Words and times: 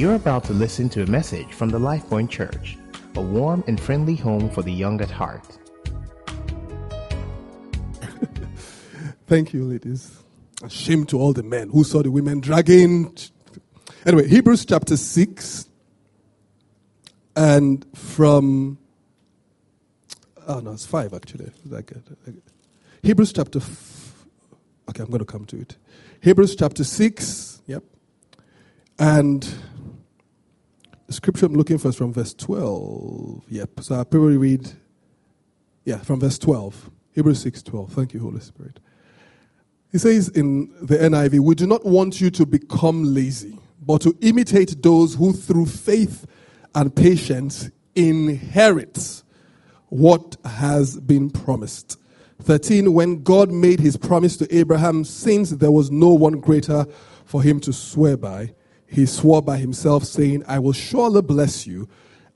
You're 0.00 0.14
about 0.14 0.44
to 0.44 0.54
listen 0.54 0.88
to 0.90 1.02
a 1.02 1.06
message 1.06 1.52
from 1.52 1.68
the 1.68 1.78
LifePoint 1.78 2.30
Church, 2.30 2.78
a 3.16 3.20
warm 3.20 3.62
and 3.66 3.78
friendly 3.78 4.16
home 4.16 4.48
for 4.48 4.62
the 4.62 4.72
young 4.72 4.98
at 5.02 5.10
heart. 5.10 5.44
Thank 9.26 9.52
you, 9.52 9.66
ladies. 9.66 10.10
Shame 10.70 11.04
to 11.04 11.18
all 11.18 11.34
the 11.34 11.42
men 11.42 11.68
who 11.68 11.84
saw 11.84 12.02
the 12.02 12.10
women 12.10 12.40
dragging. 12.40 13.14
Anyway, 14.06 14.26
Hebrews 14.26 14.64
chapter 14.64 14.96
6, 14.96 15.68
and 17.36 17.84
from. 17.94 18.78
Oh, 20.48 20.60
no, 20.60 20.72
it's 20.72 20.86
5 20.86 21.12
actually. 21.12 21.50
Hebrews 23.02 23.34
chapter. 23.34 23.58
F- 23.58 24.24
okay, 24.88 25.02
I'm 25.02 25.10
going 25.10 25.18
to 25.18 25.26
come 25.26 25.44
to 25.44 25.60
it. 25.60 25.76
Hebrews 26.22 26.56
chapter 26.56 26.84
6, 26.84 27.60
yep. 27.66 27.84
And 28.98 29.46
scripture 31.10 31.46
I'm 31.46 31.54
looking 31.54 31.78
for 31.78 31.88
is 31.88 31.96
from 31.96 32.12
verse 32.12 32.34
12. 32.34 33.44
Yep. 33.48 33.80
So 33.80 33.94
I'll 33.96 34.04
probably 34.04 34.36
read, 34.36 34.70
yeah, 35.84 35.98
from 35.98 36.20
verse 36.20 36.38
12. 36.38 36.90
Hebrews 37.12 37.42
6 37.42 37.62
12. 37.62 37.92
Thank 37.92 38.14
you, 38.14 38.20
Holy 38.20 38.40
Spirit. 38.40 38.80
He 39.92 39.98
says 39.98 40.28
in 40.28 40.72
the 40.80 40.96
NIV, 40.96 41.40
We 41.40 41.54
do 41.54 41.66
not 41.66 41.84
want 41.84 42.20
you 42.20 42.30
to 42.30 42.46
become 42.46 43.14
lazy, 43.14 43.58
but 43.80 44.00
to 44.02 44.16
imitate 44.20 44.82
those 44.82 45.14
who 45.14 45.32
through 45.32 45.66
faith 45.66 46.26
and 46.74 46.94
patience 46.94 47.70
inherit 47.94 49.22
what 49.88 50.36
has 50.44 51.00
been 51.00 51.30
promised. 51.30 51.98
13, 52.42 52.92
when 52.92 53.22
God 53.22 53.50
made 53.50 53.80
his 53.80 53.96
promise 53.96 54.36
to 54.38 54.56
Abraham, 54.56 55.04
since 55.04 55.50
there 55.50 55.72
was 55.72 55.90
no 55.90 56.14
one 56.14 56.40
greater 56.40 56.86
for 57.24 57.42
him 57.42 57.60
to 57.60 57.72
swear 57.72 58.16
by, 58.16 58.54
he 58.90 59.06
swore 59.06 59.40
by 59.40 59.58
himself, 59.58 60.04
saying, 60.04 60.42
I 60.48 60.58
will 60.58 60.72
surely 60.72 61.22
bless 61.22 61.64
you 61.66 61.88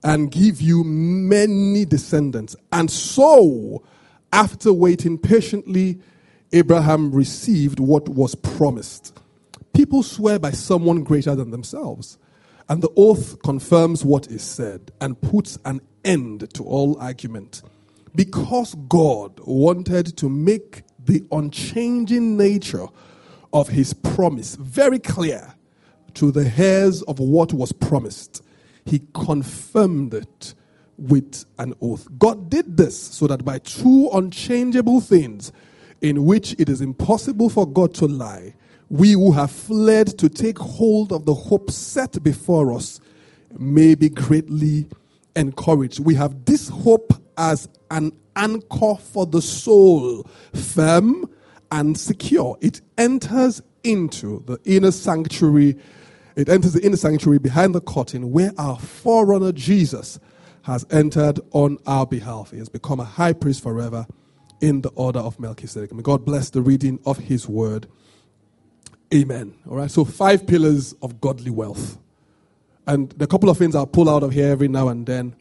and 0.04 0.30
give 0.30 0.60
you 0.60 0.84
many 0.84 1.84
descendants. 1.84 2.54
And 2.70 2.88
so, 2.90 3.82
after 4.32 4.72
waiting 4.72 5.18
patiently, 5.18 5.98
Abraham 6.52 7.10
received 7.10 7.80
what 7.80 8.08
was 8.08 8.36
promised. 8.36 9.18
People 9.72 10.04
swear 10.04 10.38
by 10.38 10.52
someone 10.52 11.02
greater 11.02 11.34
than 11.34 11.50
themselves, 11.50 12.18
and 12.68 12.80
the 12.80 12.92
oath 12.96 13.42
confirms 13.42 14.04
what 14.04 14.28
is 14.28 14.42
said 14.42 14.92
and 15.00 15.20
puts 15.20 15.58
an 15.64 15.80
end 16.04 16.54
to 16.54 16.62
all 16.62 16.96
argument. 17.00 17.62
Because 18.14 18.76
God 18.88 19.40
wanted 19.44 20.16
to 20.18 20.28
make 20.28 20.84
the 21.04 21.24
unchanging 21.32 22.36
nature 22.36 22.86
of 23.52 23.68
his 23.68 23.92
promise 23.92 24.54
very 24.54 25.00
clear 25.00 25.54
to 26.14 26.30
the 26.30 26.52
heirs 26.56 27.02
of 27.02 27.18
what 27.18 27.52
was 27.52 27.72
promised, 27.72 28.42
he 28.84 29.02
confirmed 29.14 30.14
it 30.14 30.54
with 30.96 31.44
an 31.58 31.74
oath. 31.80 32.06
God 32.18 32.50
did 32.50 32.76
this 32.76 32.98
so 32.98 33.26
that 33.26 33.44
by 33.44 33.58
two 33.58 34.08
unchangeable 34.12 35.00
things, 35.00 35.52
in 36.00 36.24
which 36.24 36.54
it 36.58 36.68
is 36.68 36.80
impossible 36.80 37.48
for 37.48 37.66
God 37.66 37.94
to 37.94 38.06
lie, 38.06 38.54
we 38.90 39.12
who 39.12 39.32
have 39.32 39.50
fled 39.50 40.18
to 40.18 40.28
take 40.28 40.58
hold 40.58 41.12
of 41.12 41.24
the 41.24 41.34
hope 41.34 41.70
set 41.70 42.22
before 42.22 42.72
us 42.72 43.00
may 43.58 43.94
be 43.94 44.08
greatly 44.08 44.86
encouraged. 45.34 46.00
We 46.00 46.14
have 46.14 46.44
this 46.44 46.68
hope 46.68 47.14
as 47.38 47.68
an 47.90 48.12
anchor 48.36 48.96
for 48.96 49.26
the 49.26 49.40
soul, 49.40 50.24
firm 50.52 51.28
and 51.72 51.98
secure. 51.98 52.56
It 52.60 52.80
enters 52.98 53.62
into 53.82 54.42
the 54.46 54.58
inner 54.64 54.90
sanctuary 54.90 55.76
it 56.36 56.48
enters 56.48 56.72
the 56.72 56.84
inner 56.84 56.96
sanctuary 56.96 57.38
behind 57.38 57.74
the 57.74 57.80
curtain 57.80 58.32
where 58.32 58.52
our 58.58 58.78
forerunner 58.78 59.52
Jesus 59.52 60.18
has 60.62 60.86
entered 60.90 61.40
on 61.52 61.78
our 61.86 62.06
behalf. 62.06 62.50
He 62.50 62.58
has 62.58 62.68
become 62.68 62.98
a 62.98 63.04
high 63.04 63.32
priest 63.32 63.62
forever 63.62 64.06
in 64.60 64.80
the 64.80 64.88
order 64.90 65.20
of 65.20 65.38
Melchizedek. 65.38 65.92
May 65.92 66.02
God 66.02 66.24
bless 66.24 66.50
the 66.50 66.62
reading 66.62 66.98
of 67.04 67.18
his 67.18 67.48
word. 67.48 67.86
Amen. 69.12 69.54
All 69.68 69.76
right, 69.76 69.90
so 69.90 70.04
five 70.04 70.46
pillars 70.46 70.94
of 71.02 71.20
godly 71.20 71.50
wealth. 71.50 71.98
And 72.86 73.14
a 73.20 73.26
couple 73.26 73.48
of 73.48 73.58
things 73.58 73.76
I'll 73.76 73.86
pull 73.86 74.10
out 74.10 74.22
of 74.22 74.32
here 74.32 74.50
every 74.50 74.68
now 74.68 74.88
and 74.88 75.06
then. 75.06 75.36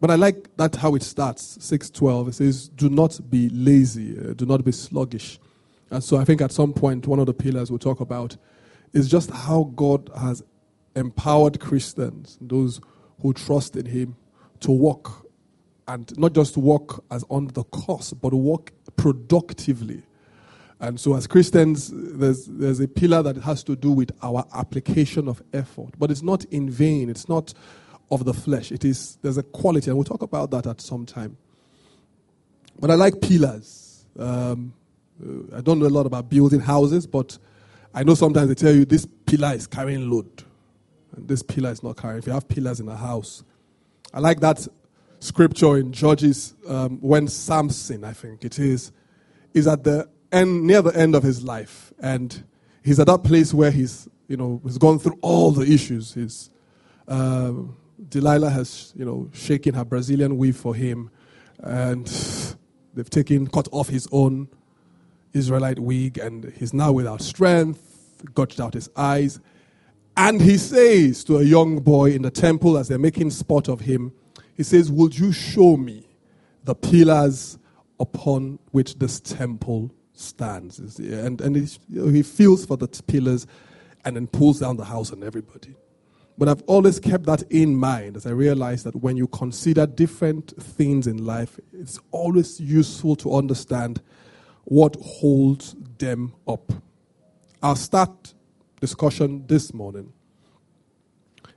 But 0.00 0.10
I 0.10 0.14
like 0.16 0.54
that 0.56 0.76
how 0.76 0.94
it 0.94 1.02
starts, 1.02 1.58
612. 1.64 2.28
It 2.28 2.34
says, 2.34 2.68
Do 2.68 2.90
not 2.90 3.18
be 3.30 3.48
lazy, 3.50 4.18
uh, 4.18 4.34
do 4.34 4.44
not 4.44 4.64
be 4.64 4.72
sluggish. 4.72 5.38
And 5.90 6.02
so 6.02 6.16
I 6.16 6.24
think 6.24 6.40
at 6.40 6.52
some 6.52 6.72
point, 6.72 7.06
one 7.06 7.18
of 7.18 7.26
the 7.26 7.34
pillars 7.34 7.70
we'll 7.70 7.78
talk 7.78 8.00
about 8.00 8.36
is 8.96 9.08
just 9.08 9.30
how 9.30 9.70
God 9.76 10.10
has 10.18 10.42
empowered 10.94 11.60
Christians, 11.60 12.38
those 12.40 12.80
who 13.20 13.34
trust 13.34 13.76
in 13.76 13.86
Him, 13.86 14.16
to 14.60 14.70
walk 14.70 15.26
and 15.86 16.18
not 16.18 16.32
just 16.32 16.56
walk 16.56 17.04
as 17.10 17.24
on 17.30 17.48
the 17.48 17.62
course, 17.64 18.12
but 18.12 18.32
walk 18.32 18.72
productively. 18.96 20.02
And 20.80 20.98
so, 20.98 21.14
as 21.14 21.26
Christians, 21.26 21.90
there's, 21.94 22.46
there's 22.46 22.80
a 22.80 22.88
pillar 22.88 23.22
that 23.22 23.36
has 23.36 23.62
to 23.64 23.76
do 23.76 23.92
with 23.92 24.10
our 24.22 24.44
application 24.54 25.28
of 25.28 25.42
effort. 25.52 25.90
But 25.98 26.10
it's 26.10 26.22
not 26.22 26.44
in 26.46 26.68
vain, 26.68 27.08
it's 27.08 27.28
not 27.28 27.54
of 28.10 28.24
the 28.24 28.34
flesh. 28.34 28.72
It 28.72 28.84
is, 28.84 29.18
there's 29.22 29.38
a 29.38 29.42
quality, 29.42 29.90
and 29.90 29.96
we'll 29.96 30.04
talk 30.04 30.22
about 30.22 30.50
that 30.50 30.66
at 30.66 30.80
some 30.80 31.06
time. 31.06 31.36
But 32.78 32.90
I 32.90 32.94
like 32.94 33.20
pillars. 33.20 34.04
Um, 34.18 34.74
I 35.54 35.60
don't 35.60 35.78
know 35.78 35.86
a 35.86 35.88
lot 35.88 36.06
about 36.06 36.28
building 36.28 36.60
houses, 36.60 37.06
but 37.06 37.38
I 37.96 38.02
know 38.02 38.14
sometimes 38.14 38.48
they 38.48 38.54
tell 38.54 38.74
you 38.74 38.84
this 38.84 39.06
pillar 39.24 39.54
is 39.54 39.66
carrying 39.66 40.10
load, 40.10 40.44
and 41.16 41.26
this 41.26 41.42
pillar 41.42 41.70
is 41.70 41.82
not 41.82 41.96
carrying. 41.96 42.18
If 42.18 42.26
you 42.26 42.34
have 42.34 42.46
pillars 42.46 42.78
in 42.78 42.88
a 42.90 42.96
house, 42.96 43.42
I 44.12 44.20
like 44.20 44.40
that 44.40 44.68
scripture 45.18 45.78
in 45.78 45.94
Judges 45.94 46.54
um, 46.68 46.98
when 47.00 47.26
Samson, 47.26 48.04
I 48.04 48.12
think 48.12 48.44
it 48.44 48.58
is, 48.58 48.92
is 49.54 49.66
at 49.66 49.84
the 49.84 50.10
end, 50.30 50.66
near 50.66 50.82
the 50.82 50.94
end 50.94 51.14
of 51.14 51.22
his 51.22 51.42
life, 51.42 51.94
and 51.98 52.44
he's 52.84 53.00
at 53.00 53.06
that 53.06 53.24
place 53.24 53.54
where 53.54 53.70
he's, 53.70 54.06
you 54.28 54.36
know, 54.36 54.60
he's 54.62 54.76
gone 54.76 54.98
through 54.98 55.18
all 55.22 55.50
the 55.50 55.62
issues. 55.62 56.12
His 56.12 56.50
uh, 57.08 57.54
Delilah 58.10 58.50
has, 58.50 58.92
you 58.94 59.06
know, 59.06 59.30
shaken 59.32 59.74
her 59.74 59.86
Brazilian 59.86 60.36
weave 60.36 60.58
for 60.58 60.74
him, 60.74 61.10
and 61.60 62.06
they've 62.92 63.08
taken 63.08 63.46
cut 63.46 63.68
off 63.72 63.88
his 63.88 64.06
own 64.12 64.48
Israelite 65.36 65.78
wig, 65.78 66.18
and 66.18 66.52
he's 66.56 66.74
now 66.74 66.92
without 66.92 67.20
strength 67.20 67.86
gouged 68.34 68.60
out 68.60 68.74
his 68.74 68.88
eyes. 68.96 69.40
And 70.16 70.40
he 70.40 70.56
says 70.56 71.24
to 71.24 71.38
a 71.38 71.42
young 71.42 71.80
boy 71.80 72.12
in 72.12 72.22
the 72.22 72.30
temple 72.30 72.78
as 72.78 72.88
they're 72.88 72.98
making 72.98 73.30
sport 73.30 73.68
of 73.68 73.80
him, 73.80 74.12
he 74.54 74.62
says, 74.62 74.90
Would 74.90 75.18
you 75.18 75.32
show 75.32 75.76
me 75.76 76.08
the 76.64 76.74
pillars 76.74 77.58
upon 78.00 78.58
which 78.70 78.98
this 78.98 79.20
temple 79.20 79.90
stands? 80.14 80.78
And, 80.98 81.40
and 81.40 81.56
he, 81.56 82.22
feels 82.22 82.64
for 82.64 82.76
the 82.76 82.88
pillars 83.06 83.46
and 84.04 84.16
then 84.16 84.26
pulls 84.26 84.60
down 84.60 84.76
the 84.76 84.84
house 84.84 85.10
and 85.10 85.22
everybody. 85.22 85.74
But 86.38 86.48
I've 86.48 86.62
always 86.62 86.98
kept 86.98 87.24
that 87.26 87.42
in 87.50 87.76
mind 87.76 88.16
as 88.16 88.26
I 88.26 88.30
realize 88.30 88.84
that 88.84 88.96
when 88.96 89.16
you 89.16 89.26
consider 89.26 89.86
different 89.86 90.54
things 90.62 91.06
in 91.06 91.24
life, 91.24 91.58
it's 91.72 91.98
always 92.10 92.60
useful 92.60 93.16
to 93.16 93.34
understand 93.34 94.02
what 94.66 94.96
holds 94.96 95.76
them 95.98 96.34
up. 96.46 96.72
Our 97.62 97.76
start 97.76 98.34
discussion 98.80 99.46
this 99.46 99.72
morning 99.72 100.12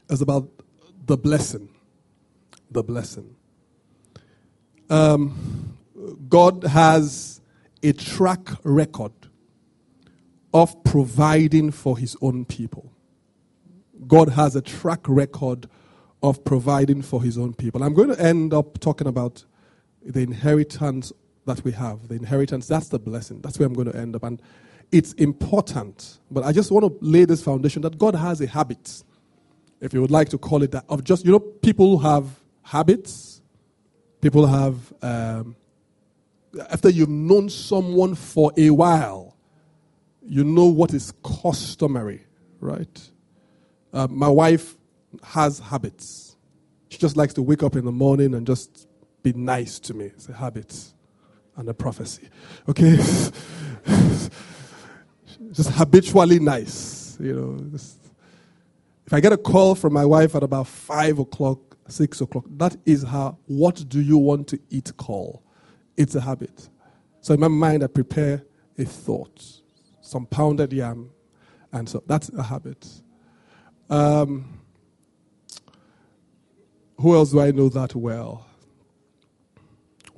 is 0.10 0.22
about 0.22 0.48
the 1.08 1.18
blessing. 1.18 1.70
The 2.70 2.84
blessing. 2.84 3.36
Um, 4.92 5.78
God 6.30 6.64
has 6.66 7.42
a 7.82 7.94
track 7.94 8.48
record 8.64 9.14
of 10.54 10.84
providing 10.84 11.72
for 11.72 11.98
his 11.98 12.16
own 12.22 12.46
people. 12.46 12.92
God 14.06 14.30
has 14.30 14.56
a 14.56 14.62
track 14.62 15.02
record 15.08 15.68
of 16.22 16.44
providing 16.44 17.02
for 17.02 17.24
his 17.24 17.40
own 17.40 17.56
people. 17.56 17.82
I'm 17.82 17.96
going 17.96 18.10
to 18.10 18.22
end 18.22 18.54
up 18.54 18.80
talking 18.80 19.08
about 19.08 19.46
the 20.04 20.22
inheritance 20.22 21.12
that 21.50 21.64
we 21.64 21.72
have. 21.74 22.08
The 22.08 22.16
inheritance, 22.16 22.68
that's 22.68 22.90
the 22.90 23.00
blessing. 23.00 23.42
That's 23.42 23.60
where 23.60 23.68
I'm 23.68 23.74
going 23.74 23.92
to 23.92 23.98
end 23.98 24.16
up. 24.16 24.24
And 24.24 24.42
it's 24.92 25.14
important. 25.14 26.20
But 26.32 26.46
I 26.46 26.52
just 26.52 26.72
want 26.72 26.86
to 26.86 26.98
lay 27.02 27.26
this 27.26 27.44
foundation 27.44 27.82
that 27.82 27.98
God 27.98 28.16
has 28.16 28.40
a 28.42 28.48
habit, 28.48 29.04
if 29.82 29.94
you 29.94 30.02
would 30.02 30.12
like 30.12 30.30
to 30.30 30.38
call 30.38 30.64
it 30.64 30.72
that, 30.72 30.86
of 30.88 31.04
just, 31.04 31.26
you 31.26 31.32
know, 31.32 31.40
people 31.40 32.00
have 32.00 32.26
habits. 32.62 33.42
People 34.22 34.48
have, 34.48 34.94
um, 35.02 35.56
after 36.70 36.90
you've 36.90 37.10
known 37.10 37.50
someone 37.50 38.16
for 38.16 38.52
a 38.58 38.70
while, 38.70 39.36
you 40.22 40.44
know 40.44 40.66
what 40.66 40.94
is 40.94 41.14
customary, 41.24 42.26
right? 42.60 43.10
Uh, 43.94 44.08
my 44.10 44.28
wife 44.28 44.76
has 45.24 45.60
habits. 45.60 46.36
She 46.90 46.98
just 46.98 47.18
likes 47.18 47.34
to 47.36 47.42
wake 47.42 47.64
up 47.64 47.76
in 47.76 47.86
the 47.86 47.92
morning 47.92 48.34
and 48.34 48.46
just 48.46 48.88
be 49.24 49.34
nice 49.34 49.80
to 49.80 49.94
me. 49.94 50.06
It's 50.06 50.28
a 50.30 50.34
habit 50.34 50.94
and 51.60 51.70
a 51.70 51.74
prophecy. 51.74 52.30
Okay? 52.70 52.96
just 55.52 55.70
habitually 55.72 56.40
nice. 56.40 57.18
You 57.20 57.34
know, 57.34 57.60
just, 57.72 58.00
If 59.06 59.14
I 59.14 59.20
get 59.20 59.34
a 59.34 59.38
call 59.38 59.76
from 59.76 59.92
my 59.94 60.06
wife 60.06 60.36
at 60.36 60.44
about 60.44 60.68
5 60.68 61.20
o'clock, 61.20 61.78
6 61.90 62.22
o'clock, 62.22 62.46
that 62.52 62.78
is 62.86 63.04
her, 63.04 63.36
what 63.46 63.84
do 63.90 64.00
you 64.02 64.18
want 64.18 64.48
to 64.48 64.60
eat 64.70 64.96
call. 64.96 65.44
It's 65.98 66.16
a 66.16 66.22
habit. 66.22 66.70
So 67.20 67.34
in 67.34 67.42
my 67.42 67.50
mind, 67.50 67.84
I 67.84 67.88
prepare 67.88 68.46
a 68.78 68.86
thought, 68.86 69.44
some 70.00 70.26
pounded 70.26 70.72
yam, 70.72 71.12
and 71.74 71.90
so 71.90 72.02
that's 72.08 72.30
a 72.30 72.44
habit. 72.44 72.88
Um, 73.90 74.60
who 76.98 77.16
else 77.16 77.32
do 77.32 77.42
I 77.42 77.52
know 77.52 77.68
that 77.70 77.96
well? 77.96 78.49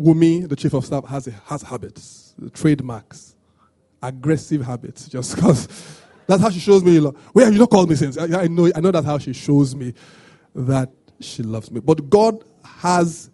Wumi, 0.01 0.47
the 0.47 0.55
chief 0.55 0.73
of 0.73 0.85
staff, 0.85 1.05
has, 1.05 1.25
has 1.45 1.61
habits, 1.61 2.35
trademarks, 2.53 3.35
aggressive 4.01 4.61
habits, 4.61 5.07
just 5.07 5.35
because 5.35 5.67
that's 6.27 6.41
how 6.41 6.49
she 6.49 6.59
shows 6.59 6.83
me. 6.83 6.99
Love. 6.99 7.17
Well, 7.33 7.51
you 7.51 7.57
don't 7.57 7.69
call 7.69 7.87
me 7.87 7.95
since. 7.95 8.17
I, 8.17 8.43
I, 8.43 8.47
know, 8.47 8.71
I 8.75 8.79
know 8.79 8.91
that's 8.91 9.05
how 9.05 9.17
she 9.17 9.33
shows 9.33 9.75
me 9.75 9.93
that 10.55 10.91
she 11.19 11.43
loves 11.43 11.71
me. 11.71 11.79
But 11.79 12.09
God 12.09 12.43
has 12.63 13.29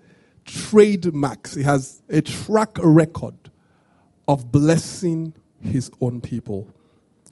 trademarks, 0.46 1.54
He 1.54 1.64
has 1.64 2.02
a 2.10 2.22
track 2.22 2.78
record 2.82 3.36
of 4.28 4.52
blessing 4.52 5.34
His 5.62 5.92
own 6.02 6.22
people. 6.22 6.68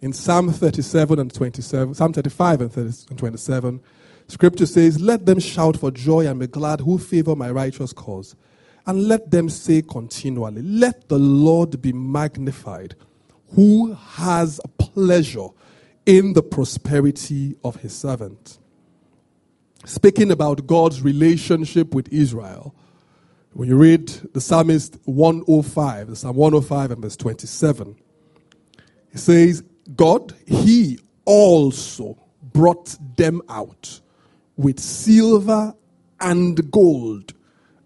In 0.01 0.13
Psalm 0.13 0.51
37 0.51 1.19
and 1.19 1.33
27, 1.33 1.93
Psalm 1.95 2.13
35 2.13 2.61
and, 2.61 2.71
30, 2.71 2.89
and 3.09 3.17
27, 3.17 3.81
Scripture 4.27 4.65
says, 4.65 4.99
Let 4.99 5.25
them 5.25 5.39
shout 5.39 5.77
for 5.77 5.91
joy 5.91 6.27
and 6.27 6.39
be 6.39 6.47
glad 6.47 6.81
who 6.81 6.97
favor 6.97 7.35
my 7.35 7.49
righteous 7.49 7.93
cause. 7.93 8.35
And 8.87 9.07
let 9.07 9.31
them 9.31 9.49
say 9.49 9.81
continually, 9.81 10.61
Let 10.61 11.09
the 11.09 11.17
Lord 11.17 11.81
be 11.81 11.91
magnified, 11.93 12.95
who 13.55 13.93
has 13.93 14.59
pleasure 14.77 15.47
in 16.05 16.33
the 16.33 16.43
prosperity 16.43 17.55
of 17.63 17.77
his 17.77 17.95
servant. 17.95 18.59
Speaking 19.85 20.31
about 20.31 20.67
God's 20.67 21.01
relationship 21.01 21.93
with 21.93 22.11
Israel, 22.11 22.73
when 23.53 23.69
you 23.69 23.77
read 23.77 24.07
the 24.33 24.41
Psalmist 24.41 24.97
105, 25.05 26.07
the 26.07 26.15
Psalm 26.15 26.35
105 26.35 26.91
and 26.91 27.01
verse 27.01 27.15
27, 27.15 27.95
it 29.13 29.17
says, 29.17 29.63
God, 29.95 30.33
He 30.45 30.99
also 31.23 32.17
brought 32.41 32.97
them 33.15 33.41
out 33.47 34.01
with 34.57 34.79
silver 34.79 35.73
and 36.19 36.71
gold, 36.71 37.33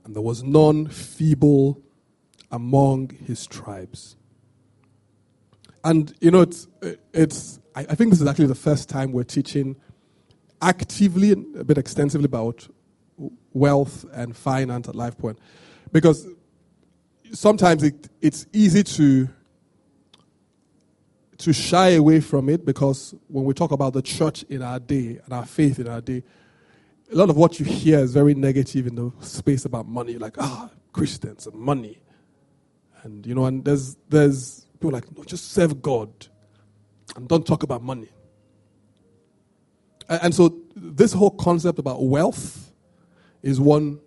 and 0.09 0.15
there 0.15 0.23
was 0.23 0.41
none 0.41 0.87
feeble 0.87 1.79
among 2.51 3.11
his 3.27 3.45
tribes. 3.45 4.15
And 5.83 6.11
you 6.19 6.31
know, 6.31 6.41
it's, 6.41 6.67
it's 7.13 7.59
I, 7.75 7.81
I 7.81 7.93
think 7.93 8.09
this 8.09 8.19
is 8.19 8.25
actually 8.25 8.47
the 8.47 8.55
first 8.55 8.89
time 8.89 9.11
we're 9.11 9.23
teaching 9.23 9.75
actively 10.63 11.31
and 11.31 11.55
a 11.55 11.63
bit 11.63 11.77
extensively 11.77 12.25
about 12.25 12.67
wealth 13.53 14.03
and 14.11 14.35
finance 14.35 14.89
at 14.89 14.95
Life 14.95 15.15
Point. 15.15 15.37
Because 15.91 16.27
sometimes 17.31 17.83
it, 17.83 18.09
it's 18.19 18.47
easy 18.51 18.81
to 18.81 19.29
to 21.37 21.53
shy 21.53 21.89
away 21.89 22.19
from 22.19 22.49
it 22.49 22.65
because 22.65 23.13
when 23.27 23.45
we 23.45 23.53
talk 23.53 23.71
about 23.71 23.93
the 23.93 24.01
church 24.01 24.41
in 24.49 24.63
our 24.63 24.79
day 24.79 25.19
and 25.23 25.33
our 25.33 25.45
faith 25.45 25.77
in 25.77 25.87
our 25.87 26.01
day, 26.01 26.23
a 27.11 27.15
lot 27.15 27.29
of 27.29 27.37
what 27.37 27.59
you 27.59 27.65
hear 27.65 27.99
is 27.99 28.13
very 28.13 28.35
negative 28.35 28.87
in 28.87 28.95
the 28.95 29.11
space 29.21 29.65
about 29.65 29.87
money, 29.87 30.17
like 30.17 30.35
ah, 30.37 30.69
Christians 30.93 31.47
and 31.47 31.55
money, 31.55 31.99
and 33.03 33.25
you 33.25 33.33
know, 33.33 33.45
and 33.45 33.65
there's 33.65 33.97
there's 34.09 34.67
people 34.73 34.91
like 34.91 35.05
no, 35.17 35.23
just 35.23 35.51
serve 35.51 35.81
God, 35.81 36.27
and 37.15 37.27
don't 37.27 37.45
talk 37.45 37.63
about 37.63 37.81
money. 37.81 38.09
And, 40.07 40.23
and 40.23 40.35
so 40.35 40.55
this 40.75 41.13
whole 41.13 41.31
concept 41.31 41.79
about 41.79 42.03
wealth 42.03 42.71
is 43.41 43.59
one 43.59 43.99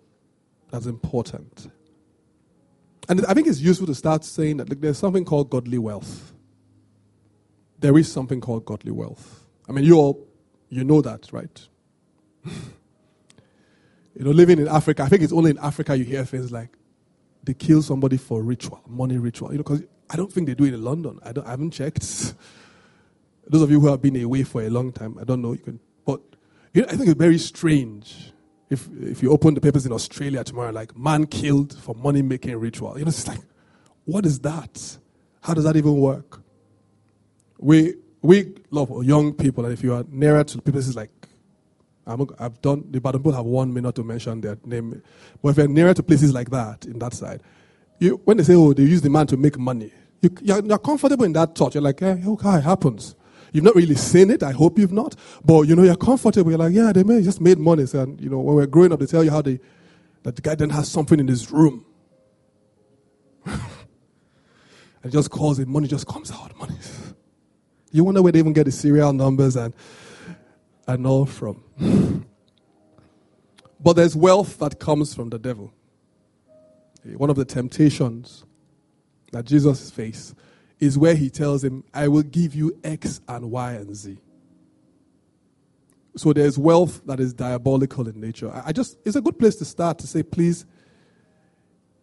that's 0.71 0.85
important, 0.85 1.69
and 3.09 3.25
I 3.25 3.33
think 3.33 3.47
it's 3.47 3.59
useful 3.59 3.87
to 3.87 3.95
start 3.95 4.23
saying 4.23 4.57
that 4.57 4.69
like, 4.69 4.79
there's 4.79 4.97
something 4.97 5.25
called 5.25 5.49
godly 5.49 5.77
wealth. 5.77 6.31
There 7.79 7.97
is 7.97 8.09
something 8.09 8.39
called 8.39 8.63
godly 8.63 8.91
wealth. 8.91 9.45
I 9.67 9.73
mean, 9.73 9.83
you 9.83 9.97
all 9.97 10.25
you 10.69 10.85
know 10.85 11.01
that, 11.01 11.31
right? 11.33 11.67
You 14.15 14.25
know, 14.25 14.31
living 14.31 14.59
in 14.59 14.67
Africa, 14.67 15.03
I 15.03 15.09
think 15.09 15.23
it's 15.23 15.33
only 15.33 15.51
in 15.51 15.59
Africa 15.59 15.97
you 15.97 16.03
hear 16.05 16.23
things 16.25 16.51
like 16.51 16.69
they 17.43 17.53
kill 17.53 17.81
somebody 17.81 18.17
for 18.17 18.41
ritual, 18.41 18.81
money 18.87 19.17
ritual. 19.17 19.51
You 19.51 19.57
know, 19.57 19.63
because 19.63 19.83
I 20.09 20.15
don't 20.15 20.31
think 20.31 20.47
they 20.47 20.53
do 20.53 20.65
it 20.65 20.73
in 20.73 20.83
London. 20.83 21.19
I, 21.23 21.31
don't, 21.31 21.45
I 21.47 21.51
haven't 21.51 21.71
checked. 21.71 22.01
Those 23.47 23.61
of 23.61 23.71
you 23.71 23.79
who 23.79 23.87
have 23.87 24.01
been 24.01 24.21
away 24.21 24.43
for 24.43 24.61
a 24.61 24.69
long 24.69 24.91
time, 24.91 25.17
I 25.19 25.23
don't 25.23 25.41
know. 25.41 25.53
You 25.53 25.59
can, 25.59 25.79
but 26.05 26.21
you 26.73 26.81
know, 26.81 26.87
I 26.87 26.91
think 26.91 27.09
it's 27.09 27.17
very 27.17 27.37
strange 27.37 28.33
if 28.69 28.87
if 29.01 29.23
you 29.23 29.31
open 29.31 29.53
the 29.53 29.61
papers 29.61 29.85
in 29.85 29.91
Australia 29.91 30.43
tomorrow, 30.43 30.71
like 30.71 30.97
man 30.97 31.25
killed 31.25 31.77
for 31.77 31.95
money 31.95 32.21
making 32.21 32.55
ritual. 32.57 32.97
You 32.97 33.05
know, 33.05 33.09
it's 33.09 33.27
like, 33.27 33.41
what 34.05 34.25
is 34.25 34.39
that? 34.41 34.97
How 35.41 35.53
does 35.53 35.63
that 35.63 35.75
even 35.75 35.97
work? 35.97 36.41
We 37.59 37.95
we 38.21 38.53
love 38.71 38.91
young 39.03 39.33
people, 39.33 39.65
and 39.65 39.73
if 39.73 39.83
you 39.83 39.93
are 39.93 40.05
nearer 40.09 40.43
to 40.45 40.61
people, 40.61 40.79
it's 40.79 40.95
like 40.95 41.11
i 42.05 42.15
have 42.39 42.61
done, 42.61 42.83
the 42.91 42.97
Ibadan 42.97 43.21
people 43.21 43.31
have 43.31 43.45
warned 43.45 43.73
me 43.73 43.81
not 43.81 43.95
to 43.95 44.03
mention 44.03 44.41
their 44.41 44.57
name. 44.65 45.01
But 45.41 45.49
if 45.49 45.57
you're 45.57 45.67
nearer 45.67 45.93
to 45.93 46.03
places 46.03 46.33
like 46.33 46.49
that, 46.49 46.85
in 46.85 46.99
that 46.99 47.13
side, 47.13 47.41
you, 47.99 48.19
when 48.25 48.37
they 48.37 48.43
say, 48.43 48.55
oh, 48.55 48.73
they 48.73 48.83
use 48.83 49.01
the 49.01 49.09
man 49.09 49.27
to 49.27 49.37
make 49.37 49.57
money, 49.57 49.91
you, 50.21 50.29
you're, 50.41 50.65
you're 50.65 50.77
comfortable 50.79 51.23
in 51.25 51.33
that 51.33 51.55
thought. 51.55 51.73
You're 51.73 51.83
like, 51.83 52.01
eh, 52.01 52.15
hey, 52.15 52.27
okay, 52.27 52.57
it 52.57 52.63
happens. 52.63 53.15
You've 53.53 53.63
not 53.63 53.75
really 53.75 53.95
seen 53.95 54.31
it. 54.31 54.43
I 54.43 54.51
hope 54.51 54.79
you've 54.79 54.91
not. 54.91 55.15
But, 55.45 55.61
you 55.61 55.75
know, 55.75 55.83
you're 55.83 55.95
comfortable. 55.95 56.49
You're 56.51 56.57
like, 56.57 56.73
yeah, 56.73 56.91
they 56.91 57.03
may 57.03 57.21
just 57.21 57.39
made 57.39 57.57
money. 57.57 57.85
So, 57.85 58.01
and, 58.01 58.19
you 58.19 58.29
know, 58.29 58.39
when 58.39 58.55
we're 58.55 58.65
growing 58.65 58.91
up, 58.91 58.99
they 58.99 59.05
tell 59.05 59.23
you 59.23 59.31
how 59.31 59.41
they, 59.41 59.59
that 60.23 60.35
the 60.35 60.41
guy 60.41 60.55
then 60.55 60.71
has 60.71 60.89
something 60.89 61.19
in 61.19 61.27
his 61.27 61.51
room. 61.51 61.85
and 63.45 65.11
just 65.11 65.29
calls 65.29 65.59
it, 65.59 65.67
money 65.67 65.87
just 65.87 66.07
comes 66.07 66.31
out. 66.31 66.57
Money. 66.57 66.75
You 67.95 68.03
wonder 68.03 68.23
where 68.23 68.31
they 68.31 68.39
even 68.39 68.53
get 68.53 68.65
the 68.65 68.71
serial 68.71 69.13
numbers 69.13 69.55
and 69.55 69.71
and 70.87 71.07
all 71.07 71.25
from. 71.25 72.25
but 73.79 73.93
there's 73.95 74.15
wealth 74.15 74.59
that 74.59 74.79
comes 74.79 75.13
from 75.13 75.29
the 75.29 75.39
devil. 75.39 75.73
Eh, 77.05 77.13
one 77.13 77.29
of 77.29 77.35
the 77.35 77.45
temptations 77.45 78.45
that 79.31 79.45
Jesus 79.45 79.89
faced 79.91 80.35
is 80.79 80.97
where 80.97 81.15
he 81.15 81.29
tells 81.29 81.63
him, 81.63 81.83
I 81.93 82.07
will 82.07 82.23
give 82.23 82.53
you 82.53 82.77
X 82.83 83.21
and 83.27 83.49
Y 83.51 83.71
and 83.73 83.95
Z. 83.95 84.17
So 86.15 86.31
there's 86.33 86.57
wealth 86.57 87.01
that 87.05 87.19
is 87.19 87.33
diabolical 87.33 88.07
in 88.07 88.19
nature. 88.19 88.51
I 88.53 88.71
just, 88.71 88.97
it's 89.03 89.15
a 89.15 89.21
good 89.21 89.39
place 89.39 89.55
to 89.55 89.65
start 89.65 89.97
to 89.99 90.07
say, 90.07 90.21
please, 90.21 90.65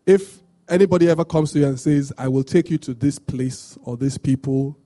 if 0.05 0.41
anybody 0.69 1.09
ever 1.09 1.25
comes 1.25 1.53
to 1.53 1.61
you 1.61 1.67
and 1.67 1.79
says, 1.79 2.13
I 2.19 2.27
will 2.29 2.43
take 2.43 2.71
you 2.71 2.79
to 2.79 2.95
this 2.95 3.19
place 3.19 3.79
or 3.85 3.97
these 3.97 4.19
people, 4.19 4.77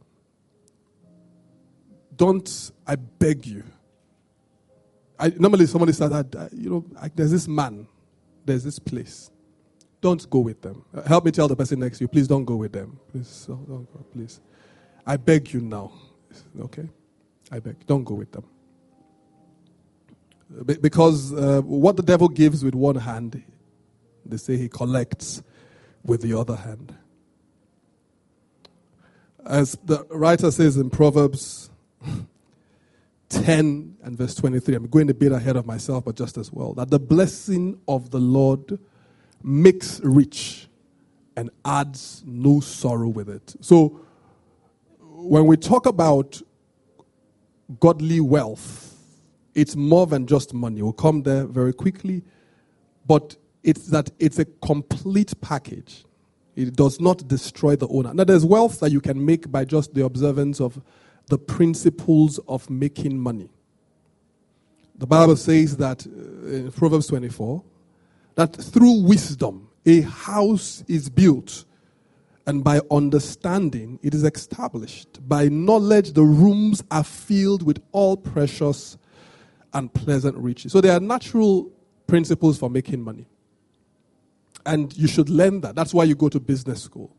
don't, 2.16 2.70
I 2.86 2.96
beg 2.96 3.46
you, 3.46 3.64
I, 5.18 5.28
normally 5.36 5.66
somebody 5.66 5.92
says 5.92 6.10
that, 6.10 6.50
you 6.52 6.70
know, 6.70 6.84
there's 7.14 7.30
this 7.30 7.46
man, 7.46 7.86
there's 8.44 8.64
this 8.64 8.78
place. 8.78 9.30
Don't 10.00 10.28
go 10.28 10.40
with 10.40 10.60
them. 10.60 10.84
Uh, 10.94 11.02
help 11.02 11.24
me 11.24 11.30
tell 11.30 11.48
the 11.48 11.56
person 11.56 11.80
next 11.80 11.98
to 11.98 12.04
you, 12.04 12.08
please 12.08 12.28
don't 12.28 12.44
go 12.44 12.56
with 12.56 12.72
them. 12.72 12.98
Please, 13.10 13.46
don't 13.46 13.66
go, 13.66 13.86
please. 14.12 14.40
I 15.06 15.16
beg 15.16 15.52
you 15.52 15.60
now. 15.60 15.92
Okay? 16.60 16.88
I 17.50 17.60
beg, 17.60 17.86
don't 17.86 18.04
go 18.04 18.14
with 18.14 18.32
them. 18.32 18.44
Because 20.80 21.32
uh, 21.32 21.62
what 21.62 21.96
the 21.96 22.02
devil 22.02 22.28
gives 22.28 22.64
with 22.64 22.74
one 22.74 22.96
hand, 22.96 23.42
they 24.26 24.36
say 24.36 24.56
he 24.56 24.68
collects 24.68 25.42
with 26.04 26.22
the 26.22 26.38
other 26.38 26.56
hand. 26.56 26.94
As 29.46 29.78
the 29.84 30.04
writer 30.10 30.50
says 30.50 30.76
in 30.76 30.90
Proverbs 30.90 31.70
10 33.42 33.96
and 34.02 34.16
verse 34.16 34.34
23. 34.34 34.74
I'm 34.74 34.86
going 34.86 35.10
a 35.10 35.14
bit 35.14 35.32
ahead 35.32 35.56
of 35.56 35.66
myself, 35.66 36.04
but 36.04 36.16
just 36.16 36.38
as 36.38 36.52
well. 36.52 36.74
That 36.74 36.90
the 36.90 36.98
blessing 36.98 37.80
of 37.88 38.10
the 38.10 38.18
Lord 38.18 38.78
makes 39.42 40.00
rich 40.02 40.68
and 41.36 41.50
adds 41.64 42.22
no 42.26 42.60
sorrow 42.60 43.08
with 43.08 43.28
it. 43.28 43.54
So, 43.60 44.00
when 45.00 45.46
we 45.46 45.56
talk 45.56 45.86
about 45.86 46.40
godly 47.80 48.20
wealth, 48.20 48.96
it's 49.54 49.76
more 49.76 50.06
than 50.06 50.26
just 50.26 50.52
money. 50.52 50.82
We'll 50.82 50.92
come 50.92 51.22
there 51.22 51.44
very 51.46 51.72
quickly, 51.72 52.22
but 53.06 53.36
it's 53.62 53.86
that 53.88 54.10
it's 54.18 54.38
a 54.38 54.44
complete 54.44 55.40
package. 55.40 56.04
It 56.56 56.76
does 56.76 57.00
not 57.00 57.26
destroy 57.26 57.74
the 57.74 57.88
owner. 57.88 58.14
Now, 58.14 58.24
there's 58.24 58.44
wealth 58.44 58.80
that 58.80 58.92
you 58.92 59.00
can 59.00 59.24
make 59.24 59.50
by 59.50 59.64
just 59.64 59.94
the 59.94 60.04
observance 60.04 60.60
of 60.60 60.80
the 61.28 61.38
principles 61.38 62.38
of 62.48 62.68
making 62.70 63.18
money. 63.18 63.48
The 64.96 65.06
Bible 65.06 65.36
says 65.36 65.76
that 65.78 66.06
uh, 66.06 66.46
in 66.48 66.72
Proverbs 66.72 67.08
24 67.08 67.62
that 68.36 68.54
through 68.54 69.02
wisdom 69.02 69.68
a 69.86 70.00
house 70.00 70.82
is 70.88 71.10
built, 71.10 71.64
and 72.46 72.64
by 72.64 72.80
understanding 72.90 73.98
it 74.02 74.14
is 74.14 74.24
established. 74.24 75.26
By 75.28 75.48
knowledge 75.48 76.12
the 76.12 76.22
rooms 76.22 76.82
are 76.90 77.04
filled 77.04 77.62
with 77.62 77.82
all 77.92 78.16
precious 78.16 78.96
and 79.72 79.92
pleasant 79.92 80.36
riches. 80.36 80.72
So 80.72 80.80
there 80.80 80.92
are 80.92 81.00
natural 81.00 81.70
principles 82.06 82.58
for 82.58 82.70
making 82.70 83.02
money. 83.02 83.26
And 84.66 84.96
you 84.96 85.08
should 85.08 85.28
learn 85.28 85.60
that. 85.62 85.74
That's 85.74 85.92
why 85.92 86.04
you 86.04 86.14
go 86.14 86.28
to 86.28 86.40
business 86.40 86.82
school. 86.82 87.14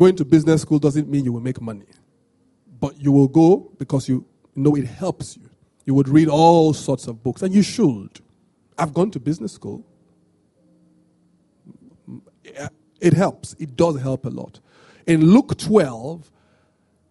Going 0.00 0.16
to 0.16 0.24
business 0.24 0.62
school 0.62 0.78
doesn't 0.78 1.10
mean 1.10 1.26
you 1.26 1.32
will 1.34 1.42
make 1.42 1.60
money, 1.60 1.84
but 2.80 2.98
you 2.98 3.12
will 3.12 3.28
go 3.28 3.70
because 3.76 4.08
you 4.08 4.24
know 4.56 4.74
it 4.74 4.86
helps 4.86 5.36
you. 5.36 5.50
You 5.84 5.92
would 5.92 6.08
read 6.08 6.26
all 6.26 6.72
sorts 6.72 7.06
of 7.06 7.22
books, 7.22 7.42
and 7.42 7.52
you 7.52 7.60
should. 7.60 8.18
I've 8.78 8.94
gone 8.94 9.10
to 9.10 9.20
business 9.20 9.52
school. 9.52 9.84
It 12.98 13.12
helps. 13.12 13.54
It 13.58 13.76
does 13.76 14.00
help 14.00 14.24
a 14.24 14.30
lot. 14.30 14.60
In 15.06 15.26
Luke 15.26 15.58
12, 15.58 16.32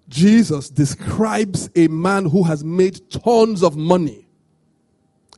Jesus 0.08 0.72
describes 0.72 1.69
a 1.75 1.88
man 1.89 2.25
who 2.25 2.41
has 2.41 2.63
made 2.63 3.08
tons 3.12 3.62
of 3.62 3.77
money. 3.77 4.27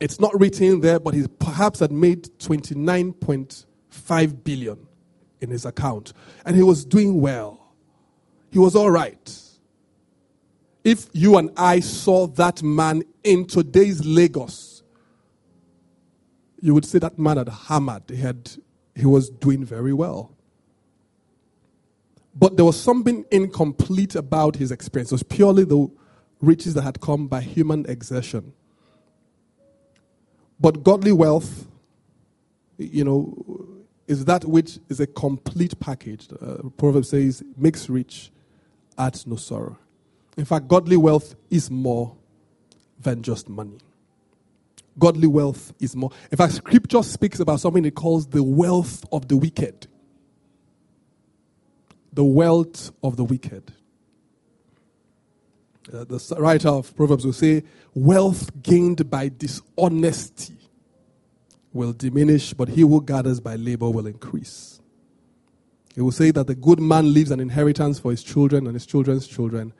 It's 0.00 0.18
not 0.18 0.40
written 0.40 0.80
there, 0.80 0.98
but 0.98 1.12
he 1.12 1.26
perhaps 1.38 1.80
had 1.80 1.92
made 1.92 2.30
29.5 2.38 4.42
billion 4.42 4.86
in 5.42 5.50
his 5.50 5.66
account. 5.66 6.12
And 6.46 6.56
he 6.56 6.62
was 6.62 6.84
doing 6.84 7.20
well. 7.20 7.74
He 8.50 8.58
was 8.58 8.74
all 8.74 8.90
right. 8.90 9.38
If 10.84 11.06
you 11.12 11.36
and 11.36 11.50
I 11.56 11.80
saw 11.80 12.26
that 12.28 12.62
man 12.62 13.02
in 13.22 13.46
today's 13.46 14.04
Lagos, 14.04 14.82
you 16.60 16.74
would 16.74 16.84
say 16.84 16.98
that 17.00 17.18
man 17.18 17.36
had 17.36 17.48
hammered. 17.48 18.04
He, 18.08 18.16
had, 18.16 18.50
he 18.94 19.06
was 19.06 19.28
doing 19.28 19.64
very 19.64 19.92
well. 19.92 20.34
But 22.34 22.56
there 22.56 22.64
was 22.64 22.80
something 22.80 23.24
incomplete 23.30 24.14
about 24.14 24.56
his 24.56 24.70
experience. 24.70 25.12
It 25.12 25.14
was 25.14 25.22
purely 25.22 25.64
the 25.64 25.90
riches 26.40 26.74
that 26.74 26.82
had 26.82 27.00
come 27.00 27.26
by 27.26 27.40
human 27.40 27.84
exertion. 27.86 28.52
But 30.58 30.82
godly 30.82 31.12
wealth, 31.12 31.66
you 32.78 33.04
know, 33.04 33.81
is 34.06 34.24
that 34.24 34.44
which 34.44 34.78
is 34.88 35.00
a 35.00 35.06
complete 35.06 35.78
package. 35.80 36.28
Uh, 36.40 36.68
Proverbs 36.76 37.10
says, 37.10 37.42
makes 37.56 37.88
rich, 37.88 38.30
adds 38.98 39.26
no 39.26 39.36
sorrow. 39.36 39.78
In 40.36 40.44
fact, 40.44 40.68
godly 40.68 40.96
wealth 40.96 41.34
is 41.50 41.70
more 41.70 42.16
than 42.98 43.22
just 43.22 43.48
money. 43.48 43.78
Godly 44.98 45.26
wealth 45.26 45.72
is 45.80 45.96
more. 45.96 46.10
In 46.30 46.36
fact, 46.36 46.52
scripture 46.54 47.02
speaks 47.02 47.40
about 47.40 47.60
something 47.60 47.84
it 47.84 47.94
calls 47.94 48.26
the 48.26 48.42
wealth 48.42 49.04
of 49.12 49.28
the 49.28 49.36
wicked 49.36 49.86
the 52.12 52.24
wealth 52.24 52.92
of 53.02 53.16
the 53.16 53.24
wicked. 53.24 53.72
Uh, 55.92 56.04
the 56.04 56.36
writer 56.38 56.68
of 56.68 56.94
Proverbs 56.94 57.24
will 57.24 57.32
say, 57.32 57.64
Wealth 57.94 58.62
gained 58.62 59.10
by 59.10 59.28
dishonesty 59.28 60.61
will 61.72 61.92
diminish, 61.92 62.52
but 62.52 62.68
he 62.68 62.82
who 62.82 63.02
gathers 63.02 63.40
by 63.40 63.56
labor 63.56 63.90
will 63.90 64.06
increase. 64.06 64.80
He 65.94 66.00
will 66.00 66.12
say 66.12 66.30
that 66.30 66.46
the 66.46 66.54
good 66.54 66.80
man 66.80 67.12
leaves 67.12 67.30
an 67.30 67.40
inheritance 67.40 67.98
for 67.98 68.10
his 68.10 68.22
children 68.22 68.66
and 68.66 68.74
his 68.74 68.86
children's 68.86 69.26
children, 69.26 69.72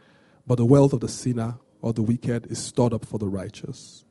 but 0.47 0.57
the 0.57 0.67
wealth 0.67 0.93
of 0.93 1.01
the 1.01 1.09
sinner 1.09 1.55
or 1.81 1.93
the 1.93 2.03
wicked 2.03 2.51
is 2.51 2.59
stored 2.59 2.93
up 2.93 3.05
for 3.05 3.19
the 3.19 3.29
righteous. 3.29 4.05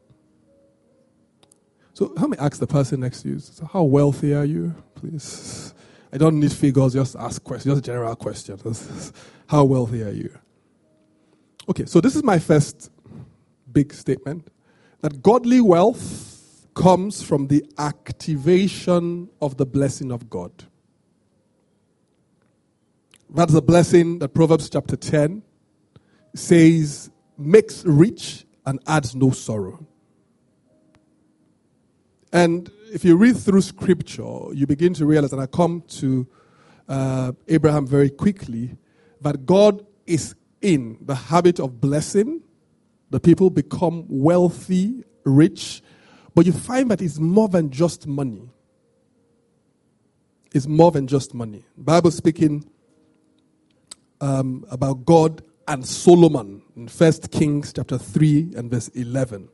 So, 1.93 2.13
let 2.15 2.29
me 2.29 2.38
ask 2.39 2.59
the 2.59 2.67
person 2.67 3.01
next 3.01 3.21
to 3.23 3.29
you, 3.29 3.39
so 3.39 3.65
how 3.65 3.83
wealthy 3.83 4.33
are 4.33 4.45
you, 4.45 4.73
please? 4.95 5.73
I 6.13 6.17
don't 6.17 6.39
need 6.39 6.51
figures, 6.51 6.93
just 6.93 7.15
ask 7.15 7.43
questions, 7.43 7.75
just 7.75 7.85
general 7.85 8.15
questions. 8.15 9.13
How 9.47 9.63
wealthy 9.63 10.03
are 10.03 10.11
you? 10.11 10.38
Okay, 11.69 11.85
so 11.85 12.01
this 12.01 12.15
is 12.15 12.23
my 12.23 12.38
first 12.38 12.91
big 13.71 13.93
statement 13.93 14.50
that 15.01 15.21
godly 15.21 15.61
wealth 15.61 16.30
comes 16.73 17.21
from 17.21 17.47
the 17.47 17.65
activation 17.77 19.29
of 19.41 19.57
the 19.57 19.65
blessing 19.65 20.11
of 20.11 20.29
God. 20.29 20.51
That's 23.29 23.53
the 23.53 23.61
blessing 23.61 24.19
that 24.19 24.29
Proverbs 24.29 24.69
chapter 24.69 24.95
10 24.95 25.41
says 26.35 27.09
makes 27.37 27.83
rich 27.85 28.45
and 28.65 28.79
adds 28.87 29.15
no 29.15 29.31
sorrow. 29.31 29.85
And 32.33 32.71
if 32.93 33.03
you 33.03 33.15
read 33.15 33.37
through 33.37 33.61
scripture, 33.61 34.53
you 34.53 34.67
begin 34.67 34.93
to 34.95 35.05
realize, 35.05 35.33
and 35.33 35.41
I 35.41 35.47
come 35.47 35.83
to 35.89 36.27
uh, 36.87 37.31
Abraham 37.47 37.87
very 37.87 38.09
quickly, 38.09 38.77
that 39.21 39.45
God 39.45 39.85
is 40.05 40.35
in 40.61 40.97
the 41.01 41.15
habit 41.15 41.59
of 41.59 41.81
blessing. 41.81 42.41
The 43.09 43.19
people 43.19 43.49
become 43.49 44.05
wealthy, 44.09 45.03
rich, 45.23 45.81
but 46.33 46.45
you 46.45 46.51
find 46.51 46.89
that 46.91 47.01
it's 47.01 47.19
more 47.19 47.50
than 47.50 47.69
just 47.69 48.07
money. 48.07 48.50
It's 50.53 50.67
more 50.67 50.91
than 50.91 51.07
just 51.07 51.33
money. 51.33 51.63
Bible 51.77 52.11
speaking 52.11 52.69
um, 54.19 54.65
about 54.69 55.05
God 55.05 55.43
and 55.67 55.85
Solomon 55.85 56.61
in 56.75 56.88
First 56.88 57.31
Kings 57.31 57.73
chapter 57.73 57.97
3 57.97 58.53
and 58.55 58.69
verse 58.69 58.89
11 58.89 59.50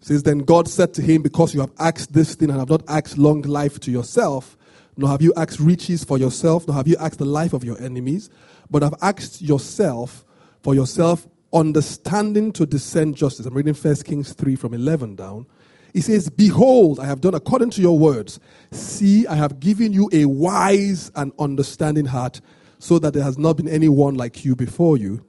says, 0.00 0.22
Then 0.22 0.40
God 0.40 0.68
said 0.68 0.94
to 0.94 1.02
him, 1.02 1.22
Because 1.22 1.54
you 1.54 1.60
have 1.60 1.72
asked 1.78 2.12
this 2.12 2.34
thing 2.34 2.50
and 2.50 2.58
have 2.58 2.70
not 2.70 2.82
asked 2.88 3.18
long 3.18 3.42
life 3.42 3.78
to 3.80 3.90
yourself, 3.90 4.56
nor 4.96 5.10
have 5.10 5.22
you 5.22 5.32
asked 5.36 5.60
riches 5.60 6.04
for 6.04 6.18
yourself, 6.18 6.66
nor 6.66 6.76
have 6.76 6.88
you 6.88 6.96
asked 6.98 7.18
the 7.18 7.24
life 7.24 7.52
of 7.52 7.64
your 7.64 7.80
enemies, 7.80 8.30
but 8.70 8.82
have 8.82 8.94
asked 9.00 9.40
yourself 9.42 10.24
for 10.62 10.74
yourself 10.74 11.26
understanding 11.52 12.52
to 12.52 12.66
discern 12.66 13.14
justice. 13.14 13.46
I'm 13.46 13.54
reading 13.54 13.74
1 13.74 13.96
Kings 13.96 14.32
3 14.32 14.56
from 14.56 14.74
11 14.74 15.16
down. 15.16 15.46
He 15.92 16.00
says, 16.00 16.28
Behold, 16.28 17.00
I 17.00 17.06
have 17.06 17.20
done 17.20 17.34
according 17.34 17.70
to 17.70 17.80
your 17.80 17.98
words. 17.98 18.38
See, 18.70 19.26
I 19.26 19.34
have 19.34 19.58
given 19.58 19.92
you 19.92 20.08
a 20.12 20.26
wise 20.26 21.10
and 21.16 21.32
understanding 21.38 22.06
heart, 22.06 22.40
so 22.78 22.98
that 23.00 23.12
there 23.12 23.24
has 23.24 23.36
not 23.36 23.56
been 23.56 23.68
anyone 23.68 24.14
like 24.14 24.44
you 24.44 24.56
before 24.56 24.96
you, 24.96 25.24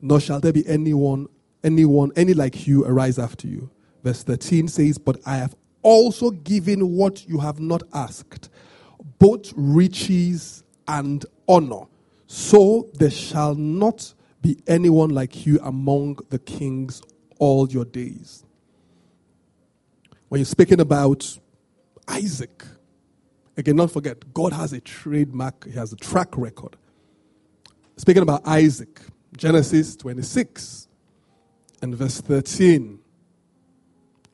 nor 0.00 0.20
shall 0.20 0.40
there 0.40 0.52
be 0.52 0.66
anyone, 0.68 1.26
anyone, 1.64 2.12
any 2.16 2.34
like 2.34 2.66
you 2.66 2.84
arise 2.84 3.18
after 3.18 3.48
you. 3.48 3.70
Verse 4.04 4.22
13 4.22 4.68
says, 4.68 4.98
But 4.98 5.18
I 5.26 5.36
have 5.36 5.56
also 5.82 6.30
given 6.30 6.90
what 6.92 7.26
you 7.26 7.38
have 7.38 7.58
not 7.58 7.82
asked, 7.92 8.50
both 9.18 9.52
riches 9.56 10.62
and 10.86 11.24
honor. 11.48 11.86
So 12.26 12.88
there 12.94 13.10
shall 13.10 13.54
not 13.54 14.12
be 14.44 14.58
anyone 14.66 15.08
like 15.08 15.46
you 15.46 15.58
among 15.62 16.18
the 16.28 16.38
kings 16.38 17.00
all 17.38 17.66
your 17.66 17.86
days. 17.86 18.44
When 20.28 20.38
you're 20.38 20.44
speaking 20.44 20.80
about 20.80 21.38
Isaac, 22.06 22.62
again, 23.56 23.76
don't 23.76 23.90
forget, 23.90 24.34
God 24.34 24.52
has 24.52 24.74
a 24.74 24.80
trademark, 24.80 25.64
He 25.64 25.72
has 25.72 25.94
a 25.94 25.96
track 25.96 26.36
record. 26.36 26.76
Speaking 27.96 28.22
about 28.22 28.46
Isaac, 28.46 29.00
Genesis 29.34 29.96
26 29.96 30.88
and 31.80 31.94
verse 31.96 32.20
13. 32.20 32.98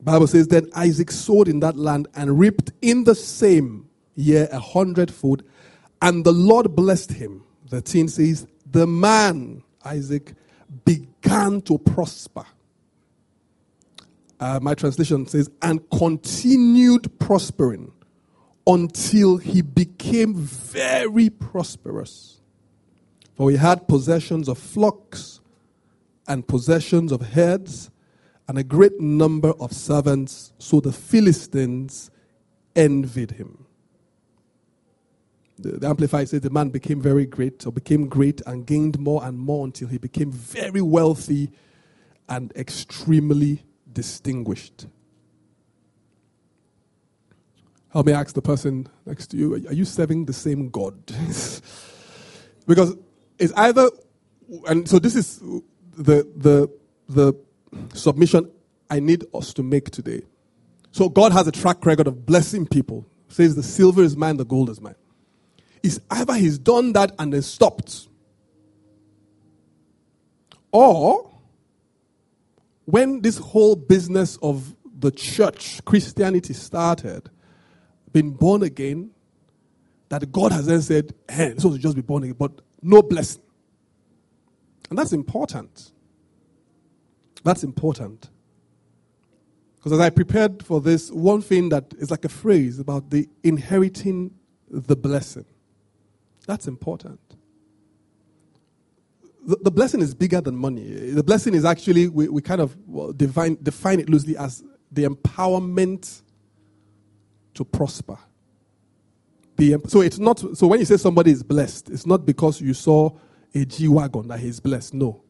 Bible 0.01 0.27
says, 0.27 0.49
Then 0.49 0.69
Isaac 0.75 1.09
sowed 1.09 1.47
in 1.47 1.61
that 1.61 1.77
land 1.77 2.09
and 2.15 2.37
reaped 2.37 2.71
in 2.81 3.05
the 3.05 3.15
same 3.15 3.87
year 4.15 4.49
a 4.51 4.59
hundredfold, 4.59 5.43
and 6.01 6.25
the 6.25 6.33
Lord 6.33 6.75
blessed 6.75 7.13
him. 7.13 7.45
The 7.69 7.81
teen 7.81 8.09
says, 8.09 8.45
The 8.69 8.85
man, 8.85 9.63
Isaac, 9.85 10.33
began 10.85 11.61
to 11.61 11.77
prosper. 11.77 12.45
Uh, 14.39 14.59
my 14.61 14.73
translation 14.73 15.27
says, 15.27 15.49
and 15.61 15.87
continued 15.91 17.19
prospering 17.19 17.91
until 18.65 19.37
he 19.37 19.61
became 19.61 20.35
very 20.35 21.29
prosperous. 21.29 22.41
For 23.35 23.51
he 23.51 23.57
had 23.57 23.87
possessions 23.87 24.47
of 24.47 24.57
flocks 24.57 25.39
and 26.27 26.47
possessions 26.47 27.11
of 27.11 27.33
herds 27.33 27.91
and 28.47 28.57
a 28.57 28.63
great 28.63 28.99
number 28.99 29.51
of 29.59 29.73
servants, 29.73 30.53
so 30.57 30.79
the 30.79 30.91
Philistines 30.91 32.11
envied 32.75 33.31
him. 33.31 33.60
The, 35.61 35.87
Amplified 35.87 36.29
says 36.29 36.41
the 36.41 36.49
man 36.49 36.69
became 36.69 37.01
very 37.01 37.25
great, 37.25 37.65
or 37.65 37.71
became 37.71 38.07
great 38.07 38.41
and 38.45 38.65
gained 38.65 38.99
more 38.99 39.23
and 39.23 39.37
more 39.37 39.65
until 39.65 39.87
he 39.87 39.97
became 39.97 40.31
very 40.31 40.81
wealthy 40.81 41.51
and 42.27 42.51
extremely 42.55 43.63
distinguished. 43.91 44.87
Help 47.89 48.05
me 48.05 48.13
ask 48.13 48.33
the 48.33 48.41
person 48.41 48.87
next 49.05 49.27
to 49.27 49.37
you, 49.37 49.53
are 49.55 49.73
you 49.73 49.83
serving 49.83 50.25
the 50.25 50.33
same 50.33 50.69
God? 50.69 50.95
because 52.67 52.95
it's 53.37 53.51
either, 53.57 53.89
and 54.67 54.87
so 54.87 54.97
this 54.97 55.15
is 55.15 55.39
the, 55.97 56.25
the, 56.35 56.71
the 57.09 57.33
submission 57.93 58.49
I 58.89 58.99
need 58.99 59.25
us 59.33 59.53
to 59.53 59.63
make 59.63 59.91
today. 59.91 60.21
So 60.91 61.09
God 61.09 61.31
has 61.33 61.47
a 61.47 61.51
track 61.51 61.85
record 61.85 62.07
of 62.07 62.25
blessing 62.25 62.65
people. 62.65 63.05
Says 63.27 63.55
the 63.55 63.63
silver 63.63 64.03
is 64.03 64.15
mine, 64.17 64.37
the 64.37 64.45
gold 64.45 64.69
is 64.69 64.81
mine. 64.81 64.95
It's 65.83 65.99
either 66.09 66.33
he's 66.35 66.57
done 66.57 66.93
that 66.93 67.13
and 67.17 67.33
then 67.33 67.41
stopped. 67.41 68.07
Or 70.71 71.31
when 72.85 73.21
this 73.21 73.37
whole 73.37 73.75
business 73.75 74.37
of 74.41 74.75
the 74.99 75.11
church, 75.11 75.83
Christianity 75.85 76.53
started, 76.53 77.29
being 78.13 78.31
born 78.31 78.63
again, 78.63 79.11
that 80.09 80.31
God 80.31 80.51
has 80.51 80.65
then 80.65 80.81
said, 80.81 81.13
hey, 81.29 81.53
this 81.53 81.63
was 81.63 81.77
just 81.77 81.95
be 81.95 82.01
born 82.01 82.23
again, 82.23 82.35
but 82.37 82.51
no 82.81 83.01
blessing. 83.01 83.41
And 84.89 84.99
that's 84.99 85.13
important. 85.13 85.91
That's 87.43 87.63
important. 87.63 88.29
Because 89.77 89.93
as 89.93 89.99
I 89.99 90.09
prepared 90.09 90.63
for 90.63 90.81
this, 90.81 91.09
one 91.09 91.41
thing 91.41 91.69
that 91.69 91.93
is 91.97 92.11
like 92.11 92.25
a 92.25 92.29
phrase 92.29 92.77
about 92.77 93.09
the 93.09 93.27
inheriting 93.41 94.31
the 94.69 94.95
blessing. 94.95 95.45
That's 96.47 96.67
important. 96.67 97.19
The, 99.45 99.57
the 99.61 99.71
blessing 99.71 100.01
is 100.01 100.13
bigger 100.13 100.41
than 100.41 100.55
money. 100.55 100.83
The 101.11 101.23
blessing 101.23 101.53
is 101.53 101.65
actually, 101.65 102.07
we, 102.07 102.27
we 102.29 102.41
kind 102.41 102.61
of 102.61 102.77
well, 102.87 103.11
define, 103.11 103.57
define 103.61 103.99
it 103.99 104.09
loosely 104.09 104.37
as 104.37 104.63
the 104.91 105.05
empowerment 105.05 106.21
to 107.53 107.65
prosper. 107.65 108.17
The, 109.57 109.77
so 109.87 110.01
it's 110.01 110.19
not, 110.19 110.39
so 110.39 110.67
when 110.67 110.79
you 110.79 110.85
say 110.85 110.97
somebody 110.97 111.31
is 111.31 111.43
blessed, 111.43 111.89
it's 111.89 112.05
not 112.05 112.25
because 112.25 112.61
you 112.61 112.73
saw 112.73 113.11
a 113.53 113.65
G 113.65 113.87
Wagon 113.87 114.27
that 114.29 114.39
he's 114.39 114.59
blessed. 114.59 114.93
No. 114.93 115.23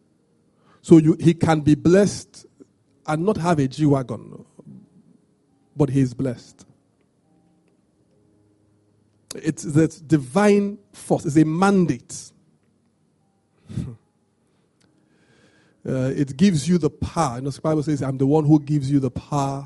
So 0.81 0.97
you, 0.97 1.15
he 1.19 1.33
can 1.33 1.61
be 1.61 1.75
blessed 1.75 2.45
and 3.07 3.25
not 3.25 3.37
have 3.37 3.59
a 3.59 3.67
G 3.67 3.85
Wagon, 3.85 4.45
but 5.75 5.89
he 5.89 6.01
is 6.01 6.13
blessed. 6.13 6.65
It's 9.35 9.63
that 9.63 10.01
divine 10.07 10.77
force, 10.93 11.25
it's 11.25 11.37
a 11.37 11.45
mandate. 11.45 12.31
Uh, 15.83 16.13
it 16.15 16.37
gives 16.37 16.69
you 16.69 16.77
the 16.77 16.91
power. 16.91 17.37
You 17.37 17.41
know, 17.41 17.49
the 17.49 17.61
Bible 17.61 17.81
says, 17.81 18.03
I'm 18.03 18.17
the 18.19 18.27
one 18.27 18.45
who 18.45 18.59
gives 18.59 18.91
you 18.91 18.99
the 18.99 19.09
power 19.09 19.65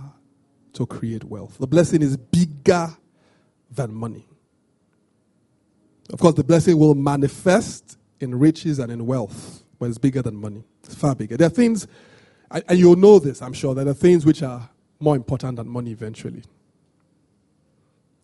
to 0.73 0.85
create 0.85 1.25
wealth. 1.25 1.57
The 1.57 1.67
blessing 1.67 2.01
is 2.01 2.15
bigger 2.15 2.95
than 3.69 3.93
money. 3.93 4.25
Of 6.13 6.19
course, 6.19 6.35
the 6.35 6.43
blessing 6.43 6.77
will 6.77 6.95
manifest 6.95 7.97
in 8.21 8.39
riches 8.39 8.79
and 8.79 8.91
in 8.91 9.05
wealth, 9.05 9.63
but 9.77 9.89
it's 9.89 9.97
bigger 9.97 10.21
than 10.21 10.35
money. 10.35 10.63
It's 10.83 10.95
far 10.95 11.15
bigger. 11.15 11.35
There 11.35 11.47
are 11.47 11.49
things, 11.49 11.85
and 12.49 12.79
you'll 12.79 12.95
know 12.95 13.19
this, 13.19 13.41
I'm 13.41 13.53
sure, 13.53 13.75
there 13.75 13.87
are 13.87 13.93
things 13.93 14.25
which 14.25 14.41
are 14.41 14.69
more 14.99 15.15
important 15.17 15.57
than 15.57 15.67
money 15.67 15.91
eventually. 15.91 16.43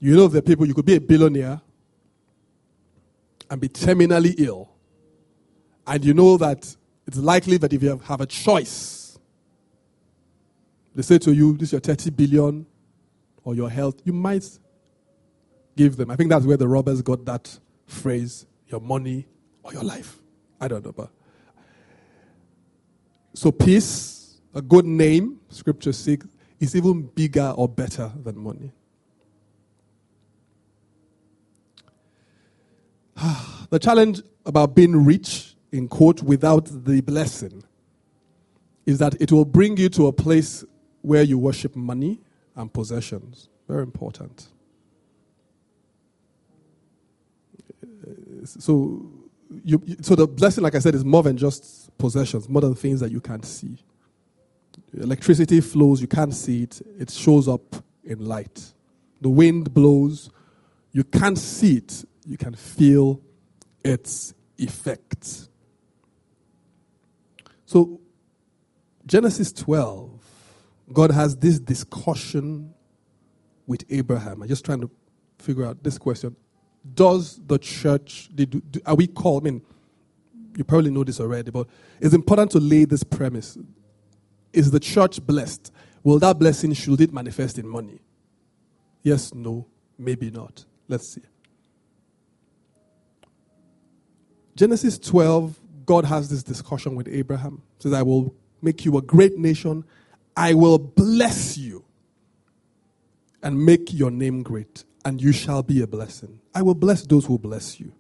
You 0.02 0.16
know, 0.16 0.26
are 0.26 0.42
people, 0.42 0.66
you 0.66 0.74
could 0.74 0.86
be 0.86 0.96
a 0.96 1.00
billionaire 1.00 1.62
and 3.50 3.62
be 3.62 3.70
terminally 3.70 4.34
ill. 4.40 4.68
And 5.86 6.04
you 6.04 6.16
know 6.16 6.38
that 6.38 6.76
it's 7.06 7.18
likely 7.18 7.58
that 7.58 7.72
if 7.72 7.84
you 7.84 8.02
have 8.06 8.20
a 8.20 8.26
choice, 8.26 9.20
they 10.96 11.04
say 11.04 11.20
to 11.20 11.32
you, 11.32 11.56
this 11.56 11.70
is 11.70 11.74
your 11.74 11.82
30 11.82 12.10
billion 12.10 12.66
or 13.44 13.54
your 13.54 13.70
health, 13.70 14.02
you 14.04 14.12
might 14.12 14.46
give 15.78 15.98
them. 15.98 16.10
I 16.10 16.16
think 16.16 16.32
that's 16.32 16.46
where 16.46 16.58
the 16.58 16.68
robbers 16.68 17.04
got 17.04 17.24
that 17.26 17.60
phrase, 17.86 18.48
your 18.68 18.82
money 18.82 19.28
or 19.62 19.72
your 19.72 19.84
life. 19.84 20.18
I 20.60 20.68
don't 20.68 20.84
know, 20.84 20.94
but. 20.94 21.10
So, 23.34 23.52
peace, 23.52 24.40
a 24.54 24.62
good 24.62 24.86
name, 24.86 25.40
scripture 25.50 25.94
says, 25.94 26.20
is 26.60 26.76
even 26.76 27.04
bigger 27.04 27.54
or 27.56 27.70
better 27.70 28.12
than 28.24 28.38
money. 28.38 28.72
the 33.70 33.80
challenge 33.80 34.22
about 34.46 34.76
being 34.76 35.06
rich, 35.06 35.56
in 35.72 35.88
quote, 35.88 36.22
without 36.22 36.68
the 36.86 37.02
blessing, 37.02 37.64
is 38.86 39.00
that 39.00 39.20
it 39.22 39.32
will 39.32 39.46
bring 39.46 39.78
you 39.78 39.90
to 39.90 40.08
a 40.08 40.14
place 40.14 40.64
where 41.02 41.24
you 41.24 41.38
worship 41.38 41.76
money 41.76 42.20
and 42.56 42.72
possessions. 42.74 43.50
Very 43.68 43.84
important. 43.84 44.48
Uh, 47.84 48.46
so, 48.46 49.10
you, 49.64 49.82
so 50.02 50.16
the 50.16 50.28
blessing, 50.28 50.64
like 50.64 50.76
I 50.76 50.80
said, 50.80 50.96
is 50.96 51.06
more 51.06 51.24
than 51.24 51.38
just 51.38 51.96
possessions, 51.98 52.50
more 52.50 52.62
than 52.62 52.76
things 52.76 53.00
that 53.00 53.12
you 53.12 53.22
can't 53.22 53.46
see. 53.46 53.78
Electricity 54.98 55.62
flows, 55.62 56.02
you 56.02 56.08
can't 56.08 56.34
see 56.34 56.64
it, 56.64 56.82
it 57.00 57.12
shows 57.12 57.48
up 57.48 57.76
in 58.04 58.26
light. 58.26 58.74
The 59.22 59.30
wind 59.30 59.74
blows, 59.74 60.30
you 60.92 61.04
can't 61.04 61.38
see 61.38 61.78
it, 61.78 62.04
you 62.26 62.38
can 62.38 62.56
feel 62.56 63.22
its 63.84 64.34
effect. 64.58 65.48
So, 67.66 68.00
Genesis 69.06 69.52
12, 69.54 70.12
God 70.94 71.12
has 71.12 71.36
this 71.38 71.60
discussion 71.60 72.74
with 73.66 73.84
Abraham. 73.90 74.42
I'm 74.42 74.48
just 74.48 74.66
trying 74.66 74.82
to 74.82 74.92
figure 75.40 75.66
out 75.66 75.84
this 75.84 75.98
question. 75.98 76.36
Does 76.94 77.40
the 77.46 77.58
church, 77.58 78.30
did, 78.34 78.82
are 78.86 78.96
we 78.96 79.08
called? 79.08 79.44
I 79.44 79.52
mean, 79.52 79.62
you 80.58 80.64
probably 80.64 80.92
know 80.92 81.04
this 81.04 81.20
already, 81.20 81.52
but 81.52 81.68
it's 82.00 82.14
important 82.14 82.52
to 82.52 82.60
lay 82.60 82.86
this 82.86 83.04
premise 83.04 83.58
is 84.54 84.72
the 84.72 84.80
church 84.80 85.26
blessed? 85.26 85.72
Will 86.04 86.20
that 86.20 86.40
blessing, 86.40 86.74
should 86.74 87.02
it 87.02 87.14
manifest 87.14 87.58
in 87.58 87.68
money? 87.68 88.00
Yes, 89.04 89.34
no, 89.34 89.68
maybe 89.98 90.30
not. 90.30 90.66
Let's 90.88 91.08
see. 91.08 91.22
Genesis 94.56 94.98
12, 95.00 95.60
God 95.86 96.06
has 96.06 96.30
this 96.30 96.44
discussion 96.44 96.96
with 96.96 97.08
Abraham. 97.08 97.62
He 97.78 97.84
says, 97.84 97.94
I 97.94 98.02
will 98.02 98.36
make 98.62 98.86
you 98.86 98.98
a 98.98 99.02
great 99.02 99.38
nation. 99.38 99.84
I 100.36 100.54
will 100.54 100.78
bless 100.78 101.58
you 101.58 101.84
and 103.44 103.66
make 103.66 103.94
your 103.94 104.12
name 104.12 104.44
great, 104.44 104.84
and 105.04 105.22
you 105.22 105.32
shall 105.32 105.64
be 105.64 105.82
a 105.82 105.88
blessing. 105.88 106.40
I 106.54 106.62
will 106.62 106.76
bless 106.76 107.04
those 107.04 107.26
who 107.26 107.40
bless 107.40 107.80
you, 107.80 107.92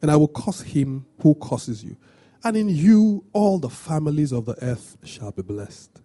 and 0.00 0.10
I 0.10 0.16
will 0.16 0.28
curse 0.28 0.62
him 0.62 1.06
who 1.20 1.34
curses 1.36 1.84
you 1.84 1.96
and 2.44 2.56
in 2.56 2.68
you 2.68 3.24
all 3.32 3.58
the 3.58 3.70
families 3.70 4.32
of 4.32 4.46
the 4.46 4.56
earth 4.62 4.96
shall 5.04 5.32
be 5.32 5.42
blessed. 5.42 6.00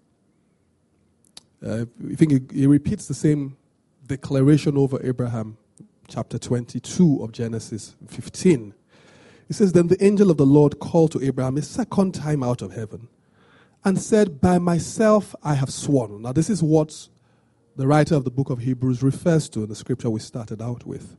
Uh, 1.65 1.85
I 2.11 2.15
think 2.15 2.51
he, 2.51 2.59
he 2.59 2.67
repeats 2.67 3.07
the 3.07 3.13
same 3.13 3.57
declaration 4.05 4.77
over 4.77 4.99
Abraham, 5.03 5.57
chapter 6.07 6.37
22 6.37 7.23
of 7.23 7.31
Genesis 7.31 7.95
15. 8.07 8.73
He 9.47 9.53
says, 9.53 9.73
Then 9.73 9.87
the 9.87 10.03
angel 10.03 10.29
of 10.29 10.37
the 10.37 10.45
Lord 10.45 10.79
called 10.79 11.11
to 11.13 11.23
Abraham 11.23 11.57
a 11.57 11.61
second 11.61 12.13
time 12.13 12.43
out 12.43 12.61
of 12.61 12.73
heaven 12.73 13.07
and 13.83 13.99
said, 13.99 14.41
By 14.41 14.59
myself 14.59 15.35
I 15.43 15.53
have 15.55 15.71
sworn. 15.71 16.21
Now, 16.21 16.33
this 16.33 16.49
is 16.49 16.61
what 16.61 17.07
the 17.75 17.87
writer 17.87 18.15
of 18.15 18.23
the 18.23 18.31
book 18.31 18.49
of 18.49 18.59
Hebrews 18.59 19.03
refers 19.03 19.47
to 19.49 19.63
in 19.63 19.69
the 19.69 19.75
scripture 19.75 20.09
we 20.09 20.19
started 20.19 20.61
out 20.61 20.85
with. 20.85 21.15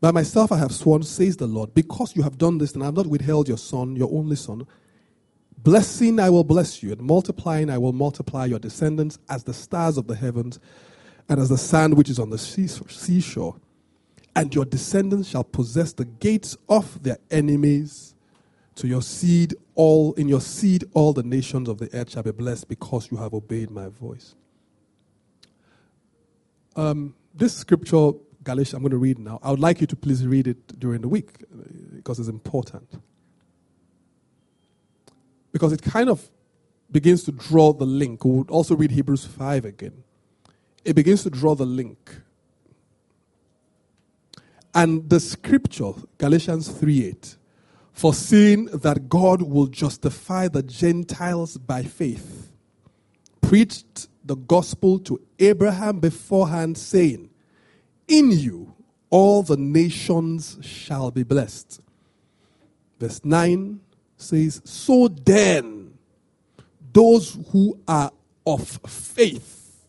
By 0.00 0.10
myself 0.10 0.50
I 0.50 0.58
have 0.58 0.72
sworn, 0.72 1.02
says 1.02 1.36
the 1.36 1.46
Lord, 1.46 1.74
because 1.74 2.16
you 2.16 2.22
have 2.22 2.38
done 2.38 2.58
this, 2.58 2.72
and 2.74 2.82
I 2.82 2.86
have 2.86 2.96
not 2.96 3.06
withheld 3.06 3.48
your 3.48 3.58
son, 3.58 3.96
your 3.96 4.12
only 4.12 4.36
son. 4.36 4.66
Blessing 5.58 6.20
I 6.20 6.30
will 6.30 6.44
bless 6.44 6.82
you, 6.82 6.92
and 6.92 7.00
multiplying 7.00 7.70
I 7.70 7.78
will 7.78 7.92
multiply 7.92 8.44
your 8.44 8.58
descendants 8.58 9.18
as 9.28 9.44
the 9.44 9.54
stars 9.54 9.96
of 9.96 10.06
the 10.06 10.14
heavens 10.14 10.58
and 11.28 11.40
as 11.40 11.48
the 11.48 11.58
sand 11.58 11.96
which 11.96 12.10
is 12.10 12.18
on 12.18 12.30
the 12.30 12.38
seashore. 12.38 13.56
And 14.36 14.54
your 14.54 14.66
descendants 14.66 15.30
shall 15.30 15.44
possess 15.44 15.92
the 15.94 16.04
gates 16.04 16.56
of 16.68 17.02
their 17.02 17.18
enemies. 17.30 18.14
To 18.76 18.86
your 18.86 19.00
seed, 19.00 19.54
all 19.74 20.12
in 20.14 20.28
your 20.28 20.42
seed, 20.42 20.84
all 20.92 21.14
the 21.14 21.22
nations 21.22 21.68
of 21.68 21.78
the 21.78 21.88
earth 21.94 22.10
shall 22.10 22.22
be 22.22 22.30
blessed 22.30 22.68
because 22.68 23.10
you 23.10 23.16
have 23.16 23.32
obeyed 23.32 23.70
my 23.70 23.88
voice. 23.88 24.34
Um, 26.76 27.14
this 27.34 27.54
scripture 27.54 28.12
Galatians, 28.46 28.74
I'm 28.74 28.82
going 28.82 28.92
to 28.92 28.98
read 28.98 29.18
now. 29.18 29.40
I 29.42 29.50
would 29.50 29.60
like 29.60 29.80
you 29.80 29.88
to 29.88 29.96
please 29.96 30.24
read 30.24 30.46
it 30.46 30.78
during 30.78 31.00
the 31.00 31.08
week 31.08 31.30
because 31.94 32.20
it's 32.20 32.28
important. 32.28 32.88
Because 35.50 35.72
it 35.72 35.82
kind 35.82 36.08
of 36.08 36.30
begins 36.90 37.24
to 37.24 37.32
draw 37.32 37.72
the 37.72 37.84
link. 37.84 38.24
We 38.24 38.30
would 38.30 38.50
also 38.50 38.76
read 38.76 38.92
Hebrews 38.92 39.24
5 39.24 39.64
again. 39.64 40.04
It 40.84 40.94
begins 40.94 41.24
to 41.24 41.30
draw 41.30 41.56
the 41.56 41.66
link. 41.66 42.20
And 44.76 45.08
the 45.08 45.20
scripture, 45.20 45.92
Galatians 46.18 46.68
3 46.68 47.06
8, 47.06 47.36
foreseeing 47.94 48.66
that 48.66 49.08
God 49.08 49.40
will 49.40 49.68
justify 49.68 50.48
the 50.48 50.62
Gentiles 50.62 51.56
by 51.56 51.82
faith, 51.82 52.52
preached 53.40 54.08
the 54.22 54.36
gospel 54.36 54.98
to 54.98 55.18
Abraham 55.38 55.98
beforehand, 56.00 56.76
saying, 56.76 57.30
in 58.06 58.30
you 58.30 58.74
all 59.08 59.42
the 59.42 59.56
nations 59.56 60.58
shall 60.60 61.10
be 61.10 61.22
blessed. 61.22 61.80
Verse 63.00 63.24
9 63.24 63.80
says, 64.18 64.60
So 64.62 65.08
then, 65.08 65.94
those 66.92 67.38
who 67.50 67.80
are 67.88 68.12
of 68.46 68.68
faith 68.86 69.86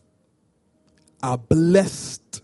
are 1.22 1.36
blessed 1.36 2.42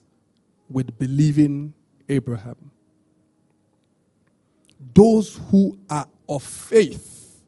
with 0.68 0.98
believing 0.98 1.72
Abraham. 2.08 2.70
Those 4.94 5.40
who 5.50 5.78
are 5.88 6.06
of 6.28 6.42
faith 6.42 7.42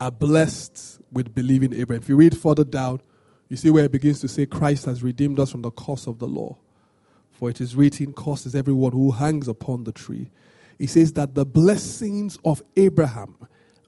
are 0.00 0.10
blessed 0.10 1.00
with 1.12 1.34
believing 1.34 1.72
Abraham. 1.74 2.02
If 2.02 2.08
you 2.08 2.16
read 2.16 2.36
further 2.36 2.64
down, 2.64 3.00
you 3.48 3.56
see 3.56 3.70
where 3.70 3.84
it 3.84 3.92
begins 3.92 4.20
to 4.20 4.28
say, 4.28 4.46
Christ 4.46 4.86
has 4.86 5.02
redeemed 5.02 5.38
us 5.38 5.50
from 5.50 5.62
the 5.62 5.70
curse 5.70 6.06
of 6.06 6.18
the 6.18 6.26
law. 6.26 6.56
For 7.30 7.50
it 7.50 7.60
is 7.60 7.76
written, 7.76 8.12
Cursed 8.12 8.46
is 8.46 8.54
everyone 8.54 8.92
who 8.92 9.10
hangs 9.10 9.48
upon 9.48 9.84
the 9.84 9.92
tree. 9.92 10.30
He 10.78 10.86
says 10.86 11.12
that 11.12 11.34
the 11.34 11.44
blessings 11.44 12.38
of 12.44 12.62
Abraham 12.76 13.36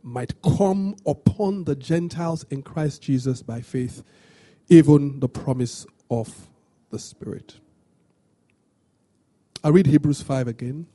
might 0.02 0.40
come 0.42 0.96
upon 1.04 1.64
the 1.64 1.74
Gentiles 1.74 2.44
in 2.50 2.62
Christ 2.62 3.02
Jesus 3.02 3.42
by 3.42 3.60
faith, 3.60 4.04
even 4.68 5.20
the 5.20 5.28
promise 5.28 5.86
of 6.10 6.48
the 6.90 6.98
Spirit. 6.98 7.56
I 9.62 9.68
read 9.68 9.86
Hebrews 9.86 10.22
5 10.22 10.48
again 10.48 10.86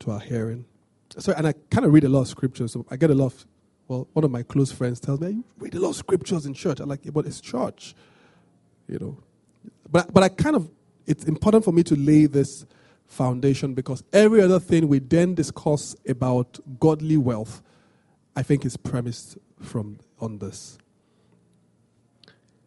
to 0.00 0.10
our 0.12 0.20
hearing. 0.20 0.64
So, 1.16 1.32
and 1.32 1.46
I 1.46 1.54
kind 1.70 1.84
of 1.84 1.92
read 1.92 2.04
a 2.04 2.08
lot 2.08 2.22
of 2.22 2.28
scriptures. 2.28 2.72
So 2.72 2.86
I 2.90 2.96
get 2.96 3.10
a 3.10 3.14
lot 3.14 3.26
of, 3.26 3.46
well, 3.88 4.08
one 4.12 4.24
of 4.24 4.30
my 4.30 4.42
close 4.42 4.70
friends 4.70 5.00
tells 5.00 5.20
me, 5.20 5.30
you 5.30 5.44
read 5.58 5.74
a 5.74 5.80
lot 5.80 5.90
of 5.90 5.96
scriptures 5.96 6.46
in 6.46 6.54
church. 6.54 6.80
I'm 6.80 6.88
like, 6.88 7.04
yeah, 7.04 7.10
but 7.10 7.26
it's 7.26 7.40
church, 7.40 7.94
you 8.86 8.98
know. 8.98 9.18
But, 9.90 10.12
but 10.12 10.22
I 10.22 10.28
kind 10.28 10.54
of, 10.54 10.70
it's 11.06 11.24
important 11.24 11.64
for 11.64 11.72
me 11.72 11.82
to 11.84 11.96
lay 11.96 12.26
this 12.26 12.66
foundation 13.06 13.74
because 13.74 14.04
every 14.12 14.42
other 14.42 14.60
thing 14.60 14.86
we 14.86 14.98
then 14.98 15.34
discuss 15.34 15.96
about 16.06 16.58
godly 16.78 17.16
wealth, 17.16 17.62
I 18.36 18.42
think 18.42 18.64
is 18.64 18.76
premised 18.76 19.38
from 19.60 19.98
on 20.20 20.38
this. 20.38 20.78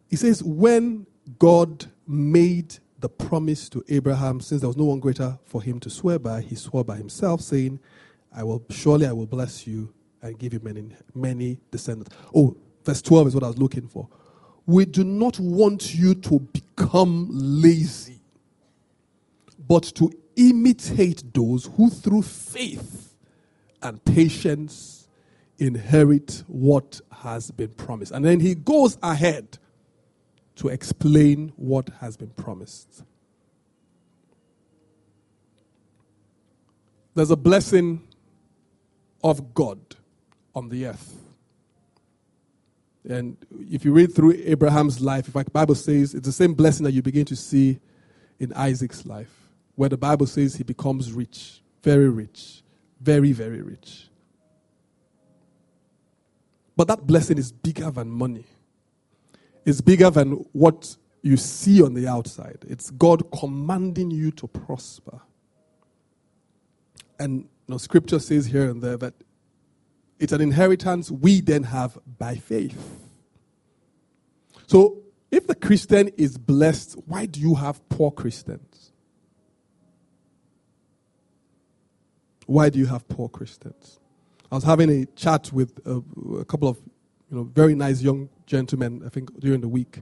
He 0.10 0.16
says, 0.16 0.44
when 0.44 1.06
God 1.40 1.86
made 2.08 2.80
the 3.02 3.10
promise 3.10 3.68
to 3.70 3.84
Abraham, 3.90 4.40
since 4.40 4.62
there 4.62 4.68
was 4.68 4.78
no 4.78 4.86
one 4.86 5.00
greater 5.00 5.38
for 5.46 5.62
him 5.62 5.80
to 5.82 5.90
swear 5.90 6.20
by, 6.20 6.42
he 6.42 6.56
swore 6.56 6.86
by 6.86 6.98
himself, 6.98 7.42
saying, 7.42 7.80
I 8.34 8.44
will 8.44 8.64
surely 8.70 9.08
I 9.08 9.12
will 9.12 9.26
bless 9.26 9.68
you 9.68 9.94
and 10.22 10.38
give 10.38 10.54
you 10.54 10.60
many 10.64 10.90
many 11.14 11.60
descendants. 11.72 12.16
Oh, 12.34 12.56
verse 12.86 13.02
12 13.02 13.28
is 13.28 13.36
what 13.36 13.44
I 13.44 13.48
was 13.48 13.58
looking 13.58 13.88
for. 13.88 14.08
We 14.66 14.86
do 14.86 15.04
not 15.04 15.40
want 15.40 15.94
you 15.94 16.16
to 16.16 16.40
become 16.40 17.28
lazy, 17.32 18.22
but 19.68 19.84
to 19.96 20.12
imitate 20.36 21.34
those 21.34 21.66
who 21.76 21.90
through 21.90 22.22
faith 22.22 23.16
and 23.82 24.04
patience 24.06 25.08
inherit 25.58 26.44
what 26.48 27.02
has 27.12 27.52
been 27.52 27.70
promised. 27.70 28.12
And 28.12 28.24
then 28.24 28.40
he 28.40 28.56
goes 28.56 28.98
ahead 29.04 29.58
to 30.56 30.68
explain 30.68 31.54
what 31.56 31.90
has 32.00 32.18
been 32.18 32.30
promised. 32.30 33.04
There's 37.14 37.32
a 37.32 37.36
blessing 37.36 38.08
of 39.24 39.54
God 39.54 39.80
on 40.56 40.70
the 40.70 40.88
earth. 40.88 41.18
And 43.08 43.38
if 43.70 43.84
you 43.84 43.92
read 43.94 44.14
through 44.14 44.34
Abraham's 44.46 45.02
life, 45.02 45.26
in 45.26 45.34
fact, 45.34 45.48
the 45.48 45.52
Bible 45.52 45.76
says 45.76 46.14
it's 46.14 46.26
the 46.26 46.32
same 46.32 46.54
blessing 46.54 46.84
that 46.84 46.92
you 46.92 47.02
begin 47.02 47.26
to 47.26 47.36
see 47.36 47.80
in 48.40 48.54
Isaac's 48.54 49.06
life, 49.06 49.34
where 49.76 49.90
the 49.90 49.98
Bible 49.98 50.28
says 50.28 50.56
he 50.56 50.64
becomes 50.64 51.12
rich, 51.12 51.62
very 51.84 52.10
rich, 52.10 52.62
very, 53.00 53.32
very 53.32 53.62
rich. 53.62 54.08
But 56.76 56.88
that 56.88 57.06
blessing 57.06 57.38
is 57.38 57.52
bigger 57.52 57.92
than 57.92 58.10
money. 58.10 58.46
It's 59.66 59.82
bigger 59.82 60.10
than 60.10 60.46
what 60.54 60.96
you 61.22 61.38
see 61.38 61.82
on 61.82 61.94
the 61.94 62.08
outside. 62.08 62.66
It's 62.68 62.90
God 62.90 63.32
commanding 63.32 64.12
you 64.12 64.32
to 64.32 64.48
prosper. 64.48 65.22
And 67.20 67.42
you 67.42 67.48
know, 67.68 67.78
scripture 67.78 68.20
says 68.20 68.48
here 68.48 68.70
and 68.70 68.82
there 68.82 68.98
that 68.98 69.14
it's 70.20 70.34
an 70.34 70.42
inheritance 70.42 71.12
we 71.12 71.42
then 71.42 71.64
have 71.64 71.98
by 72.18 72.36
faith. 72.36 73.00
So 74.68 75.02
if 75.30 75.48
the 75.48 75.56
Christian 75.56 76.10
is 76.18 76.38
blessed, 76.38 76.96
why 77.06 77.26
do 77.26 77.40
you 77.40 77.56
have 77.56 77.88
poor 77.90 78.12
Christians? 78.12 78.92
Why 82.46 82.70
do 82.70 82.80
you 82.80 82.88
have 82.88 83.08
poor 83.08 83.30
Christians? 83.30 84.00
I 84.52 84.56
was 84.56 84.64
having 84.64 84.90
a 84.90 85.06
chat 85.16 85.54
with 85.54 85.80
a, 85.86 86.02
a 86.40 86.46
couple 86.46 86.68
of 86.68 86.78
you 87.30 87.38
know, 87.38 87.44
very 87.44 87.76
nice 87.76 88.02
young 88.02 88.30
gentlemen, 88.52 89.02
I 89.06 89.10
think, 89.10 89.40
during 89.40 89.62
the 89.62 89.70
week. 89.70 90.02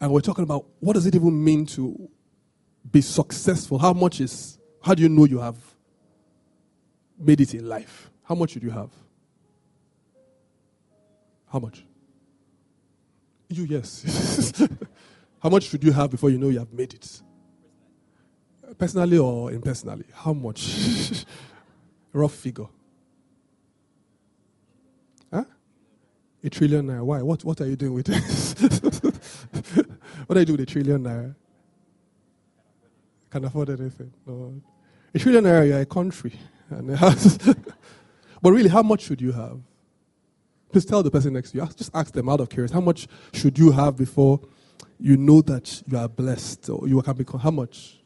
And 0.00 0.12
we're 0.12 0.20
talking 0.20 0.44
about 0.44 0.64
what 0.78 0.92
does 0.92 1.06
it 1.06 1.14
even 1.16 1.44
mean 1.44 1.66
to 1.66 2.08
be 2.88 3.00
successful? 3.00 3.78
How 3.78 3.92
much 3.92 4.20
is, 4.20 4.58
how 4.80 4.94
do 4.94 5.02
you 5.02 5.08
know 5.08 5.24
you 5.24 5.40
have 5.40 5.56
made 7.18 7.40
it 7.40 7.52
in 7.52 7.68
life? 7.68 8.10
How 8.22 8.36
much 8.36 8.52
should 8.52 8.62
you 8.62 8.70
have? 8.70 8.90
How 11.52 11.58
much? 11.58 11.84
You, 13.48 13.64
yes. 13.64 14.62
how 15.42 15.48
much 15.48 15.64
should 15.64 15.82
you 15.82 15.90
have 15.90 16.12
before 16.12 16.30
you 16.30 16.38
know 16.38 16.48
you 16.48 16.60
have 16.60 16.72
made 16.72 16.94
it? 16.94 17.22
Personally 18.78 19.18
or 19.18 19.50
impersonally? 19.50 20.04
How 20.14 20.32
much? 20.32 21.26
Rough 22.12 22.34
figure. 22.34 22.68
A 26.42 26.48
trillion 26.50 26.86
naira. 26.86 27.02
Why? 27.04 27.22
What, 27.22 27.44
what 27.44 27.60
are 27.60 27.66
you 27.66 27.76
doing 27.76 27.94
with 27.94 28.06
this? 28.06 28.54
what 30.26 30.34
do 30.34 30.40
you 30.40 30.46
do 30.46 30.52
with 30.52 30.62
a 30.62 30.66
trillion 30.66 31.02
naira? 31.02 31.34
Can 33.30 33.44
afford 33.44 33.70
anything. 33.70 34.12
No. 34.26 34.60
A 35.14 35.18
trillion 35.18 35.44
naira, 35.44 35.68
you're 35.68 35.80
a 35.80 35.86
country. 35.86 36.32
And 36.70 36.88
but 38.42 38.52
really, 38.52 38.68
how 38.68 38.84
much 38.84 39.02
should 39.02 39.20
you 39.20 39.32
have? 39.32 39.58
Please 40.70 40.84
tell 40.84 41.02
the 41.02 41.10
person 41.10 41.32
next 41.32 41.50
to 41.50 41.58
you. 41.58 41.66
Just 41.76 41.90
ask 41.92 42.12
them 42.12 42.28
out 42.28 42.40
of 42.40 42.48
curiosity. 42.48 42.74
How 42.74 42.80
much 42.80 43.08
should 43.32 43.58
you 43.58 43.72
have 43.72 43.96
before 43.96 44.38
you 45.00 45.16
know 45.16 45.42
that 45.42 45.82
you 45.88 45.98
are 45.98 46.08
blessed 46.08 46.70
or 46.70 46.86
you 46.86 47.02
can 47.02 47.16
become? 47.16 47.40
How 47.40 47.50
much? 47.50 47.98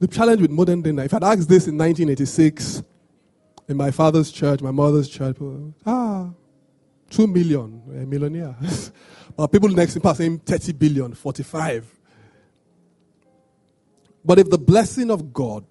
The 0.00 0.08
challenge 0.08 0.42
with 0.42 0.50
modern 0.50 0.82
day, 0.82 0.90
if 1.04 1.14
I'd 1.14 1.22
asked 1.22 1.48
this 1.48 1.68
in 1.68 1.78
1986 1.78 2.82
in 3.68 3.76
my 3.76 3.92
father's 3.92 4.32
church, 4.32 4.60
my 4.60 4.72
mother's 4.72 5.08
church, 5.08 5.36
ah, 5.86 6.30
two 7.10 7.26
million, 7.26 7.82
a 7.90 8.06
millionaire. 8.06 8.54
but 9.36 9.48
people 9.48 9.68
next 9.68 9.96
me 9.96 10.02
are 10.04 10.14
saying 10.14 10.38
30 10.40 10.72
billion, 10.72 11.14
45. 11.14 11.94
But 14.24 14.38
if 14.38 14.50
the 14.50 14.58
blessing 14.58 15.10
of 15.10 15.32
God 15.32 15.64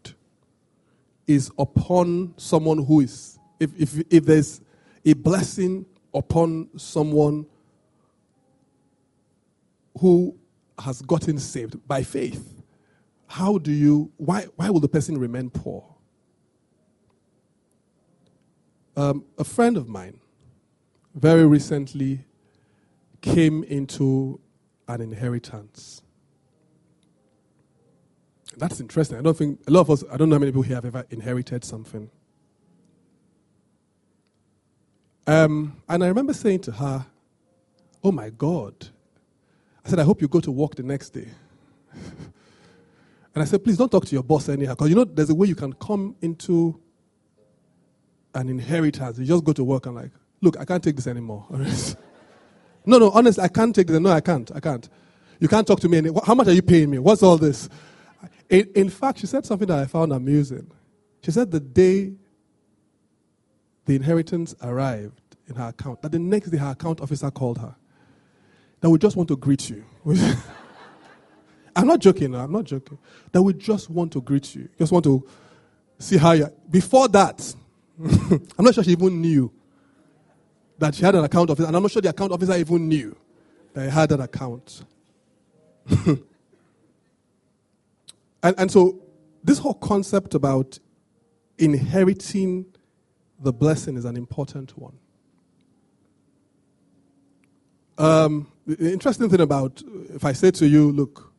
is 1.27 1.51
upon 1.59 2.33
someone 2.37 2.83
who 2.83 3.01
is, 3.01 3.37
if, 3.59 3.71
if, 3.79 4.03
if 4.09 4.25
there's 4.25 4.61
a 5.05 5.13
blessing 5.13 5.85
upon 6.13 6.69
someone 6.77 7.45
who 9.99 10.37
has 10.79 11.01
gotten 11.01 11.37
saved 11.37 11.85
by 11.87 12.03
faith, 12.03 12.63
how 13.27 13.57
do 13.57 13.71
you, 13.71 14.11
why, 14.17 14.45
why 14.55 14.69
will 14.69 14.79
the 14.79 14.87
person 14.87 15.17
remain 15.17 15.49
poor? 15.49 15.83
Um, 18.95 19.25
a 19.37 19.43
friend 19.43 19.77
of 19.77 19.87
mine 19.87 20.19
very 21.17 21.45
recently 21.45 22.19
came 23.21 23.63
into 23.63 24.39
an 24.87 25.01
inheritance. 25.01 26.03
That's 28.55 28.79
interesting. 28.79 29.17
I 29.17 29.21
don't 29.21 29.37
think, 29.37 29.59
a 29.67 29.71
lot 29.71 29.81
of 29.81 29.89
us, 29.91 30.03
I 30.11 30.17
don't 30.17 30.29
know 30.29 30.35
how 30.35 30.39
many 30.39 30.51
people 30.51 30.61
here 30.61 30.75
have 30.75 30.85
ever 30.85 31.05
inherited 31.09 31.63
something. 31.63 32.09
Um, 35.25 35.81
and 35.89 36.03
I 36.03 36.07
remember 36.07 36.33
saying 36.33 36.61
to 36.61 36.71
her, 36.71 37.05
Oh 38.03 38.11
my 38.11 38.29
God. 38.29 38.73
I 39.83 39.89
said, 39.89 39.99
I 39.99 40.03
hope 40.03 40.21
you 40.21 40.27
go 40.27 40.39
to 40.39 40.51
work 40.51 40.75
the 40.75 40.83
next 40.83 41.09
day. 41.09 41.27
and 41.93 43.43
I 43.43 43.43
said, 43.43 43.63
Please 43.63 43.77
don't 43.77 43.91
talk 43.91 44.05
to 44.05 44.13
your 44.13 44.23
boss 44.23 44.49
anyhow. 44.49 44.73
Because 44.73 44.89
you 44.89 44.95
know, 44.95 45.03
there's 45.03 45.29
a 45.29 45.35
way 45.35 45.47
you 45.47 45.55
can 45.55 45.73
come 45.73 46.15
into 46.21 46.79
an 48.33 48.49
inheritance. 48.49 49.17
You 49.17 49.25
just 49.25 49.43
go 49.43 49.51
to 49.53 49.63
work 49.63 49.87
and, 49.87 49.95
like, 49.95 50.11
look, 50.41 50.57
I 50.59 50.65
can't 50.65 50.83
take 50.83 50.95
this 50.95 51.07
anymore. 51.07 51.45
no, 52.85 52.97
no, 52.97 53.11
honestly, 53.11 53.43
I 53.43 53.47
can't 53.47 53.75
take 53.75 53.87
this. 53.87 53.99
No, 53.99 54.09
I 54.09 54.21
can't. 54.21 54.49
I 54.55 54.59
can't. 54.59 54.87
You 55.39 55.47
can't 55.47 55.67
talk 55.67 55.79
to 55.81 55.89
me. 55.89 55.97
Any- 55.97 56.11
How 56.25 56.35
much 56.35 56.47
are 56.47 56.53
you 56.53 56.61
paying 56.61 56.89
me? 56.89 56.99
What's 56.99 57.23
all 57.23 57.37
this? 57.37 57.69
In, 58.49 58.69
in 58.75 58.89
fact, 58.89 59.19
she 59.19 59.27
said 59.27 59.45
something 59.45 59.67
that 59.67 59.79
I 59.79 59.85
found 59.85 60.11
amusing. 60.11 60.71
She 61.23 61.31
said 61.31 61.51
the 61.51 61.59
day 61.59 62.13
the 63.85 63.95
inheritance 63.95 64.55
arrived 64.61 65.21
in 65.47 65.55
her 65.55 65.69
account, 65.69 66.01
that 66.01 66.11
the 66.11 66.19
next 66.19 66.49
day 66.49 66.57
her 66.57 66.71
account 66.71 67.01
officer 67.01 67.31
called 67.31 67.57
her. 67.59 67.75
That 68.81 68.89
we 68.89 68.99
just 68.99 69.15
want 69.15 69.29
to 69.29 69.37
greet 69.37 69.69
you. 69.69 69.83
I'm 71.75 71.87
not 71.87 71.99
joking. 71.99 72.35
I'm 72.35 72.51
not 72.51 72.65
joking. 72.65 72.97
That 73.31 73.41
we 73.41 73.53
just 73.53 73.89
want 73.89 74.11
to 74.13 74.21
greet 74.21 74.55
you. 74.55 74.69
Just 74.77 74.91
want 74.91 75.03
to 75.05 75.25
see 75.99 76.17
how 76.17 76.31
you. 76.33 76.47
Before 76.69 77.07
that, 77.09 77.55
I'm 78.03 78.65
not 78.65 78.75
sure 78.75 78.83
she 78.83 78.91
even 78.91 79.21
knew 79.21 79.51
that 80.77 80.95
she 80.95 81.03
had 81.03 81.15
an 81.15 81.23
account 81.23 81.49
officer, 81.49 81.67
and 81.67 81.75
I'm 81.75 81.81
not 81.81 81.91
sure 81.91 82.01
the 82.01 82.09
account 82.09 82.31
officer 82.31 82.55
even 82.55 82.87
knew 82.87 83.15
that 83.73 83.85
he 83.85 83.89
had 83.89 84.11
an 84.11 84.21
account. 84.21 84.83
and, 86.05 86.23
and 88.43 88.71
so, 88.71 88.99
this 89.43 89.59
whole 89.59 89.73
concept 89.73 90.35
about 90.35 90.79
inheriting 91.57 92.65
the 93.39 93.53
blessing 93.53 93.97
is 93.97 94.05
an 94.05 94.17
important 94.17 94.77
one. 94.77 94.97
Um, 97.97 98.51
the 98.65 98.91
interesting 98.91 99.29
thing 99.29 99.41
about 99.41 99.81
if 100.13 100.23
I 100.23 100.33
say 100.33 100.51
to 100.51 100.67
you, 100.67 100.91
look, 100.91 101.33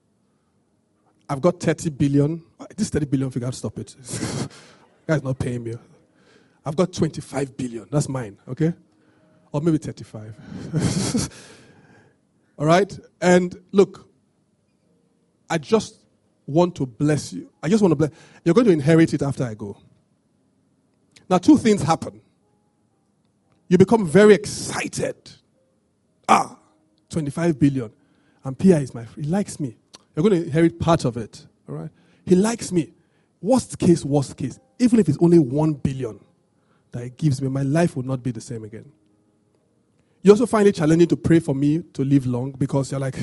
I've 1.29 1.41
got 1.41 1.61
30 1.61 1.91
billion, 1.91 2.43
this 2.77 2.91
30 2.91 3.07
billion 3.07 3.31
figure, 3.31 3.53
stop 3.53 3.79
it. 3.79 3.95
Guy's 5.07 5.23
not 5.23 5.39
paying 5.39 5.63
me. 5.63 5.75
I've 6.65 6.75
got 6.75 6.93
25 6.93 7.57
billion, 7.57 7.87
that's 7.91 8.09
mine, 8.09 8.39
okay? 8.49 8.73
Or 9.53 9.61
maybe 9.61 9.79
35. 9.79 11.31
All 12.59 12.67
right? 12.67 12.99
And 13.21 13.57
look, 13.73 14.09
I 15.49 15.59
just 15.59 16.05
want 16.47 16.75
to 16.77 16.87
bless 16.87 17.33
you. 17.33 17.51
I 17.63 17.69
just 17.69 17.83
want 17.83 17.93
to 17.93 17.97
bless. 17.97 18.11
You're 18.45 18.55
going 18.55 18.67
to 18.67 18.73
inherit 18.73 19.15
it 19.15 19.23
after 19.23 19.45
I 19.45 19.55
go. 19.55 19.77
Now, 21.31 21.39
two 21.39 21.59
things 21.59 21.83
happen. 21.83 22.21
You 23.69 23.77
become 23.77 24.07
very 24.07 24.35
excited. 24.35 25.17
Ah, 26.29 26.59
25 27.11 27.59
billion. 27.59 27.93
And 28.45 28.59
Pia 28.59 28.79
is 28.79 28.95
my 28.95 29.05
friend. 29.05 29.25
He 29.27 29.31
likes 29.31 29.61
me. 29.61 29.77
You're 30.17 30.23
going 30.23 30.41
to 30.41 30.47
inherit 30.47 30.81
part 30.81 31.05
of 31.05 31.17
it. 31.17 31.47
All 31.69 31.75
right? 31.75 31.91
He 32.25 32.35
likes 32.35 32.73
me. 32.73 32.93
Worst 33.41 33.79
case, 33.79 34.05
worst 34.05 34.37
case. 34.37 34.59
Even 34.79 34.99
if 35.01 35.09
it's 35.09 35.19
only 35.21 35.39
1 35.39 35.75
billion 35.75 36.19
that 36.93 37.05
he 37.05 37.11
gives 37.11 37.43
me, 37.43 37.49
my 37.49 37.63
life 37.63 37.95
will 37.95 38.05
not 38.05 38.23
be 38.23 38.31
the 38.31 38.41
same 38.41 38.65
again. 38.65 38.91
You 40.23 40.33
also 40.33 40.47
find 40.47 40.67
it 40.67 40.75
challenging 40.75 41.09
to 41.09 41.17
pray 41.17 41.39
for 41.39 41.55
me 41.55 41.83
to 41.93 42.05
live 42.05 42.27
long 42.27 42.53
because 42.53 42.91
you're 42.91 43.01
like, 43.01 43.17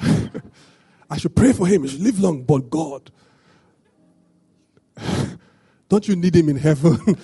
I 1.10 1.16
should 1.18 1.34
pray 1.34 1.52
for 1.52 1.66
him. 1.66 1.82
He 1.82 1.88
should 1.88 2.00
live 2.00 2.20
long, 2.20 2.44
but 2.44 2.70
God. 2.70 3.10
Don't 5.88 6.06
you 6.06 6.14
need 6.14 6.36
him 6.36 6.48
in 6.48 6.56
heaven? 6.56 6.98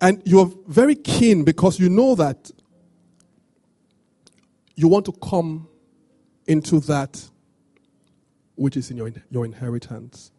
and 0.00 0.22
you're 0.24 0.52
very 0.66 0.94
keen 0.94 1.44
because 1.44 1.80
you 1.80 1.88
know 1.88 2.14
that 2.14 2.50
you 4.76 4.88
want 4.88 5.06
to 5.06 5.12
come 5.12 5.68
into 6.46 6.80
that 6.80 7.22
which 8.56 8.76
is 8.76 8.90
in 8.90 8.98
your, 8.98 9.10
your 9.30 9.46
inheritance. 9.46 10.32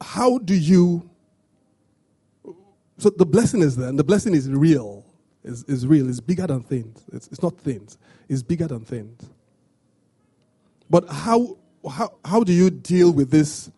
How 0.00 0.38
do 0.38 0.54
you 0.54 1.10
so 2.98 3.10
the 3.10 3.26
blessing 3.26 3.62
is 3.62 3.76
there, 3.76 3.88
and 3.88 3.98
the 3.98 4.04
blessing 4.04 4.34
is 4.34 4.50
real. 4.50 5.04
Is, 5.44 5.64
is 5.64 5.86
real. 5.86 6.08
It's 6.08 6.20
bigger 6.20 6.46
than 6.46 6.62
things. 6.62 7.04
It's, 7.12 7.28
it's 7.28 7.42
not 7.42 7.56
things. 7.58 7.96
It's 8.28 8.42
bigger 8.42 8.66
than 8.66 8.84
things. 8.84 9.30
But 10.90 11.08
how, 11.08 11.56
how, 11.88 12.12
how 12.24 12.42
do 12.42 12.52
you 12.52 12.70
deal 12.70 13.12
with 13.12 13.30
this? 13.30 13.70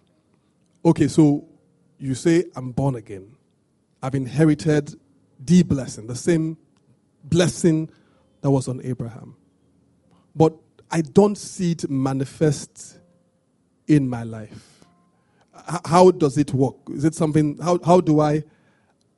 Okay, 0.85 1.07
so 1.07 1.47
you 1.99 2.15
say, 2.15 2.45
I'm 2.57 2.73
born 2.73 2.97
again. 2.97 3.37
I've 4.03 4.15
inherited 4.15 4.99
the 5.39 5.63
blessing, 5.63 6.07
the 6.07 6.17
same 6.17 6.57
blessing 7.25 7.91
that 8.41 8.51
was 8.51 8.67
on 8.67 8.81
Abraham. 8.83 9.37
But 10.35 10.55
I 10.91 11.03
don't 11.03 11.37
see 11.37 11.73
it 11.73 11.91
manifest 11.91 12.99
in 13.87 14.09
my 14.09 14.23
life. 14.23 14.85
How 15.85 16.11
does 16.11 16.39
it 16.39 16.55
work? 16.55 16.77
Is 16.89 17.05
it 17.05 17.15
something, 17.15 17.59
how, 17.59 17.79
how 17.85 18.01
do 18.01 18.21
I 18.21 18.43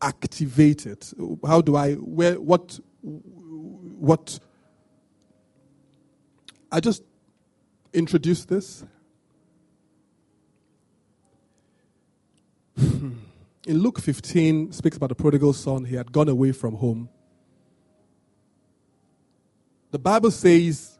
activate 0.03 0.87
it? 0.87 1.13
How 1.47 1.61
do 1.61 1.77
I, 1.77 1.95
where, 1.95 2.41
what, 2.41 2.79
what, 3.03 4.39
I 6.71 6.81
just 6.81 7.03
introduced 7.93 8.49
this. 8.49 8.85
In 12.77 13.19
Luke 13.67 14.01
15, 14.01 14.73
speaks 14.73 14.97
about 14.97 15.11
the 15.11 15.15
prodigal 15.15 15.53
son. 15.53 15.85
He 15.85 15.97
had 15.97 16.11
gone 16.13 16.29
away 16.29 16.53
from 16.53 16.75
home. 16.77 17.09
The 19.91 19.99
Bible 19.99 20.31
says 20.31 20.99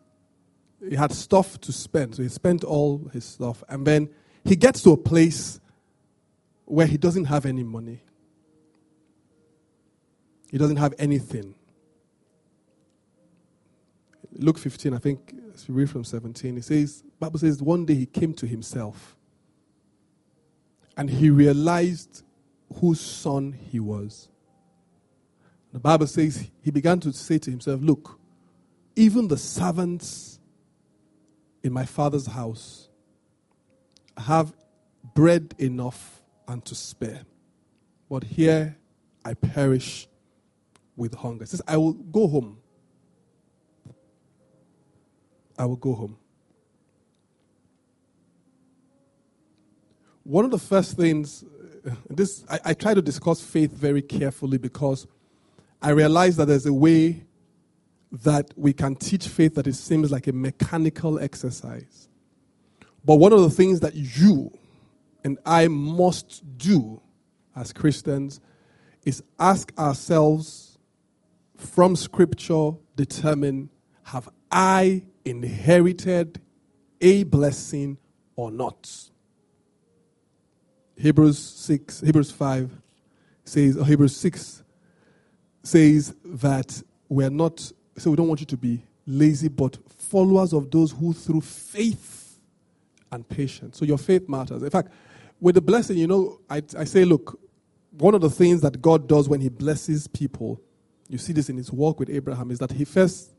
he 0.87 0.97
had 0.97 1.13
stuff 1.13 1.59
to 1.63 1.73
spend, 1.73 2.17
so 2.17 2.23
he 2.23 2.29
spent 2.29 2.63
all 2.63 3.09
his 3.13 3.25
stuff. 3.25 3.65
And 3.69 3.87
then 3.87 4.11
he 4.45 4.55
gets 4.55 4.83
to 4.83 4.91
a 4.93 4.97
place 4.97 5.61
where 6.67 6.87
he 6.87 6.99
doesn't 6.99 7.25
have 7.25 7.47
any 7.47 7.65
money. 7.65 8.03
He 10.53 10.59
doesn't 10.59 10.77
have 10.77 10.95
anything. 10.99 11.55
Luke 14.35 14.59
15, 14.59 14.95
I 14.95 14.99
think, 14.99 15.35
we 15.67 15.75
read 15.75 15.91
from 15.91 16.05
17, 16.05 16.59
it 16.59 16.65
says, 16.65 17.03
Bible 17.19 17.39
says, 17.39 17.63
one 17.63 17.85
day 17.85 17.95
he 17.95 18.07
came 18.07 18.35
to 18.35 18.47
himself 18.47 19.17
and 20.97 21.09
he 21.09 21.31
realized 21.31 22.23
whose 22.81 23.01
son 23.01 23.53
he 23.71 23.81
was. 23.81 24.29
The 25.73 25.79
Bible 25.79 26.07
says 26.07 26.51
he 26.63 26.71
began 26.71 27.01
to 27.01 27.13
say 27.13 27.39
to 27.39 27.51
himself, 27.51 27.81
Look, 27.83 28.19
even 28.95 29.29
the 29.29 29.39
servants 29.39 30.39
in 31.63 31.73
my 31.73 31.87
father's 31.87 32.27
house 32.27 32.91
have 34.19 34.53
bread 35.15 35.55
enough 35.59 36.23
and 36.47 36.63
to 36.67 36.75
spare. 36.75 37.23
But 38.11 38.25
here 38.25 38.77
I 39.25 39.33
perish 39.33 40.09
with 40.97 41.15
hunger. 41.15 41.47
Says, 41.47 41.63
I 41.67 41.77
will 41.77 41.93
go 41.93 42.27
home. 42.27 42.59
I 45.59 45.65
will 45.65 45.77
go 45.77 45.95
home. 45.95 46.17
One 50.25 50.45
of 50.45 50.51
the 50.51 50.59
first 50.59 50.97
things, 50.97 51.45
uh, 51.87 51.95
this 52.09 52.45
I, 52.49 52.61
I 52.67 52.75
try 52.75 52.95
to 52.95 53.03
discuss 53.03 53.41
faith 53.41 53.73
very 53.73 54.03
carefully 54.03 54.59
because 54.59 55.07
I 55.81 55.91
realize 55.91 56.37
that 56.37 56.47
there's 56.47 56.67
a 56.67 56.73
way 56.73 57.25
that 58.13 58.53
we 58.57 58.73
can 58.73 58.95
teach 58.95 59.27
faith 59.27 59.55
that 59.57 59.67
it 59.67 59.75
seems 59.75 60.11
like 60.11 60.27
a 60.27 60.33
mechanical 60.33 61.19
exercise. 61.19 62.09
But 63.05 63.17
one 63.17 63.33
of 63.33 63.41
the 63.41 63.51
things 63.51 63.81
that 63.81 63.95
you 63.95 64.53
and 65.25 65.39
I 65.45 65.69
must 65.69 66.57
do 66.57 67.01
as 67.57 67.73
Christians 67.73 68.41
is 69.05 69.23
ask 69.39 69.73
ourselves 69.79 70.72
from 71.63 71.97
Scripture 71.97 72.73
determine 72.97 73.71
have 74.05 74.29
I 74.51 75.05
inherited 75.25 76.41
a 77.01 77.25
blessing 77.25 77.99
or 78.37 78.51
not? 78.51 78.91
Hebrews 80.97 81.39
6, 81.39 82.01
Hebrews 82.01 82.31
5 82.31 82.71
says, 83.45 83.77
or 83.77 83.87
Hebrews 83.87 84.17
6 84.17 84.63
says 85.63 86.15
that 86.25 86.83
we're 87.09 87.31
not, 87.31 87.61
so 87.97 88.11
we 88.11 88.17
don't 88.17 88.29
want 88.29 88.41
you 88.41 88.47
to 88.47 88.57
be 88.57 88.85
lazy, 89.07 89.49
but 89.49 89.79
followers 89.89 90.53
of 90.53 90.71
those 90.71 90.93
who 90.93 91.13
through 91.13 91.41
faith 91.41 92.39
and 93.11 93.29
patience. 93.29 93.79
So 93.79 93.85
your 93.85 93.99
faith 93.99 94.29
matters. 94.29 94.63
In 94.63 94.71
fact, 94.71 94.93
with 95.41 95.55
the 95.55 95.61
blessing, 95.61 95.99
you 95.99 96.07
know, 96.07 96.41
I, 96.49 96.63
I 96.79 96.85
say, 96.85 97.05
look, 97.05 97.39
one 97.91 98.15
of 98.15 98.21
the 98.21 98.31
things 98.31 98.61
that 98.63 98.81
God 98.81 99.09
does 99.09 99.29
when 99.29 99.41
He 99.41 99.49
blesses 99.49 100.07
people 100.07 100.61
you 101.13 101.19
see 101.19 101.35
this 101.35 101.51
in 101.51 101.59
his 101.59 101.71
walk 101.71 102.01
with 102.01 102.09
Abraham, 102.09 102.51
is 102.51 102.59
that 102.59 102.73
he 102.73 102.85
first, 102.85 103.33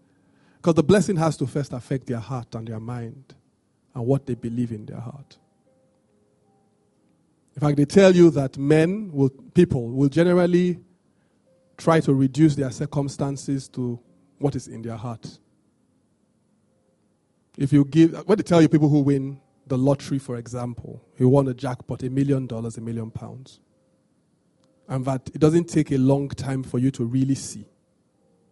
because 0.57 0.75
the 0.75 0.83
blessing 0.83 1.15
has 1.17 1.36
to 1.38 1.47
first 1.47 1.73
affect 1.73 2.05
their 2.05 2.19
heart 2.19 2.53
and 2.53 2.67
their 2.67 2.79
mind 2.79 3.33
and 3.95 4.05
what 4.05 4.27
they 4.27 4.36
believe 4.36 4.71
in 4.71 4.86
their 4.86 4.99
heart. 4.99 5.38
In 7.55 7.62
fact, 7.62 7.77
they 7.77 7.86
tell 7.86 8.15
you 8.15 8.29
that 8.31 8.57
men 8.57 9.12
will, 9.12 9.29
people 9.29 9.89
will 9.89 10.09
generally 10.09 10.79
try 11.77 11.99
to 11.99 12.13
reduce 12.13 12.55
their 12.55 12.71
circumstances 12.71 13.67
to 13.69 13.99
what 14.38 14.55
is 14.55 14.67
in 14.67 14.83
their 14.83 14.95
heart. 14.95 15.39
If 17.57 17.73
you 17.73 17.86
give, 17.86 18.13
what 18.27 18.38
they 18.38 18.43
tell 18.43 18.62
you, 18.62 18.69
people 18.69 18.89
who 18.89 19.01
win 19.01 19.39
the 19.65 19.77
lottery, 19.77 20.19
for 20.19 20.38
example, 20.38 21.03
who 21.15 21.29
won 21.29 21.47
a 21.47 21.53
jackpot, 21.53 22.03
a 22.03 22.09
million 22.09 22.45
dollars, 22.45 22.77
a 22.77 22.81
million 22.81 23.09
pounds 23.09 23.59
and 24.88 25.06
that 25.06 25.30
it 25.34 25.39
doesn't 25.39 25.65
take 25.69 25.91
a 25.91 25.98
long 25.98 26.30
time 26.30 26.63
for 26.63 26.80
you 26.80 26.91
to 26.91 27.06
really 27.06 27.36
see, 27.36 27.65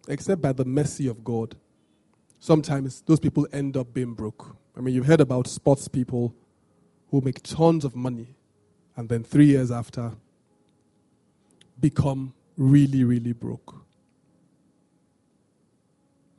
except 0.07 0.41
by 0.41 0.53
the 0.53 0.65
mercy 0.65 1.07
of 1.07 1.23
God. 1.23 1.55
Sometimes 2.39 3.01
those 3.01 3.19
people 3.19 3.47
end 3.51 3.77
up 3.77 3.93
being 3.93 4.13
broke. 4.13 4.55
I 4.75 4.81
mean, 4.81 4.95
you've 4.95 5.05
heard 5.05 5.21
about 5.21 5.47
sports 5.47 5.87
people 5.87 6.33
who 7.09 7.21
make 7.21 7.43
tons 7.43 7.85
of 7.85 7.95
money 7.95 8.35
and 8.95 9.09
then 9.09 9.23
three 9.23 9.45
years 9.45 9.71
after 9.71 10.13
become 11.79 12.33
really, 12.57 13.03
really 13.03 13.33
broke. 13.33 13.75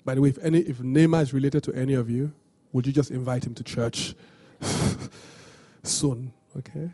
By 0.05 0.14
the 0.14 0.20
way, 0.20 0.31
if, 0.31 0.38
any, 0.42 0.61
if 0.61 0.78
Neymar 0.78 1.22
is 1.22 1.33
related 1.33 1.62
to 1.64 1.72
any 1.74 1.94
of 1.94 2.11
you, 2.11 2.33
would 2.72 2.87
you 2.87 2.92
just 2.92 3.11
invite 3.11 3.46
him 3.46 3.55
to 3.55 3.62
church 3.62 4.14
soon? 5.83 6.33
Okay? 6.57 6.90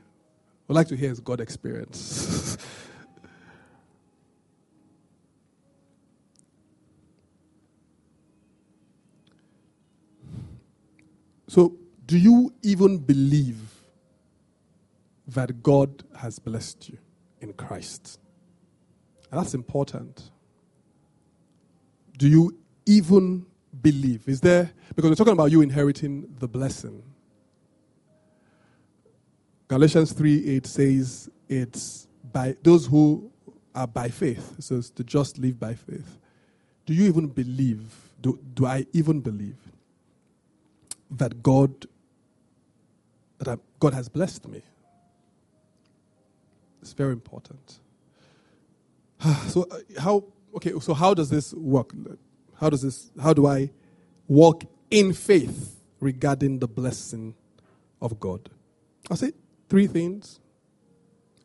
I'd 0.69 0.75
like 0.75 0.89
to 0.89 0.97
hear 0.97 1.09
his 1.09 1.21
God 1.21 1.41
experience. 1.41 2.59
So, 11.59 11.75
do 12.07 12.17
you 12.17 12.55
even 12.63 12.99
believe 12.99 13.59
that 15.27 15.61
God 15.61 16.05
has 16.17 16.39
blessed 16.39 16.89
you 16.89 16.99
in 17.41 17.53
Christ? 17.53 18.21
And 19.33 19.41
that's 19.41 19.55
important. 19.55 20.31
Do 22.17 22.29
you 22.29 22.57
even 22.87 23.45
believe? 23.83 24.29
Is 24.29 24.41
there, 24.41 24.71
because 24.95 25.11
we're 25.11 25.17
talking 25.17 25.33
about 25.33 25.51
you 25.51 25.61
inheriting 25.61 26.33
the 26.39 26.47
blessing. 26.47 27.03
Galatians 29.67 30.13
3 30.13 30.47
8 30.59 30.65
says 30.65 31.29
it's 31.49 32.07
by 32.33 32.55
those 32.63 32.87
who 32.87 33.33
are 33.75 33.89
by 33.89 34.11
faith. 34.11 34.55
It 34.59 34.63
says 34.63 34.91
to 34.91 35.03
just 35.03 35.39
live 35.39 35.59
by 35.59 35.75
faith. 35.75 36.19
Do 36.87 36.95
you 36.95 37.07
even 37.07 37.27
believe? 37.27 38.13
Do, 38.21 38.39
do 38.55 38.65
I 38.65 38.87
even 38.93 39.19
believe 39.19 39.57
that 41.11 41.43
God 41.43 41.87
that 43.39 43.49
I, 43.49 43.57
God 43.79 43.95
has 43.95 44.09
blessed 44.09 44.49
me? 44.49 44.63
It's 46.83 46.93
very 46.93 47.13
important. 47.13 47.81
so 49.49 49.67
uh, 49.71 49.79
how 50.01 50.25
okay, 50.57 50.73
so 50.81 50.95
how 50.95 51.15
does 51.15 51.31
this 51.31 51.53
work? 51.55 51.93
How 52.61 52.71
does 52.71 52.83
this 52.83 53.11
how 53.21 53.33
do 53.33 53.47
I 53.47 53.71
walk 54.27 54.65
in 54.91 55.13
faith 55.13 55.81
regarding 56.01 56.59
the 56.59 56.69
blessing 56.69 57.35
of 58.01 58.21
God? 58.21 58.51
I'll 59.11 59.17
say 59.17 59.33
three 59.69 59.87
things. 59.87 60.41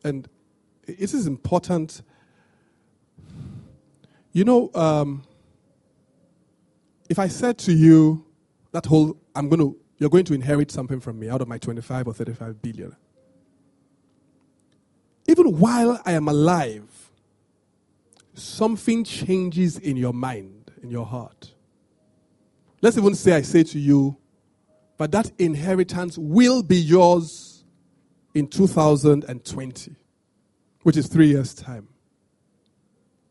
And 0.02 0.28
it 0.86 1.14
is 1.14 1.26
important. 1.26 2.02
You 4.32 4.44
know, 4.44 4.70
um, 4.74 5.22
if 7.08 7.18
I 7.18 7.28
said 7.28 7.58
to 7.58 7.72
you 7.72 8.24
that 8.74 8.86
whole, 8.86 9.16
I'm 9.36 9.48
going 9.48 9.60
to, 9.60 9.76
you're 9.98 10.10
going 10.10 10.24
to 10.24 10.34
inherit 10.34 10.72
something 10.72 10.98
from 10.98 11.20
me 11.20 11.28
out 11.28 11.40
of 11.40 11.46
my 11.46 11.58
25 11.58 12.08
or 12.08 12.12
35 12.12 12.60
billion. 12.60 12.96
Even 15.28 15.60
while 15.60 16.02
I 16.04 16.12
am 16.12 16.26
alive, 16.26 17.12
something 18.34 19.04
changes 19.04 19.78
in 19.78 19.96
your 19.96 20.12
mind, 20.12 20.72
in 20.82 20.90
your 20.90 21.06
heart. 21.06 21.52
Let's 22.82 22.98
even 22.98 23.14
say 23.14 23.34
I 23.34 23.42
say 23.42 23.62
to 23.62 23.78
you, 23.78 24.16
but 24.98 25.12
that 25.12 25.30
inheritance 25.38 26.18
will 26.18 26.64
be 26.64 26.76
yours 26.76 27.62
in 28.34 28.48
2020, 28.48 29.94
which 30.82 30.96
is 30.96 31.06
three 31.06 31.28
years' 31.28 31.54
time. 31.54 31.86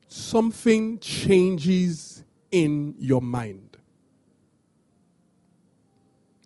Something 0.08 1.00
changes 1.00 2.24
in 2.50 2.96
your 2.98 3.22
mind. 3.22 3.73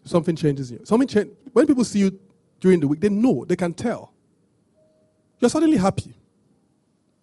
Something 0.08 0.36
changes 0.36 0.72
you. 0.72 0.80
Something 0.84 1.08
change, 1.08 1.32
when 1.52 1.68
people 1.68 1.84
see 1.84 2.00
you 2.00 2.20
during 2.60 2.80
the 2.80 2.88
week, 2.88 3.02
they 3.02 3.10
know, 3.10 3.46
they 3.46 3.56
can 3.56 3.74
tell. 3.74 4.14
You're 5.40 5.50
suddenly 5.50 5.78
happy. 5.78 6.16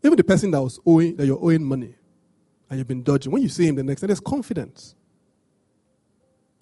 Even 0.02 0.16
the 0.16 0.24
person 0.24 0.50
that 0.50 0.62
was 0.62 0.78
owing, 0.84 1.16
that 1.16 1.26
you're 1.26 1.42
owing 1.42 1.64
money 1.64 1.94
and 2.68 2.78
you've 2.78 2.86
been 2.86 3.02
dodging, 3.02 3.32
when 3.32 3.42
you 3.42 3.48
see 3.48 3.66
him 3.66 3.76
the 3.76 3.82
next 3.82 4.02
day, 4.02 4.06
there's 4.06 4.20
confidence. 4.20 4.94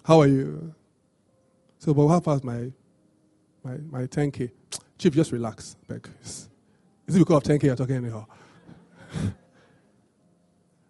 How 0.05 0.21
are 0.21 0.29
you? 0.29 0.75
So, 1.79 1.93
but 1.93 2.07
how 2.07 2.21
fast 2.21 2.45
my 2.45 2.73
my 3.65 3.79
my 3.91 4.07
10k? 4.07 4.51
Chief, 4.99 5.13
just 5.13 5.33
relax. 5.33 5.77
Beg. 5.89 6.09
Is 6.23 6.49
it 7.09 7.19
because 7.19 7.37
of 7.37 7.43
10k 7.43 7.65
you're 7.65 7.77
talking 7.77 7.97
anyhow? 7.97 8.27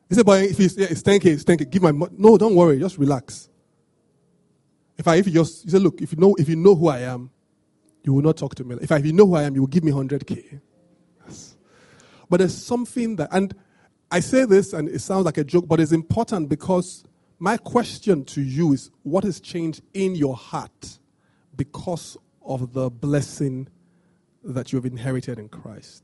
he 0.09 0.14
said, 0.14 0.27
but 0.27 0.45
if 0.45 0.61
it's, 0.61 0.77
yeah, 0.77 0.88
it's 0.90 1.03
10k, 1.03 1.25
it's 1.25 1.45
10k. 1.45 1.71
Give 1.71 1.83
my 1.83 1.92
no, 2.18 2.37
don't 2.37 2.55
worry, 2.55 2.79
just 2.79 2.99
relax. 2.99 3.49
If 4.98 5.09
I 5.09 5.16
if 5.16 5.26
you 5.26 5.33
just 5.33 5.64
you 5.64 5.70
said, 5.70 5.83
look, 5.83 6.00
if 6.00 6.12
you 6.12 6.18
know 6.18 6.35
if 6.38 6.48
you 6.48 6.57
know 6.57 6.74
who 6.74 6.88
I 6.88 7.00
am, 7.00 7.31
you 8.05 8.12
will 8.12 8.22
not 8.22 8.37
talk 8.37 8.55
to 8.57 8.64
me. 8.64 8.76
If, 8.81 8.90
I, 8.90 8.98
if 8.98 9.07
you 9.07 9.12
know 9.12 9.26
who 9.26 9.35
I 9.35 9.44
am, 9.44 9.55
you 9.55 9.62
will 9.62 9.68
give 9.68 9.85
me 9.85 9.92
100k. 9.92 10.61
Yes. 11.26 11.57
But 12.28 12.38
there's 12.38 12.57
something 12.57 13.16
that, 13.16 13.28
and 13.33 13.55
I 14.11 14.20
say 14.20 14.44
this, 14.44 14.72
and 14.72 14.88
it 14.88 15.00
sounds 15.00 15.24
like 15.24 15.38
a 15.38 15.44
joke, 15.44 15.68
but 15.68 15.81
it's 15.81 15.92
important 15.92 16.48
because 16.48 17.05
my 17.38 17.57
question 17.57 18.24
to 18.26 18.42
you 18.42 18.72
is 18.72 18.90
what 19.02 19.24
has 19.24 19.40
changed 19.40 19.83
in 19.94 20.14
your 20.14 20.37
heart 20.37 20.98
because 21.57 22.16
of 22.44 22.72
the 22.72 22.90
blessing 22.90 23.68
that 24.42 24.72
you 24.72 24.76
have 24.76 24.87
inherited 24.87 25.38
in 25.38 25.48
Christ? 25.48 26.02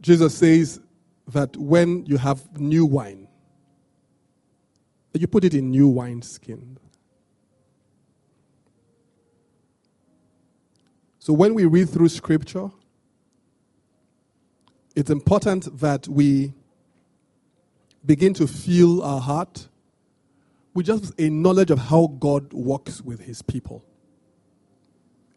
Jesus 0.00 0.34
says 0.34 0.80
that 1.28 1.56
when 1.56 2.06
you 2.06 2.16
have 2.16 2.58
new 2.58 2.86
wine, 2.86 3.28
you 5.14 5.26
put 5.26 5.44
it 5.44 5.54
in 5.54 5.70
new 5.70 5.88
wineskin. 5.88 6.78
So 11.18 11.32
when 11.32 11.54
we 11.54 11.64
read 11.66 11.90
through 11.90 12.08
scripture, 12.08 12.70
it's 14.96 15.10
important 15.10 15.78
that 15.78 16.08
we 16.08 16.52
begin 18.04 18.34
to 18.34 18.46
feel 18.46 19.02
our 19.02 19.20
heart 19.20 19.68
with 20.74 20.86
just 20.86 21.12
a 21.18 21.28
knowledge 21.28 21.70
of 21.70 21.78
how 21.78 22.06
God 22.18 22.52
works 22.52 23.02
with 23.02 23.20
his 23.20 23.42
people, 23.42 23.84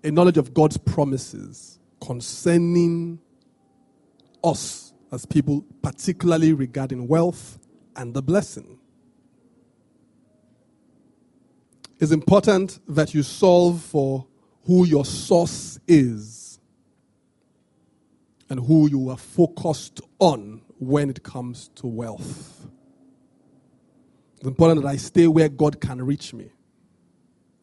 a 0.03 0.11
knowledge 0.11 0.37
of 0.37 0.53
God's 0.53 0.77
promises 0.77 1.79
concerning 1.99 3.19
us 4.43 4.93
as 5.11 5.25
people, 5.25 5.65
particularly 5.81 6.53
regarding 6.53 7.07
wealth 7.07 7.59
and 7.95 8.13
the 8.13 8.21
blessing. 8.21 8.79
It's 12.03 12.11
important 12.11 12.79
that 12.89 13.13
you 13.13 13.23
solve 13.23 13.81
for 13.81 14.27
who 14.65 14.85
your 14.85 15.05
source 15.05 15.79
is 15.87 16.59
and 18.49 18.59
who 18.59 18.89
you 18.89 19.07
are 19.07 19.15
focused 19.15 20.01
on 20.19 20.63
when 20.79 21.09
it 21.09 21.23
comes 21.23 21.69
to 21.75 21.87
wealth. 21.87 22.67
It's 24.35 24.45
important 24.45 24.81
that 24.81 24.89
I 24.89 24.97
stay 24.97 25.27
where 25.27 25.47
God 25.47 25.79
can 25.79 26.05
reach 26.05 26.33
me 26.33 26.51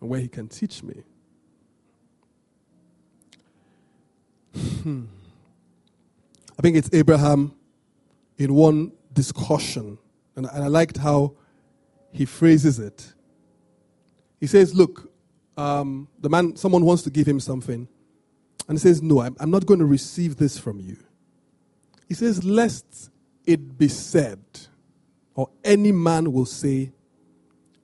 and 0.00 0.08
where 0.08 0.20
He 0.20 0.28
can 0.28 0.48
teach 0.48 0.82
me. 0.82 1.02
Hmm. 4.54 5.04
I 6.58 6.62
think 6.62 6.78
it's 6.78 6.88
Abraham 6.94 7.54
in 8.38 8.54
one 8.54 8.92
discussion, 9.12 9.98
and 10.34 10.46
and 10.46 10.64
I 10.64 10.68
liked 10.68 10.96
how 10.96 11.34
he 12.10 12.24
phrases 12.24 12.78
it. 12.78 13.12
He 14.40 14.46
says, 14.46 14.74
Look, 14.74 15.12
um, 15.56 16.08
the 16.18 16.28
man, 16.28 16.56
someone 16.56 16.84
wants 16.84 17.02
to 17.02 17.10
give 17.10 17.28
him 17.28 17.38
something, 17.38 17.86
and 18.68 18.78
he 18.78 18.80
says, 18.80 19.02
No, 19.02 19.20
I'm, 19.20 19.36
I'm 19.38 19.50
not 19.50 19.66
going 19.66 19.80
to 19.80 19.86
receive 19.86 20.36
this 20.36 20.58
from 20.58 20.80
you. 20.80 20.96
He 22.08 22.14
says, 22.14 22.42
Lest 22.42 23.10
it 23.46 23.78
be 23.78 23.88
said, 23.88 24.40
or 25.34 25.50
any 25.62 25.92
man 25.92 26.32
will 26.32 26.46
say, 26.46 26.92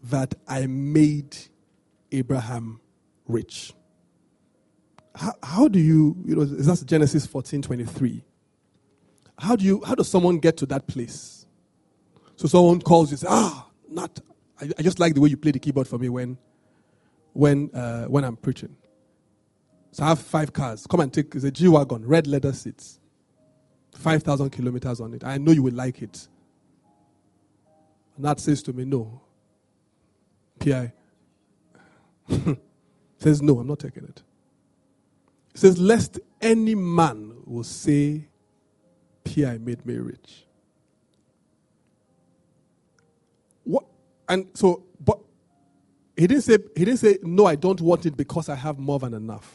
that 0.05 0.35
I 0.47 0.67
made 0.67 1.37
Abraham 2.13 2.81
rich. 3.27 3.73
How, 5.15 5.33
how 5.43 5.69
do 5.69 5.79
you, 5.79 6.17
you 6.25 6.37
know, 6.37 6.45
that's 6.45 6.83
Genesis 6.83 7.27
14 7.27 7.63
23. 7.63 8.23
How 9.39 9.57
do 9.57 9.65
you, 9.65 9.83
how 9.85 9.95
does 9.95 10.09
someone 10.09 10.39
get 10.39 10.57
to 10.59 10.67
that 10.67 10.87
place? 10.87 11.47
So 12.37 12.47
someone 12.49 12.81
calls 12.81 13.11
you, 13.11 13.17
say, 13.17 13.27
ah, 13.29 13.69
not, 13.89 14.21
I, 14.61 14.71
I 14.79 14.83
just 14.83 14.99
like 14.99 15.15
the 15.15 15.21
way 15.21 15.29
you 15.31 15.37
play 15.37 15.53
the 15.53 15.59
keyboard 15.59 15.89
for 15.89 15.99
me 15.99 16.09
when, 16.09 16.39
when, 17.33 17.71
uh, 17.75 18.05
when 18.07 18.25
I'm 18.25 18.37
preaching. 18.37 18.77
So 19.93 20.05
I 20.05 20.09
have 20.09 20.21
five 20.21 20.53
cars. 20.53 20.87
Come 20.87 21.01
and 21.01 21.13
take, 21.13 21.35
it's 21.35 21.45
a 21.45 21.51
G 21.51 21.69
Wagon, 21.69 22.07
red 22.07 22.27
leather 22.27 22.53
seats. 22.53 23.01
5,000 23.95 24.51
kilometers 24.51 25.01
on 25.01 25.15
it. 25.15 25.25
I 25.25 25.39
know 25.39 25.53
you 25.53 25.63
will 25.63 25.75
like 25.75 26.03
it. 26.03 26.29
And 28.17 28.25
that 28.25 28.41
says 28.41 28.63
to 28.65 28.73
me, 28.73 28.85
no. 28.85 29.21
PI 30.59 30.93
says, 33.19 33.43
no, 33.43 33.59
I'm 33.59 33.67
not 33.67 33.79
taking 33.79 34.05
it. 34.05 34.23
He 35.53 35.59
says, 35.59 35.79
lest 35.79 36.19
any 36.41 36.75
man 36.75 37.35
will 37.45 37.65
say, 37.65 38.29
PI 39.25 39.59
made 39.59 39.85
me 39.85 39.97
rich. 39.97 40.45
What? 43.65 43.85
And 44.29 44.47
so, 44.55 44.85
but 45.05 45.19
he 46.17 46.27
didn't 46.27 46.43
say, 46.43 46.59
he 46.77 46.85
didn't 46.85 46.99
say, 46.99 47.19
no, 47.23 47.47
I 47.47 47.55
don't 47.55 47.81
want 47.81 48.07
it 48.07 48.17
because 48.17 48.49
I 48.49 48.55
have 48.55 48.79
more 48.79 48.99
than 48.99 49.15
enough. 49.15 49.53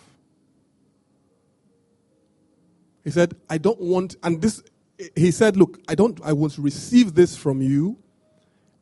He 3.03 3.09
said, 3.09 3.35
I 3.49 3.57
don't 3.57 3.81
want, 3.81 4.15
and 4.23 4.41
this, 4.41 4.61
he 5.15 5.31
said, 5.31 5.57
look, 5.57 5.79
I 5.87 5.95
don't, 5.95 6.19
I 6.23 6.33
will 6.33 6.51
receive 6.57 7.15
this 7.15 7.35
from 7.35 7.61
you 7.61 7.97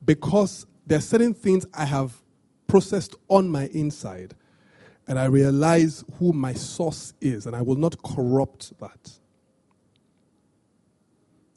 because 0.03 0.65
there 0.85 0.97
are 0.97 1.01
certain 1.01 1.33
things 1.33 1.65
I 1.73 1.85
have 1.85 2.21
processed 2.67 3.15
on 3.29 3.49
my 3.49 3.67
inside 3.67 4.35
and 5.07 5.17
I 5.17 5.25
realize 5.25 6.03
who 6.19 6.33
my 6.33 6.53
source 6.53 7.13
is 7.21 7.47
and 7.47 7.55
I 7.55 7.61
will 7.61 7.77
not 7.77 8.01
corrupt 8.03 8.77
that. 8.79 9.11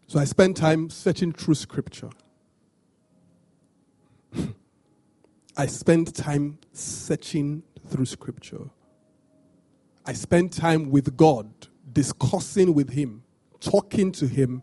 So 0.07 0.19
I 0.19 0.25
spend 0.25 0.57
time 0.57 0.89
searching 0.89 1.33
through 1.33 1.55
scripture. 1.55 2.11
I 5.57 5.67
spend 5.67 6.15
time 6.15 6.59
searching 6.73 7.63
through 7.89 8.07
scripture. 8.07 8.71
I 10.05 10.13
spend 10.15 10.53
time 10.53 10.91
with 10.91 11.17
God 11.17 11.51
discussing 11.93 12.75
with 12.75 12.91
Him 12.91 13.23
talking 13.63 14.13
to 14.13 14.27
him 14.27 14.63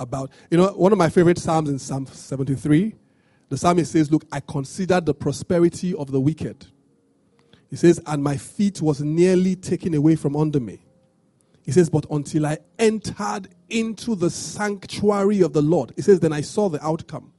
about, 0.00 0.30
you 0.50 0.58
know, 0.58 0.68
one 0.68 0.92
of 0.92 0.98
my 0.98 1.08
favorite 1.08 1.38
Psalms 1.38 1.68
in 1.68 1.78
Psalm 1.78 2.06
73, 2.06 2.94
the 3.48 3.56
psalmist 3.56 3.92
says, 3.92 4.10
Look, 4.10 4.24
I 4.32 4.40
considered 4.40 5.06
the 5.06 5.14
prosperity 5.14 5.94
of 5.94 6.10
the 6.10 6.20
wicked. 6.20 6.66
He 7.70 7.76
says, 7.76 8.00
And 8.06 8.22
my 8.22 8.36
feet 8.36 8.80
was 8.80 9.00
nearly 9.00 9.54
taken 9.54 9.94
away 9.94 10.16
from 10.16 10.36
under 10.36 10.60
me. 10.60 10.80
He 11.62 11.72
says, 11.72 11.90
But 11.90 12.06
until 12.10 12.46
I 12.46 12.58
entered 12.78 13.48
into 13.68 14.14
the 14.14 14.30
sanctuary 14.30 15.42
of 15.42 15.52
the 15.52 15.62
Lord, 15.62 15.92
he 15.96 16.02
says, 16.02 16.20
Then 16.20 16.32
I 16.32 16.40
saw 16.40 16.68
the 16.68 16.84
outcome. 16.84 17.32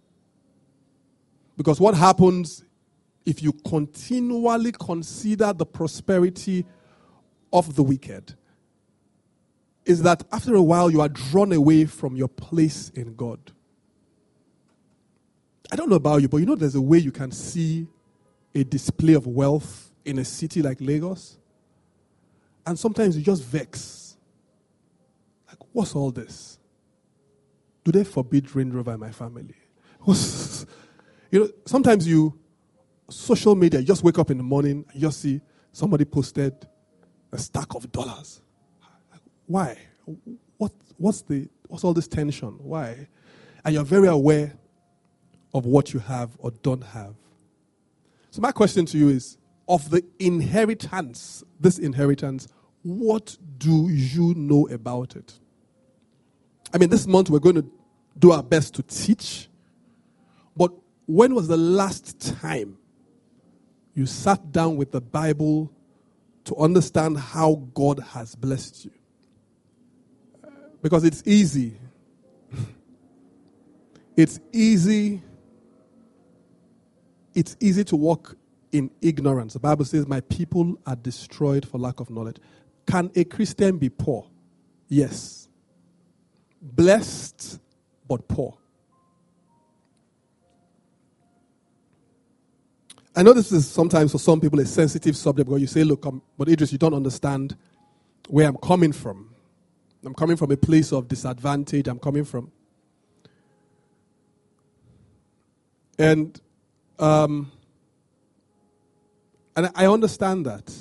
Because 1.60 1.78
what 1.78 1.94
happens 1.94 2.64
if 3.26 3.44
you 3.44 3.52
continually 3.52 4.72
consider 4.72 5.52
the 5.52 5.66
prosperity 5.66 6.66
of 7.52 7.76
the 7.76 7.84
wicked 7.84 8.34
is 9.84 10.02
that 10.04 10.24
after 10.32 10.56
a 10.56 10.62
while 10.62 10.90
you 10.90 11.02
are 11.02 11.10
drawn 11.10 11.52
away 11.52 11.84
from 11.84 12.16
your 12.16 12.30
place 12.30 12.92
in 12.96 13.14
God. 13.14 13.40
I 15.70 15.76
don't 15.76 15.90
know 15.90 15.98
about 15.98 16.22
you, 16.22 16.30
but 16.30 16.38
you 16.38 16.46
know 16.46 16.56
there's 16.56 16.76
a 16.76 16.82
way 16.82 17.00
you 17.00 17.12
can 17.12 17.30
see 17.30 17.88
a 18.56 18.64
display 18.64 19.14
of 19.14 19.28
wealth 19.28 19.92
in 20.06 20.18
a 20.18 20.24
city 20.24 20.62
like 20.62 20.78
Lagos. 20.80 21.40
And 22.66 22.80
sometimes 22.80 23.18
you 23.18 23.22
just 23.22 23.44
vex. 23.44 24.16
Like, 25.50 25.60
what's 25.74 25.94
all 25.94 26.12
this? 26.12 26.58
Do 27.84 27.92
they 27.92 28.06
forbid 28.06 28.56
Range 28.56 28.74
Rover 28.74 28.94
in 28.94 29.00
my 29.02 29.12
family? 29.12 29.56
You 31.32 31.40
know, 31.42 31.50
sometimes 31.66 32.08
you, 32.08 32.38
social 33.10 33.56
media, 33.56 33.80
you 33.80 33.86
just 33.86 34.04
wake 34.04 34.20
up 34.20 34.32
in 34.32 34.38
the 34.38 34.44
morning 34.44 34.86
you 34.94 35.02
just 35.02 35.22
see 35.22 35.42
somebody 35.72 36.06
posted 36.06 36.54
a 37.32 37.38
stack 37.38 37.76
of 37.76 37.92
dollars. 37.92 38.42
Why? 39.46 39.78
What, 40.58 40.72
what's, 40.98 41.22
the, 41.22 41.48
what's 41.68 41.84
all 41.84 41.94
this 41.94 42.08
tension? 42.08 42.58
Why? 42.60 43.08
And 43.64 43.76
you're 43.76 43.84
very 43.84 44.08
aware 44.08 44.54
of 45.54 45.66
what 45.66 45.94
you 45.94 46.00
have 46.00 46.32
or 46.40 46.52
don't 46.52 46.84
have. 46.84 47.16
So, 48.32 48.42
my 48.42 48.52
question 48.52 48.86
to 48.88 48.98
you 48.98 49.10
is 49.10 49.38
of 49.68 49.90
the 49.90 50.04
inheritance, 50.20 51.44
this 51.60 51.80
inheritance, 51.80 52.48
what 52.84 53.38
do 53.58 53.90
you 53.90 54.34
know 54.36 54.68
about 54.70 55.16
it? 55.16 55.40
I 56.74 56.78
mean, 56.78 56.90
this 56.90 57.08
month 57.08 57.30
we're 57.30 57.40
going 57.40 57.56
to 57.56 57.66
do 58.18 58.32
our 58.32 58.44
best 58.44 58.76
to 58.76 58.84
teach, 58.84 59.50
but 60.56 60.72
when 61.10 61.34
was 61.34 61.48
the 61.48 61.58
last 61.58 62.38
time 62.40 62.78
you 63.96 64.06
sat 64.06 64.52
down 64.52 64.78
with 64.78 64.92
the 64.92 65.02
Bible 65.02 65.74
to 66.44 66.56
understand 66.58 67.18
how 67.18 67.68
God 67.74 68.00
has 68.12 68.36
blessed 68.36 68.86
you? 68.86 68.92
Because 70.84 71.04
it's 71.04 71.24
easy. 71.26 71.74
it's 74.16 74.40
easy. 74.54 75.24
It's 77.34 77.58
easy 77.60 77.84
to 77.86 77.96
walk 77.96 78.38
in 78.72 78.92
ignorance. 79.02 79.54
The 79.54 79.60
Bible 79.60 79.86
says, 79.86 80.06
My 80.06 80.22
people 80.22 80.78
are 80.86 80.96
destroyed 80.96 81.68
for 81.68 81.80
lack 81.80 82.00
of 82.02 82.12
knowledge. 82.12 82.38
Can 82.86 83.10
a 83.16 83.24
Christian 83.24 83.80
be 83.80 83.90
poor? 83.90 84.28
Yes. 84.88 85.50
Blessed, 86.62 87.60
but 88.08 88.28
poor. 88.28 88.59
I 93.20 93.22
know 93.22 93.34
this 93.34 93.52
is 93.52 93.68
sometimes 93.68 94.14
for 94.14 94.18
some 94.18 94.40
people 94.40 94.62
a 94.62 94.66
sensitive 94.66 95.18
subject 95.18 95.50
where 95.50 95.60
you 95.60 95.68
say, 95.68 95.84
Look, 95.84 96.06
um, 96.06 96.22
but 96.38 96.48
Idris, 96.48 96.72
you 96.72 96.78
don't 96.78 96.94
understand 96.94 97.58
where 98.30 98.48
I'm 98.48 98.56
coming 98.56 98.94
from. 98.94 99.36
I'm 100.06 100.14
coming 100.14 100.38
from 100.38 100.52
a 100.52 100.56
place 100.56 100.94
of 100.94 101.10
disadvantage. 101.10 101.90
I'm 101.90 102.00
coming 102.00 102.24
from. 102.24 102.50
And 105.98 106.40
um, 106.98 107.52
and 109.58 109.70
I 109.76 109.86
understand 109.88 110.46
that. 110.46 110.74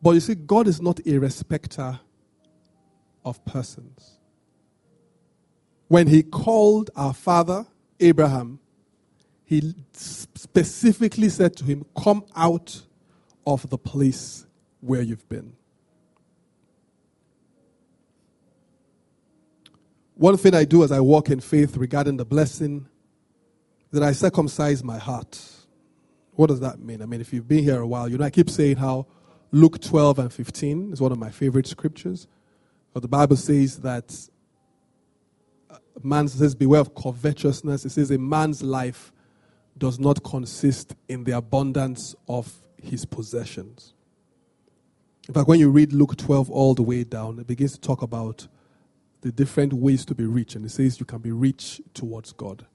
But 0.00 0.12
you 0.12 0.20
see, 0.20 0.34
God 0.34 0.66
is 0.66 0.80
not 0.80 0.98
a 1.06 1.18
respecter 1.18 2.00
of 3.22 3.44
persons. 3.44 4.12
When 5.88 6.06
He 6.06 6.22
called 6.22 6.88
our 6.96 7.12
father, 7.12 7.66
Abraham, 8.00 8.60
He 9.48 9.74
specifically 9.94 11.30
said 11.30 11.56
to 11.56 11.64
him, 11.64 11.86
Come 11.96 12.22
out 12.36 12.82
of 13.46 13.70
the 13.70 13.78
place 13.78 14.46
where 14.82 15.00
you've 15.00 15.26
been. 15.30 15.54
One 20.16 20.36
thing 20.36 20.54
I 20.54 20.66
do 20.66 20.84
as 20.84 20.92
I 20.92 21.00
walk 21.00 21.30
in 21.30 21.40
faith 21.40 21.78
regarding 21.78 22.18
the 22.18 22.26
blessing 22.26 22.88
that 23.90 24.02
I 24.02 24.12
circumcise 24.12 24.84
my 24.84 24.98
heart. 24.98 25.40
What 26.32 26.48
does 26.48 26.60
that 26.60 26.78
mean? 26.78 27.00
I 27.00 27.06
mean, 27.06 27.22
if 27.22 27.32
you've 27.32 27.48
been 27.48 27.64
here 27.64 27.80
a 27.80 27.86
while, 27.86 28.06
you 28.06 28.18
know, 28.18 28.26
I 28.26 28.30
keep 28.30 28.50
saying 28.50 28.76
how 28.76 29.06
Luke 29.50 29.80
12 29.80 30.18
and 30.18 30.30
15 30.30 30.92
is 30.92 31.00
one 31.00 31.10
of 31.10 31.18
my 31.18 31.30
favorite 31.30 31.66
scriptures. 31.66 32.26
But 32.92 33.00
the 33.00 33.08
Bible 33.08 33.36
says 33.36 33.78
that 33.78 34.14
uh, 35.70 35.78
man 36.02 36.28
says, 36.28 36.54
Beware 36.54 36.80
of 36.82 36.94
covetousness. 36.94 37.86
It 37.86 37.90
says, 37.90 38.10
A 38.10 38.18
man's 38.18 38.62
life 38.62 39.10
does 39.78 39.98
not 39.98 40.22
consist 40.22 40.94
in 41.08 41.24
the 41.24 41.36
abundance 41.36 42.14
of 42.28 42.52
his 42.82 43.04
possessions. 43.04 43.94
In 45.28 45.34
fact, 45.34 45.48
when 45.48 45.60
you 45.60 45.70
read 45.70 45.92
Luke 45.92 46.16
12 46.16 46.50
all 46.50 46.74
the 46.74 46.82
way 46.82 47.04
down, 47.04 47.38
it 47.38 47.46
begins 47.46 47.72
to 47.72 47.80
talk 47.80 48.02
about 48.02 48.48
the 49.20 49.30
different 49.30 49.72
ways 49.72 50.04
to 50.06 50.14
be 50.14 50.24
rich. 50.24 50.54
And 50.54 50.64
it 50.64 50.70
says 50.70 50.98
you 50.98 51.06
can 51.06 51.18
be 51.18 51.32
rich 51.32 51.80
towards 51.92 52.32
God. 52.32 52.66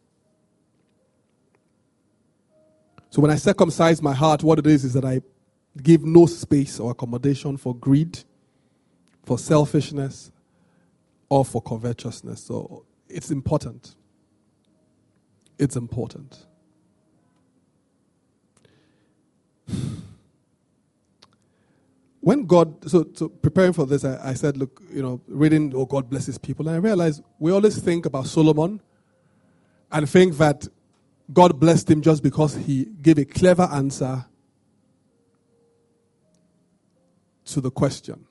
So 3.09 3.21
when 3.21 3.31
I 3.31 3.35
circumcise 3.35 4.01
my 4.01 4.13
heart, 4.13 4.43
what 4.43 4.59
it 4.59 4.67
is 4.67 4.83
is 4.83 4.93
that 4.93 5.05
I 5.05 5.21
give 5.81 6.03
no 6.03 6.25
space 6.25 6.79
or 6.79 6.91
accommodation 6.91 7.57
for 7.57 7.75
greed, 7.75 8.19
for 9.23 9.39
selfishness, 9.39 10.31
or 11.29 11.43
for 11.43 11.61
covetousness. 11.61 12.43
So 12.43 12.85
it's 13.09 13.31
important. 13.31 13.95
It's 15.57 15.75
important. 15.75 16.45
When 22.19 22.45
God, 22.45 22.89
so, 22.89 23.05
so 23.13 23.29
preparing 23.29 23.73
for 23.73 23.85
this, 23.85 24.05
I, 24.05 24.29
I, 24.29 24.33
said, 24.33 24.57
look, 24.57 24.81
you 24.91 25.01
know, 25.01 25.21
reading, 25.27 25.73
oh, 25.75 25.85
God 25.85 26.09
blesses 26.09 26.37
people. 26.37 26.67
And 26.67 26.75
I 26.77 26.79
realized 26.79 27.21
we 27.37 27.51
always 27.51 27.77
think 27.77 28.05
about 28.05 28.27
Solomon 28.27 28.81
and 29.91 30.09
think 30.09 30.37
that 30.37 30.67
God 31.31 31.59
blessed 31.59 31.89
him 31.89 32.01
just 32.01 32.23
because 32.23 32.55
he 32.55 32.85
gave 33.01 33.17
a 33.17 33.25
clever 33.25 33.63
answer 33.63 34.25
to 37.45 37.61
the 37.61 37.71
question. 37.71 38.25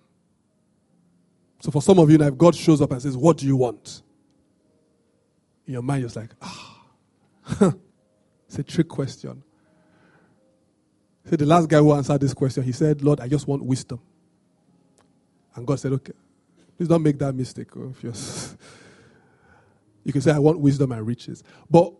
So 1.60 1.70
for 1.70 1.80
some 1.80 1.98
of 1.98 2.10
you 2.10 2.18
now, 2.18 2.26
if 2.26 2.36
God 2.36 2.56
shows 2.56 2.80
up 2.80 2.90
and 2.90 3.00
says, 3.00 3.16
What 3.16 3.36
do 3.36 3.46
you 3.46 3.56
want? 3.56 4.02
In 5.66 5.74
your 5.74 5.82
mind, 5.82 6.02
you're 6.02 6.10
like, 6.22 6.30
ah, 6.42 6.82
it's 8.48 8.58
a 8.58 8.64
trick 8.64 8.88
question. 8.88 9.42
See, 11.28 11.36
the 11.36 11.46
last 11.46 11.68
guy 11.68 11.78
who 11.78 11.92
answered 11.92 12.20
this 12.20 12.34
question, 12.34 12.64
he 12.64 12.72
said, 12.72 13.02
Lord, 13.02 13.20
I 13.20 13.28
just 13.28 13.46
want 13.46 13.64
wisdom. 13.64 14.00
And 15.54 15.66
God 15.66 15.78
said, 15.78 15.92
Okay, 15.92 16.12
please 16.76 16.88
don't 16.88 17.02
make 17.02 17.18
that 17.18 17.34
mistake. 17.34 17.68
Oh, 17.76 17.94
you 20.04 20.12
can 20.12 20.20
say, 20.20 20.32
I 20.32 20.38
want 20.38 20.58
wisdom 20.58 20.92
and 20.92 21.06
riches. 21.06 21.44
But, 21.70 21.92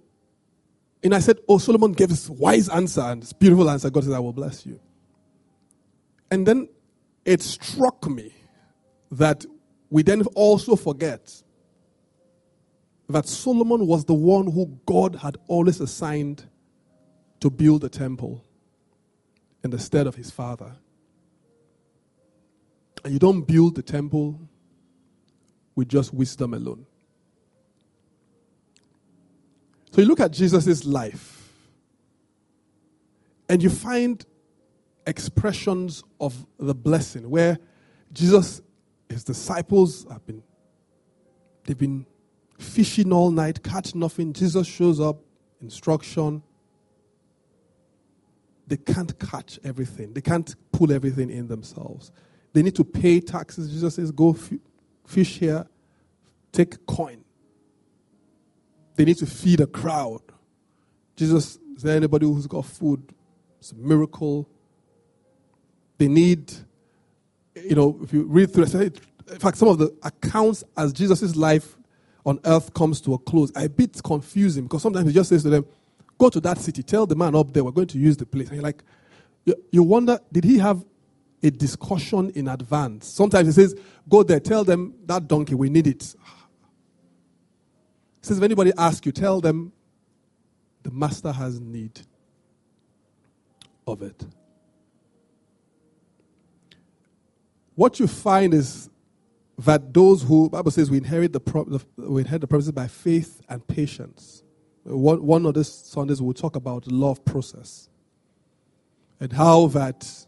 and 1.03 1.15
I 1.15 1.21
said, 1.21 1.39
Oh, 1.49 1.59
Solomon 1.59 1.93
gave 1.93 2.09
this 2.09 2.29
wise 2.29 2.69
answer 2.69 3.03
and 3.03 3.23
this 3.23 3.33
beautiful 3.33 3.71
answer. 3.71 3.91
God 3.91 4.05
said, 4.05 4.13
I 4.13 4.19
will 4.19 4.33
bless 4.33 4.67
you. 4.67 4.81
And 6.31 6.47
then 6.47 6.69
it 7.25 7.43
struck 7.43 8.09
me 8.09 8.33
that 9.13 9.45
we 9.91 10.03
then 10.03 10.23
also 10.35 10.75
forget 10.75 11.43
that 13.09 13.29
Solomon 13.29 13.87
was 13.87 14.07
the 14.07 14.15
one 14.15 14.51
who 14.51 14.79
God 14.87 15.17
had 15.17 15.37
always 15.47 15.81
assigned 15.81 16.45
to 17.41 17.51
build 17.51 17.83
the 17.83 17.91
temple 17.91 18.43
in 19.65 19.71
the 19.71 19.79
stead 19.79 20.07
of 20.07 20.15
his 20.15 20.31
father. 20.31 20.73
And 23.05 23.13
you 23.13 23.19
don't 23.19 23.43
build 23.43 23.75
the 23.75 23.83
temple 23.83 24.41
with 25.75 25.89
just 25.89 26.13
wisdom 26.13 26.55
alone. 26.55 26.87
So 29.93 30.01
you 30.01 30.07
look 30.07 30.21
at 30.21 30.33
Jesus' 30.33 30.85
life 30.85 31.51
and 33.49 33.63
you 33.63 33.69
find 33.69 34.25
expressions 35.07 36.03
of 36.21 36.47
the 36.59 36.75
blessing 36.75 37.29
where 37.29 37.59
Jesus, 38.13 38.63
his 39.09 39.25
disciples 39.25 40.07
have 40.11 40.25
been, 40.27 40.43
they've 41.65 41.77
been 41.77 42.07
fishing 42.59 43.13
all 43.13 43.31
night, 43.31 43.63
catch 43.63 43.95
nothing. 43.95 44.33
Jesus 44.33 44.67
shows 44.67 45.01
up, 45.01 45.19
instruction, 45.61 46.43
they 48.67 48.77
can't 48.77 49.19
catch 49.19 49.59
everything. 49.65 50.13
They 50.13 50.21
can't 50.21 50.55
pull 50.73 50.93
everything 50.93 51.31
in 51.31 51.49
themselves. 51.49 52.13
They 52.53 52.63
need 52.63 52.77
to 52.77 52.85
pay 52.85 53.21
taxes. 53.21 53.71
Jesus 53.71 53.95
says, 53.95 54.11
go 54.11 54.33
f- 54.33 54.53
fish 55.07 55.39
here, 55.39 55.67
take 56.53 56.87
coin. 56.87 57.25
They 58.97 59.05
need 59.05 59.19
to 59.19 59.27
feed 59.27 59.61
a 59.61 59.67
crowd. 59.67 60.21
Jesus, 61.17 61.59
is 61.77 61.83
there 61.83 61.97
anybody 61.97 62.27
who's 62.27 62.47
got 62.47 62.65
food? 62.65 63.03
It's 63.59 63.73
a 63.73 63.77
miracle. 63.77 64.49
They 65.99 66.09
need, 66.09 66.53
you 67.55 67.75
know, 67.75 67.99
if 68.03 68.13
you 68.13 68.25
read 68.25 68.53
through, 68.53 68.65
in 68.65 69.39
fact, 69.39 69.57
some 69.57 69.69
of 69.69 69.79
the 69.79 69.95
accounts 70.03 70.65
as 70.77 70.93
Jesus' 70.93 71.37
life 71.37 71.77
on 72.25 72.39
earth 72.45 72.73
comes 72.75 73.01
to 73.03 73.15
a 73.15 73.19
close 73.19 73.51
a 73.57 73.69
bit 73.69 74.01
confusing 74.05 74.65
because 74.65 74.83
sometimes 74.83 75.07
he 75.07 75.13
just 75.13 75.29
says 75.29 75.43
to 75.43 75.51
them, 75.51 75.67
Go 76.23 76.31
to 76.31 76.41
that 76.43 76.59
city, 76.59 76.85
tell 76.85 77.05
the 77.05 77.17
man 77.17 77.35
up 77.35 77.53
there, 77.53 77.65
we're 77.65 77.73
going 77.73 77.89
to 77.89 77.99
use 77.99 78.17
the 78.17 78.25
place. 78.25 78.47
And 78.47 78.55
you're 78.55 78.63
like, 78.63 78.85
you, 79.73 79.83
wonder, 79.83 80.21
did 80.31 80.45
he 80.45 80.57
have 80.59 80.85
a 81.43 81.51
discussion 81.51 82.31
in 82.37 82.47
advance? 82.47 83.09
Sometimes 83.09 83.49
he 83.49 83.53
says, 83.53 83.75
Go 84.09 84.23
there, 84.23 84.39
tell 84.39 84.63
them 84.63 84.95
that 85.07 85.27
donkey, 85.27 85.57
we 85.57 85.69
need 85.69 85.89
it. 85.89 86.15
He 88.21 88.27
says, 88.29 88.39
if 88.39 88.45
anybody 88.45 88.73
asks 88.79 89.05
you, 89.05 89.11
tell 89.11 89.41
them 89.41 89.73
the 90.85 90.93
master 90.93 91.33
has 91.33 91.59
need 91.59 92.01
of 93.85 94.01
it. 94.03 94.25
What 97.75 97.99
you 97.99 98.07
find 98.07 98.55
is 98.55 98.89
that 99.59 99.93
those 99.93 100.23
who 100.23 100.49
Bible 100.51 100.71
says 100.71 100.89
we 100.89 100.99
inherit 100.99 101.33
the, 101.33 101.41
pro- 101.41 101.81
we 101.97 102.21
inherit 102.21 102.43
the 102.43 102.47
promises 102.47 102.71
by 102.71 102.87
faith 102.87 103.41
and 103.49 103.67
patience. 103.67 104.42
One, 104.85 105.25
one 105.25 105.47
of 105.47 105.55
these 105.55 105.69
Sundays 105.69 106.21
we'll 106.21 106.35
talk 106.35 106.57
about 106.57 106.87
love 106.91 107.25
process 107.25 107.89
and 109.21 109.33
how 109.33 109.69
that 109.69 110.27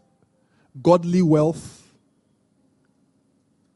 godly 0.81 1.21
wealth 1.21 1.93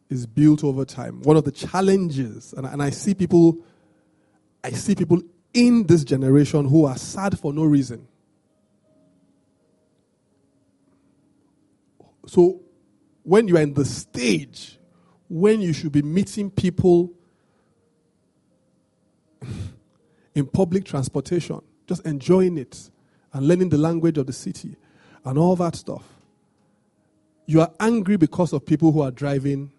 is 0.10 0.26
built 0.26 0.64
over 0.64 0.86
time. 0.86 1.22
One 1.22 1.38
of 1.38 1.44
the 1.44 1.52
challenges, 1.52 2.54
and, 2.54 2.66
and 2.66 2.82
I 2.82 2.90
see 2.90 3.14
people, 3.14 3.58
I 4.64 4.72
see 4.72 4.96
people 4.96 5.22
in 5.54 5.86
this 5.86 6.04
generation 6.04 6.68
who 6.68 6.86
are 6.86 6.98
sad 6.98 7.38
for 7.38 7.54
no 7.54 7.66
reason. 7.66 8.08
So 12.26 12.62
when 13.24 13.48
you 13.48 13.58
are 13.58 13.62
in 13.62 13.74
the 13.74 13.86
stage 13.86 14.80
when 15.30 15.62
you 15.62 15.74
should 15.74 15.92
be 15.92 16.02
meeting 16.02 16.50
people 16.50 17.14
in 20.36 20.46
public 20.46 20.86
transportation, 20.86 21.62
just 21.88 22.06
enjoying 22.06 22.58
it 22.58 22.90
and 23.34 23.48
learning 23.48 23.70
the 23.70 23.78
language 23.78 24.18
of 24.18 24.28
the 24.28 24.34
city 24.34 24.76
and 25.26 25.38
all 25.38 25.56
that 25.56 25.76
stuff. 25.76 26.04
You 27.46 27.62
are 27.62 27.72
angry 27.80 28.18
because 28.18 28.54
of 28.54 28.66
people 28.66 28.92
who 28.92 29.02
are 29.02 29.12
driving, 29.12 29.72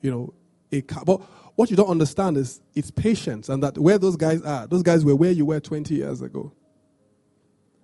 you 0.00 0.10
know, 0.10 0.34
a 0.70 0.82
car. 0.82 1.04
But 1.04 1.20
what 1.56 1.70
you 1.70 1.76
don't 1.76 1.88
understand 1.88 2.36
is 2.36 2.60
it's 2.74 2.90
patience 2.90 3.48
and 3.48 3.62
that 3.62 3.78
where 3.78 3.98
those 3.98 4.16
guys 4.16 4.42
are, 4.42 4.66
those 4.66 4.82
guys 4.82 5.04
were 5.04 5.16
where 5.16 5.32
you 5.32 5.46
were 5.46 5.60
20 5.60 5.94
years 5.94 6.22
ago. 6.22 6.52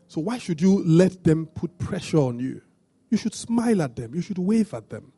So 0.09 0.21
why 0.21 0.39
should 0.39 0.61
you 0.61 0.83
let 0.85 1.23
them 1.23 1.47
put 1.47 1.79
pressure 1.79 2.19
on 2.19 2.41
you? 2.41 2.63
You 3.11 3.17
should 3.17 3.35
smile 3.35 3.83
at 3.83 3.97
them. 3.97 4.15
You 4.15 4.23
should 4.23 4.39
wave 4.39 4.75
at 4.75 4.91
them. 4.91 5.13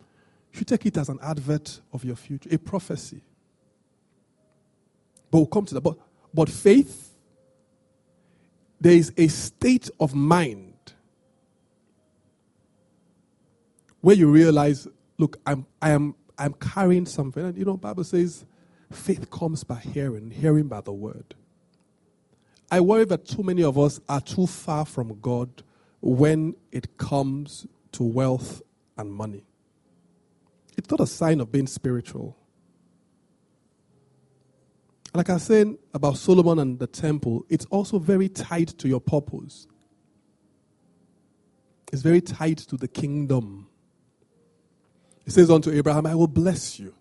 You 0.52 0.58
should 0.58 0.68
take 0.68 0.84
it 0.84 0.96
as 0.98 1.08
an 1.08 1.18
advert 1.22 1.80
of 1.92 2.04
your 2.04 2.16
future, 2.16 2.50
a 2.52 2.58
prophecy. 2.58 3.22
But 5.30 5.38
we'll 5.38 5.46
come 5.46 5.64
to 5.66 5.74
that. 5.74 5.80
But, 5.80 5.96
but 6.34 6.48
faith, 6.48 7.10
there 8.80 8.94
is 8.94 9.12
a 9.16 9.28
state 9.28 9.90
of 10.00 10.14
mind 10.14 10.72
where 14.00 14.16
you 14.16 14.28
realize, 14.30 14.88
look, 15.18 15.38
I'm, 15.46 15.66
I 15.80 15.90
am, 15.90 16.14
I'm 16.36 16.54
carrying 16.54 17.06
something. 17.06 17.44
And 17.44 17.56
you 17.56 17.64
know, 17.64 17.76
Bible 17.76 18.04
says, 18.04 18.44
faith 18.90 19.30
comes 19.30 19.64
by 19.64 19.76
hearing, 19.76 20.30
hearing 20.30 20.66
by 20.68 20.80
the 20.80 20.92
word. 20.92 21.34
I 22.70 22.80
worry 22.80 23.04
that 23.04 23.26
too 23.26 23.42
many 23.42 23.62
of 23.62 23.78
us 23.78 24.00
are 24.08 24.20
too 24.20 24.46
far 24.46 24.84
from 24.84 25.20
God 25.20 25.62
when 26.00 26.56
it 26.72 26.96
comes 26.96 27.66
to 27.92 28.02
wealth 28.02 28.62
and 28.96 29.12
money. 29.12 29.44
It's 30.76 30.90
not 30.90 31.00
a 31.00 31.06
sign 31.06 31.40
of 31.40 31.52
being 31.52 31.66
spiritual. 31.66 32.36
Like 35.14 35.28
I 35.28 35.36
saying 35.36 35.78
about 35.92 36.16
Solomon 36.16 36.58
and 36.58 36.78
the 36.78 36.86
temple, 36.86 37.44
it's 37.48 37.66
also 37.66 37.98
very 37.98 38.28
tied 38.28 38.68
to 38.78 38.88
your 38.88 39.00
purpose. 39.00 39.66
It's 41.92 42.02
very 42.02 42.22
tied 42.22 42.58
to 42.58 42.76
the 42.76 42.88
kingdom. 42.88 43.68
It 45.26 45.32
says 45.32 45.50
unto 45.50 45.70
Abraham, 45.70 46.06
I 46.06 46.14
will 46.14 46.26
bless 46.26 46.78
you. 46.78 46.94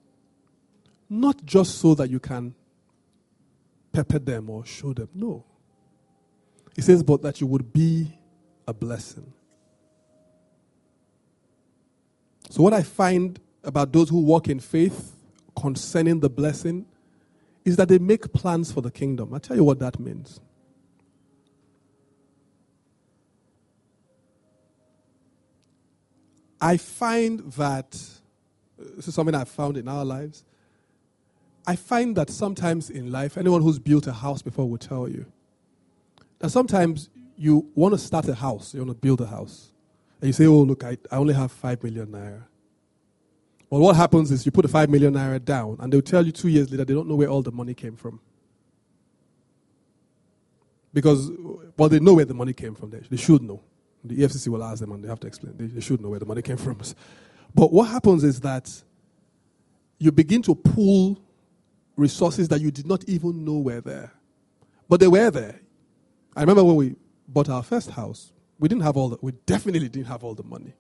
Not 1.10 1.44
just 1.46 1.80
so 1.80 1.96
that 1.96 2.10
you 2.10 2.20
can 2.20 2.54
pepper 3.94 4.20
them 4.20 4.50
or 4.50 4.66
show 4.66 4.94
them. 4.94 5.10
No. 5.14 5.46
It 6.78 6.84
says, 6.84 7.04
but 7.04 7.22
that 7.22 7.42
you 7.42 7.48
would 7.48 7.72
be 7.74 8.18
a 8.68 8.74
blessing. 8.74 9.34
So, 12.50 12.64
what 12.64 12.74
I 12.74 12.84
find 12.84 13.40
about 13.64 13.94
those 13.94 14.10
who 14.10 14.22
walk 14.22 14.50
in 14.50 14.60
faith 14.60 15.16
concerning 15.56 16.20
the 16.20 16.30
blessing 16.30 16.86
is 17.64 17.76
that 17.78 17.88
they 17.90 18.00
make 18.00 18.32
plans 18.34 18.72
for 18.72 18.82
the 18.82 18.92
kingdom. 18.92 19.34
I'll 19.34 19.40
tell 19.40 19.56
you 19.56 19.64
what 19.64 19.80
that 19.80 20.00
means. 20.00 20.40
I 26.60 26.78
find 26.78 27.52
that, 27.54 27.92
this 28.78 29.08
is 29.08 29.16
something 29.16 29.34
I've 29.34 29.50
found 29.50 29.78
in 29.78 29.88
our 29.88 30.06
lives. 30.06 30.44
I 31.66 31.76
find 31.76 32.16
that 32.16 32.30
sometimes 32.30 32.90
in 32.90 33.12
life, 33.12 33.38
anyone 33.38 33.62
who's 33.62 33.80
built 33.80 34.08
a 34.08 34.14
house 34.14 34.42
before 34.42 34.70
will 34.70 34.78
tell 34.78 35.08
you 35.08 35.26
that 36.40 36.50
sometimes 36.50 37.10
you 37.38 37.68
want 37.76 37.94
to 37.94 37.98
start 37.98 38.28
a 38.28 38.36
house, 38.36 38.74
you 38.74 38.82
want 38.82 38.92
to 38.92 39.02
build 39.02 39.22
a 39.22 39.28
house, 39.28 39.72
and 40.20 40.28
you 40.28 40.34
say, 40.34 40.46
Oh, 40.46 40.62
look, 40.62 40.84
I, 40.84 40.98
I 41.12 41.18
only 41.18 41.34
have 41.34 41.52
five 41.52 41.84
million 41.84 42.08
naira. 42.08 42.44
Well, 43.72 43.80
what 43.80 43.96
happens 43.96 44.32
is 44.32 44.46
you 44.46 44.52
put 44.52 44.66
a 44.66 44.68
five 44.68 44.90
million 44.90 45.14
naira 45.14 45.44
down, 45.44 45.78
and 45.80 45.92
they'll 45.92 46.02
tell 46.02 46.26
you 46.26 46.34
two 46.34 46.50
years 46.50 46.70
later 46.70 46.84
they 46.84 46.94
don't 46.94 47.08
know 47.08 47.16
where 47.16 47.30
all 47.30 47.42
the 47.42 47.54
money 47.54 47.74
came 47.74 47.96
from. 47.96 48.20
Because, 50.94 51.32
well, 51.78 51.88
they 51.88 52.02
know 52.02 52.16
where 52.16 52.26
the 52.26 52.34
money 52.34 52.52
came 52.52 52.76
from. 52.76 52.90
They, 52.90 53.00
they 53.00 53.16
should 53.16 53.42
know. 53.42 53.62
The 54.04 54.18
EFCC 54.18 54.50
will 54.50 54.62
ask 54.62 54.82
them, 54.82 54.92
and 54.92 55.02
they 55.02 55.08
have 55.08 55.22
to 55.22 55.28
explain. 55.28 55.56
They, 55.56 55.68
they 55.68 55.80
should 55.80 56.02
know 56.02 56.10
where 56.10 56.20
the 56.20 56.26
money 56.26 56.42
came 56.42 56.58
from. 56.58 56.80
But 57.56 57.72
what 57.72 57.86
happens 57.88 58.26
is 58.26 58.42
that 58.42 58.70
you 60.00 60.12
begin 60.12 60.42
to 60.42 60.54
pull 60.56 61.22
resources 61.96 62.50
that 62.50 62.60
you 62.60 62.72
did 62.72 62.86
not 62.86 63.06
even 63.08 63.46
know 63.46 63.60
were 63.60 63.80
there. 63.80 64.12
But 64.90 65.00
they 65.00 65.08
were 65.08 65.32
there. 65.32 65.62
I 66.36 66.42
remember 66.42 66.66
when 66.66 66.76
we 66.76 66.96
bought 67.26 67.48
our 67.48 67.64
first 67.64 67.92
house, 67.92 68.34
we 68.60 68.68
didn't 68.68 68.84
have 68.84 68.98
all 68.98 69.10
the, 69.10 69.18
we 69.22 69.32
definitely 69.46 69.88
didn't 69.88 70.08
have 70.08 70.26
all 70.26 70.36
the 70.36 70.44
money 70.44 70.74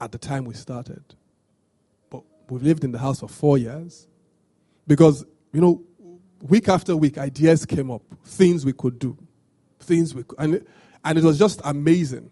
at 0.00 0.12
the 0.12 0.18
time 0.18 0.44
we 0.44 0.54
started. 0.54 1.02
We've 2.50 2.62
lived 2.62 2.84
in 2.84 2.92
the 2.92 2.98
house 2.98 3.20
for 3.20 3.28
four 3.28 3.58
years 3.58 4.06
because, 4.86 5.24
you 5.52 5.60
know, 5.60 5.82
week 6.42 6.68
after 6.68 6.96
week, 6.96 7.18
ideas 7.18 7.66
came 7.66 7.90
up, 7.90 8.02
things 8.24 8.64
we 8.64 8.72
could 8.72 8.98
do, 8.98 9.16
things 9.80 10.14
we 10.14 10.22
could, 10.22 10.38
and, 10.38 10.64
and 11.04 11.18
it 11.18 11.24
was 11.24 11.38
just 11.38 11.60
amazing. 11.64 12.30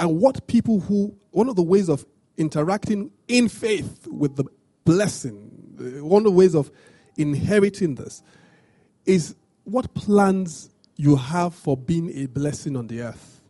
And 0.00 0.20
what 0.20 0.46
people 0.46 0.80
who, 0.80 1.16
one 1.30 1.48
of 1.48 1.56
the 1.56 1.62
ways 1.62 1.88
of 1.88 2.04
interacting 2.36 3.10
in 3.26 3.48
faith 3.48 4.06
with 4.06 4.36
the 4.36 4.44
blessing, 4.84 5.50
one 6.02 6.20
of 6.20 6.24
the 6.24 6.30
ways 6.30 6.54
of 6.54 6.70
inheriting 7.16 7.96
this 7.96 8.22
is 9.04 9.34
what 9.64 9.92
plans 9.94 10.70
you 10.96 11.16
have 11.16 11.54
for 11.54 11.76
being 11.76 12.16
a 12.16 12.26
blessing 12.26 12.76
on 12.76 12.86
the 12.86 13.02
earth. 13.02 13.40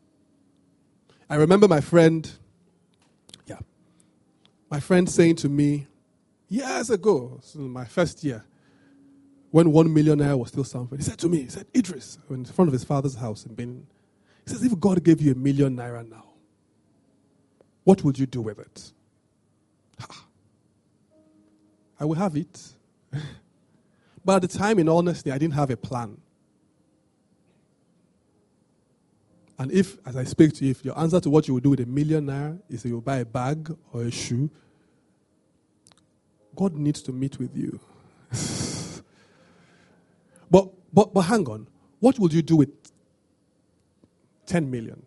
I 1.29 1.37
remember 1.37 1.69
my 1.69 1.81
friend 1.81 2.31
my 4.71 4.81
friend 4.81 5.09
saying 5.09 5.37
to 5.37 5.49
me 5.49 5.87
years 6.49 6.91
ago, 6.91 7.39
so 7.43 7.59
my 7.61 7.85
first 7.85 8.23
year, 8.25 8.45
when 9.51 9.73
one 9.73 9.93
million 9.93 10.19
naira 10.19 10.39
was 10.39 10.49
still 10.49 10.65
something, 10.65 10.99
he 10.99 11.05
said 11.05 11.19
to 11.19 11.29
me, 11.29 11.43
he 11.43 11.49
said, 11.49 11.67
Idris, 11.75 12.19
in 12.29 12.45
front 12.45 12.69
of 12.69 12.73
his 12.73 12.85
father's 12.85 13.15
house 13.15 13.47
in 13.47 13.55
Benin, 13.55 13.87
he 14.45 14.53
says, 14.53 14.63
if 14.63 14.79
God 14.79 15.03
gave 15.03 15.21
you 15.21 15.33
a 15.33 15.35
million 15.35 15.77
naira 15.77 16.09
now, 16.09 16.25
what 17.85 18.05
would 18.05 18.19
you 18.19 18.27
do 18.27 18.43
with 18.43 18.59
it? 18.59 18.93
I 22.01 22.05
will 22.05 22.15
have 22.15 22.37
it. 22.37 22.75
but 24.25 24.37
at 24.37 24.43
the 24.43 24.59
time, 24.59 24.79
in 24.79 24.89
honesty, 24.89 25.33
I 25.33 25.39
didn't 25.39 25.55
have 25.55 25.71
a 25.71 25.77
plan. 25.77 26.19
And 29.59 29.73
if, 29.73 29.99
as 30.07 30.17
I 30.17 30.25
speak 30.25 30.55
to 30.55 30.65
you, 30.65 30.71
if 30.71 30.85
your 30.85 30.99
answer 30.99 31.19
to 31.21 31.31
what 31.31 31.49
you 31.49 31.55
will 31.55 31.61
do 31.61 31.71
with 31.71 31.81
a 31.81 31.87
million 31.87 32.27
naira 32.27 32.61
is 32.69 32.83
that 32.83 32.89
you'll 32.89 33.01
buy 33.01 33.19
a 33.19 33.25
bag 33.25 33.75
or 33.93 34.03
a 34.03 34.11
shoe, 34.11 34.51
God 36.55 36.75
needs 36.75 37.03
to 37.03 37.13
meet 37.13 37.39
with 37.39 37.57
you. 37.57 37.81
but, 40.51 40.69
but, 40.93 41.13
but 41.13 41.21
hang 41.23 41.49
on. 41.49 41.67
What 41.99 42.19
would 42.21 42.33
you 42.33 42.43
do 42.43 42.57
with 42.57 42.71
10 44.47 44.71
million? 44.71 45.05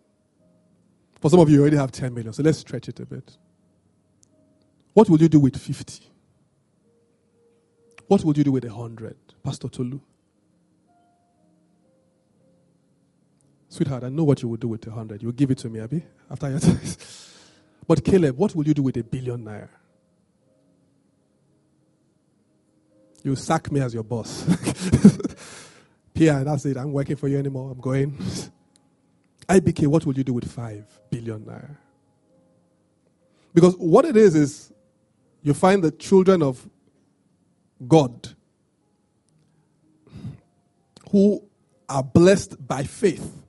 For 1.20 1.30
some 1.30 1.40
of 1.40 1.48
you, 1.48 1.56
you 1.56 1.60
already 1.62 1.76
have 1.76 1.92
10 1.92 2.12
million, 2.12 2.32
so 2.32 2.42
let's 2.42 2.58
stretch 2.58 2.88
it 2.88 3.00
a 3.00 3.06
bit. 3.06 3.36
What 4.92 5.08
would 5.08 5.20
you 5.20 5.28
do 5.28 5.40
with 5.40 5.56
50? 5.56 6.04
What 8.08 8.24
would 8.24 8.36
you 8.36 8.44
do 8.44 8.52
with 8.52 8.64
a 8.66 8.72
hundred, 8.72 9.16
Pastor 9.42 9.68
Tolu? 9.68 10.00
Sweetheart, 13.72 14.04
I 14.04 14.10
know 14.10 14.24
what 14.24 14.42
you 14.42 14.48
would 14.50 14.60
do 14.60 14.68
with 14.68 14.86
a 14.86 14.90
hundred. 14.90 15.22
You'll 15.22 15.32
give 15.32 15.50
it 15.50 15.56
to 15.58 15.70
me, 15.70 15.80
Abby, 15.80 16.02
after 16.30 16.50
your 16.50 16.60
time. 16.60 16.78
But 17.88 18.04
Caleb, 18.04 18.36
what 18.36 18.54
will 18.54 18.66
you 18.66 18.74
do 18.74 18.82
with 18.82 18.98
a 18.98 19.02
billion 19.02 19.42
naira? 19.46 19.70
You 23.22 23.34
sack 23.34 23.72
me 23.72 23.80
as 23.80 23.94
your 23.94 24.02
boss. 24.02 24.44
Pierre, 26.14 26.44
that's 26.44 26.66
it. 26.66 26.76
I'm 26.76 26.92
working 26.92 27.16
for 27.16 27.28
you 27.28 27.38
anymore. 27.38 27.72
I'm 27.72 27.80
going. 27.80 28.18
IBK, 29.48 29.86
what 29.86 30.04
will 30.04 30.18
you 30.18 30.24
do 30.24 30.34
with 30.34 30.52
five 30.52 30.84
billion 31.08 31.40
naira? 31.40 31.74
Because 33.54 33.74
what 33.78 34.04
it 34.04 34.18
is 34.18 34.34
is 34.34 34.70
you 35.42 35.54
find 35.54 35.82
the 35.82 35.92
children 35.92 36.42
of 36.42 36.68
God 37.88 38.28
who 41.10 41.42
are 41.88 42.02
blessed 42.02 42.68
by 42.68 42.82
faith. 42.82 43.41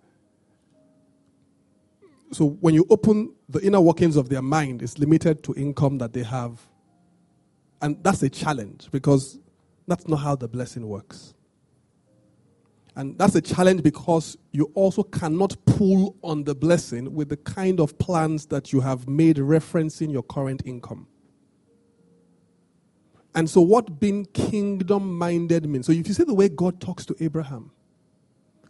So 2.34 2.50
when 2.50 2.74
you 2.74 2.86
open 2.90 3.34
the 3.48 3.60
inner 3.62 3.80
workings 3.80 4.16
of 4.16 4.30
their 4.30 4.42
mind, 4.42 4.82
it's 4.82 4.98
limited 4.98 5.44
to 5.44 5.54
income 5.56 6.00
that 6.00 6.14
they 6.14 6.24
have. 6.24 6.60
And 7.82 8.02
that's 8.04 8.24
a 8.24 8.30
challenge 8.30 8.90
because 8.92 9.40
that's 9.88 10.08
not 10.08 10.18
how 10.18 10.36
the 10.36 10.48
blessing 10.48 10.88
works. 10.88 11.34
And 12.96 13.18
that's 13.18 13.36
a 13.36 13.42
challenge 13.42 13.84
because 13.84 14.38
you 14.52 14.72
also 14.76 15.04
cannot 15.04 15.56
pull 15.66 16.16
on 16.24 16.44
the 16.44 16.54
blessing 16.54 17.14
with 17.14 17.30
the 17.30 17.38
kind 17.38 17.80
of 17.80 17.98
plans 17.98 18.46
that 18.48 18.72
you 18.72 18.82
have 18.82 19.08
made 19.08 19.38
referencing 19.38 20.12
your 20.12 20.24
current 20.24 20.62
income. 20.66 21.08
And 23.36 23.50
so, 23.50 23.62
what 23.62 24.00
being 24.00 24.26
kingdom 24.26 25.18
minded 25.18 25.68
means. 25.68 25.88
So, 25.88 25.92
if 25.92 26.08
you 26.08 26.14
see 26.14 26.24
the 26.24 26.36
way 26.36 26.50
God 26.50 26.80
talks 26.80 27.04
to 27.08 27.16
Abraham, 27.20 27.72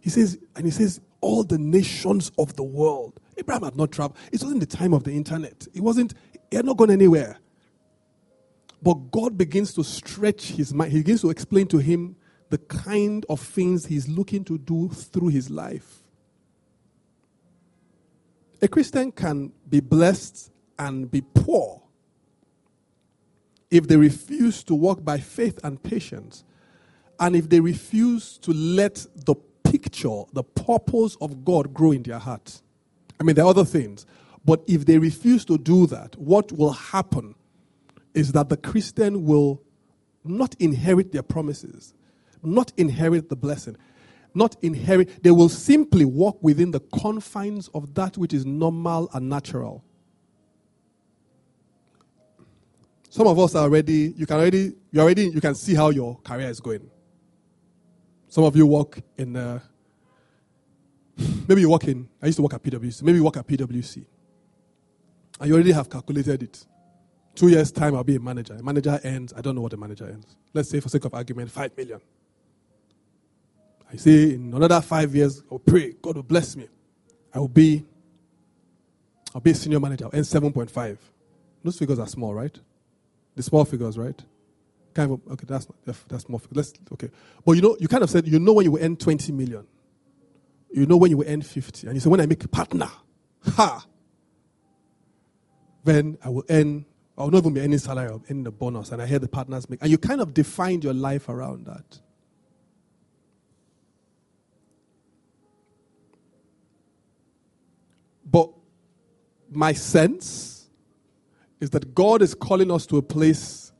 he 0.00 0.08
says, 0.08 0.38
and 0.56 0.64
he 0.64 0.70
says, 0.70 1.02
all 1.20 1.42
the 1.42 1.58
nations 1.58 2.30
of 2.38 2.54
the 2.56 2.62
world. 2.62 3.20
Abraham 3.36 3.64
had 3.64 3.76
not 3.76 3.92
traveled. 3.92 4.18
It 4.32 4.42
wasn't 4.42 4.60
the 4.60 4.66
time 4.66 4.92
of 4.92 5.04
the 5.04 5.12
internet. 5.12 5.66
It 5.74 5.80
wasn't, 5.80 6.14
he 6.50 6.56
had 6.56 6.64
not 6.64 6.76
gone 6.76 6.90
anywhere. 6.90 7.38
But 8.82 9.10
God 9.10 9.38
begins 9.38 9.72
to 9.74 9.84
stretch 9.84 10.52
his 10.52 10.74
mind. 10.74 10.92
He 10.92 10.98
begins 10.98 11.22
to 11.22 11.30
explain 11.30 11.66
to 11.68 11.78
him 11.78 12.16
the 12.50 12.58
kind 12.58 13.24
of 13.28 13.40
things 13.40 13.86
he's 13.86 14.08
looking 14.08 14.44
to 14.44 14.58
do 14.58 14.88
through 14.90 15.28
his 15.28 15.50
life. 15.50 16.02
A 18.60 18.68
Christian 18.68 19.10
can 19.12 19.52
be 19.68 19.80
blessed 19.80 20.50
and 20.78 21.10
be 21.10 21.20
poor 21.20 21.82
if 23.70 23.88
they 23.88 23.96
refuse 23.96 24.62
to 24.64 24.74
walk 24.74 25.04
by 25.04 25.18
faith 25.18 25.58
and 25.64 25.82
patience, 25.82 26.44
and 27.18 27.34
if 27.34 27.48
they 27.48 27.58
refuse 27.58 28.38
to 28.38 28.52
let 28.52 29.04
the 29.16 29.34
picture, 29.64 30.22
the 30.32 30.44
purpose 30.44 31.16
of 31.20 31.44
God 31.44 31.74
grow 31.74 31.90
in 31.90 32.04
their 32.04 32.20
heart. 32.20 32.62
I 33.20 33.24
mean, 33.24 33.36
there 33.36 33.44
are 33.44 33.48
other 33.48 33.64
things, 33.64 34.06
but 34.44 34.62
if 34.66 34.86
they 34.86 34.98
refuse 34.98 35.44
to 35.46 35.58
do 35.58 35.86
that, 35.86 36.16
what 36.16 36.52
will 36.52 36.72
happen 36.72 37.34
is 38.12 38.32
that 38.32 38.48
the 38.48 38.56
Christian 38.56 39.24
will 39.24 39.62
not 40.24 40.54
inherit 40.58 41.12
their 41.12 41.22
promises 41.22 41.94
not 42.44 42.72
inherit 42.76 43.28
the 43.28 43.36
blessing, 43.36 43.76
not 44.34 44.56
inherit, 44.62 45.22
they 45.22 45.30
will 45.30 45.48
simply 45.48 46.04
walk 46.04 46.38
within 46.42 46.70
the 46.70 46.80
confines 46.80 47.68
of 47.68 47.94
that 47.94 48.18
which 48.18 48.32
is 48.32 48.44
normal 48.44 49.08
and 49.14 49.28
natural. 49.28 49.84
Some 53.08 53.28
of 53.28 53.38
us 53.38 53.54
are 53.54 53.62
already, 53.62 54.12
you 54.16 54.26
can 54.26 54.36
already, 54.38 54.72
you 54.90 55.00
already, 55.00 55.28
you 55.28 55.40
can 55.40 55.54
see 55.54 55.74
how 55.74 55.90
your 55.90 56.18
career 56.18 56.48
is 56.48 56.60
going. 56.60 56.90
Some 58.28 58.42
of 58.42 58.56
you 58.56 58.66
work 58.66 59.00
in, 59.16 59.36
uh, 59.36 59.60
maybe 61.48 61.60
you 61.60 61.70
work 61.70 61.84
in, 61.84 62.08
I 62.22 62.26
used 62.26 62.36
to 62.36 62.42
work 62.42 62.54
at 62.54 62.62
PwC, 62.62 63.02
maybe 63.02 63.18
you 63.18 63.24
work 63.24 63.36
at 63.36 63.46
PwC. 63.46 64.04
And 65.40 65.48
you 65.48 65.54
already 65.54 65.72
have 65.72 65.90
calculated 65.90 66.42
it. 66.42 66.66
Two 67.34 67.48
years' 67.48 67.72
time, 67.72 67.96
I'll 67.96 68.04
be 68.04 68.16
a 68.16 68.20
manager. 68.20 68.54
A 68.54 68.62
manager 68.62 69.00
ends, 69.02 69.32
I 69.36 69.40
don't 69.40 69.56
know 69.56 69.60
what 69.60 69.72
a 69.72 69.76
manager 69.76 70.06
ends. 70.06 70.36
Let's 70.52 70.70
say, 70.70 70.78
for 70.78 70.88
sake 70.88 71.04
of 71.04 71.14
argument, 71.14 71.50
five 71.50 71.76
million. 71.76 72.00
I 73.92 73.96
say 73.96 74.34
in 74.34 74.52
another 74.54 74.80
five 74.80 75.14
years, 75.14 75.42
I'll 75.50 75.58
pray, 75.58 75.94
God 76.00 76.16
will 76.16 76.22
bless 76.22 76.56
me. 76.56 76.68
I 77.32 77.40
will 77.40 77.48
be, 77.48 77.84
I'll 79.34 79.40
be 79.40 79.50
a 79.50 79.54
senior 79.54 79.80
manager. 79.80 80.06
I'll 80.06 80.12
earn 80.14 80.22
7.5. 80.22 80.98
Those 81.64 81.78
figures 81.78 81.98
are 81.98 82.06
small, 82.06 82.34
right? 82.34 82.56
The 83.34 83.42
small 83.42 83.64
figures, 83.64 83.98
right? 83.98 84.20
Kind 84.92 85.12
of, 85.12 85.20
okay, 85.32 85.44
that's 85.48 85.66
that's 85.84 86.28
more. 86.28 86.40
Let's 86.52 86.72
okay, 86.92 87.10
but 87.44 87.52
you 87.52 87.62
know, 87.62 87.76
you 87.80 87.88
kind 87.88 88.04
of 88.04 88.10
said 88.10 88.28
you 88.28 88.38
know 88.38 88.52
when 88.52 88.64
you 88.64 88.70
will 88.70 88.84
earn 88.84 88.96
20 88.96 89.32
million, 89.32 89.66
you 90.74 90.86
know 90.86 90.96
when 90.96 91.10
you 91.10 91.18
will 91.18 91.28
earn 91.28 91.40
50, 91.40 91.86
and 91.86 91.96
you 91.96 92.00
say 92.00 92.10
when 92.10 92.20
I 92.20 92.26
make 92.26 92.42
a 92.42 92.48
partner, 92.48 92.90
ha, 93.54 93.86
then 95.84 96.18
I 96.24 96.30
will 96.30 96.44
earn. 96.50 96.84
I'll 97.16 97.30
not 97.30 97.38
even 97.38 97.54
be 97.54 97.60
earning 97.60 97.78
salary. 97.78 98.08
I'll 98.08 98.24
earn 98.28 98.42
the 98.42 98.50
bonus, 98.50 98.90
and 98.90 99.00
I 99.00 99.06
hear 99.06 99.20
the 99.20 99.28
partners 99.28 99.70
make, 99.70 99.80
and 99.82 99.90
you 99.90 99.98
kind 99.98 100.20
of 100.20 100.34
defined 100.34 100.82
your 100.82 100.94
life 100.94 101.28
around 101.28 101.66
that. 101.66 102.00
But 108.24 108.50
my 109.52 109.74
sense 109.74 110.68
is 111.60 111.70
that 111.70 111.94
God 111.94 112.20
is 112.20 112.34
calling 112.34 112.72
us 112.72 112.84
to 112.86 112.96
a 112.96 113.02
place 113.02 113.72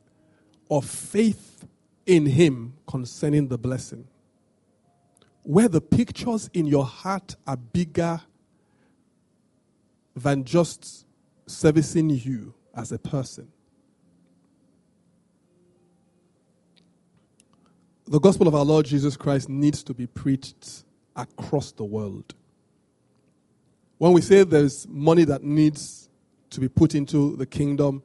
of 0.71 0.85
faith 0.85 1.65
in 2.05 2.25
Him 2.25 2.75
concerning 2.87 3.49
the 3.49 3.57
blessing. 3.57 4.07
Where 5.45 5.67
the 5.67 5.79
pictures 5.79 6.49
in 6.53 6.65
your 6.65 6.85
heart 6.85 7.35
are 7.45 7.55
bigger 7.55 8.19
than 10.15 10.43
just 10.43 11.05
servicing 11.45 12.09
you 12.09 12.55
as 12.73 12.91
a 12.91 12.97
person. 12.97 13.47
The 18.07 18.19
gospel 18.19 18.47
of 18.47 18.55
our 18.55 18.65
Lord 18.65 18.87
Jesus 18.87 19.15
Christ 19.15 19.47
needs 19.47 19.83
to 19.83 19.93
be 19.93 20.07
preached 20.07 20.83
across 21.15 21.71
the 21.71 21.85
world. 21.85 22.33
When 23.99 24.13
we 24.13 24.21
say 24.21 24.43
there's 24.43 24.87
money 24.87 25.25
that 25.25 25.43
needs 25.43 26.09
to 26.49 26.59
be 26.59 26.67
put 26.67 26.95
into 26.95 27.35
the 27.35 27.45
kingdom, 27.45 28.01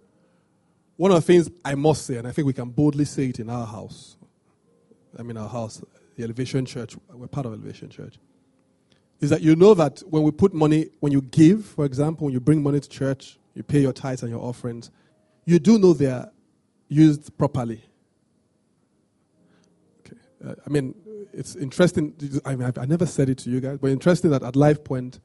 one 0.97 1.11
of 1.11 1.17
the 1.17 1.23
things 1.23 1.49
I 1.65 1.75
must 1.75 2.05
say, 2.05 2.17
and 2.17 2.29
I 2.29 2.33
think 2.33 2.47
we 2.47 2.53
can 2.53 2.69
boldly 2.69 3.07
say 3.07 3.27
it 3.27 3.41
in 3.41 3.49
our 3.49 3.67
house, 3.67 4.19
I 5.19 5.23
mean, 5.23 5.39
our 5.39 5.49
house, 5.49 5.83
the 6.21 6.25
Elevation 6.25 6.67
Church, 6.67 6.97
we're 7.13 7.27
part 7.27 7.47
of 7.47 7.53
Elevation 7.53 7.89
Church, 7.89 8.19
is 9.21 9.31
that 9.31 9.41
you 9.41 9.57
know 9.57 9.75
that 9.75 10.01
when 10.01 10.23
we 10.23 10.31
put 10.31 10.53
money, 10.53 10.89
when 11.01 11.13
you 11.13 11.23
give, 11.23 11.65
for 11.65 11.85
example, 11.85 12.27
when 12.27 12.35
you 12.35 12.41
bring 12.41 12.63
money 12.63 12.81
to 12.81 12.89
church, 12.89 13.39
you 13.55 13.63
pay 13.63 13.81
your 13.81 13.93
tithes 13.93 14.23
and 14.23 14.31
your 14.31 14.41
offerings, 14.41 14.91
you 15.47 15.59
do 15.59 15.79
know 15.79 15.93
they 15.93 16.07
are 16.07 16.31
used 16.89 17.37
properly. 17.39 17.83
Okay. 20.01 20.17
Uh, 20.47 20.55
I 20.67 20.71
mean, 20.71 20.95
it's 21.33 21.57
interesting. 21.57 22.15
I 22.45 22.57
mean, 22.57 22.73
I 22.77 22.85
never 22.87 23.07
said 23.07 23.29
it 23.29 23.39
to 23.39 23.51
you 23.51 23.61
guys, 23.61 23.79
but 23.79 23.91
interesting 23.91 24.31
that 24.31 24.43
at 24.43 24.57
Life 24.57 24.85
Point, 24.85 25.21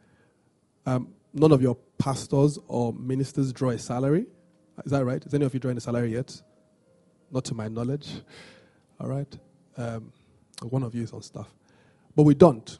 um, 0.85 1.09
none 1.33 1.51
of 1.51 1.61
your 1.61 1.77
pastors 1.97 2.57
or 2.67 2.93
ministers 2.93 3.51
draw 3.51 3.71
a 3.71 3.77
salary. 3.77 4.25
Is 4.85 4.91
that 4.91 5.03
right? 5.03 5.23
Is 5.25 5.33
any 5.33 5.45
of 5.45 5.53
you 5.53 5.59
drawing 5.59 5.77
a 5.77 5.81
salary 5.81 6.13
yet? 6.13 6.41
Not 7.31 7.43
to 7.45 7.53
my 7.53 7.67
knowledge. 7.67 8.21
All 8.99 9.07
right. 9.07 9.37
Um, 9.77 10.11
one 10.61 10.83
of 10.83 10.95
you 10.95 11.03
is 11.03 11.11
on 11.11 11.21
staff, 11.21 11.53
but 12.15 12.23
we 12.23 12.33
don't. 12.33 12.79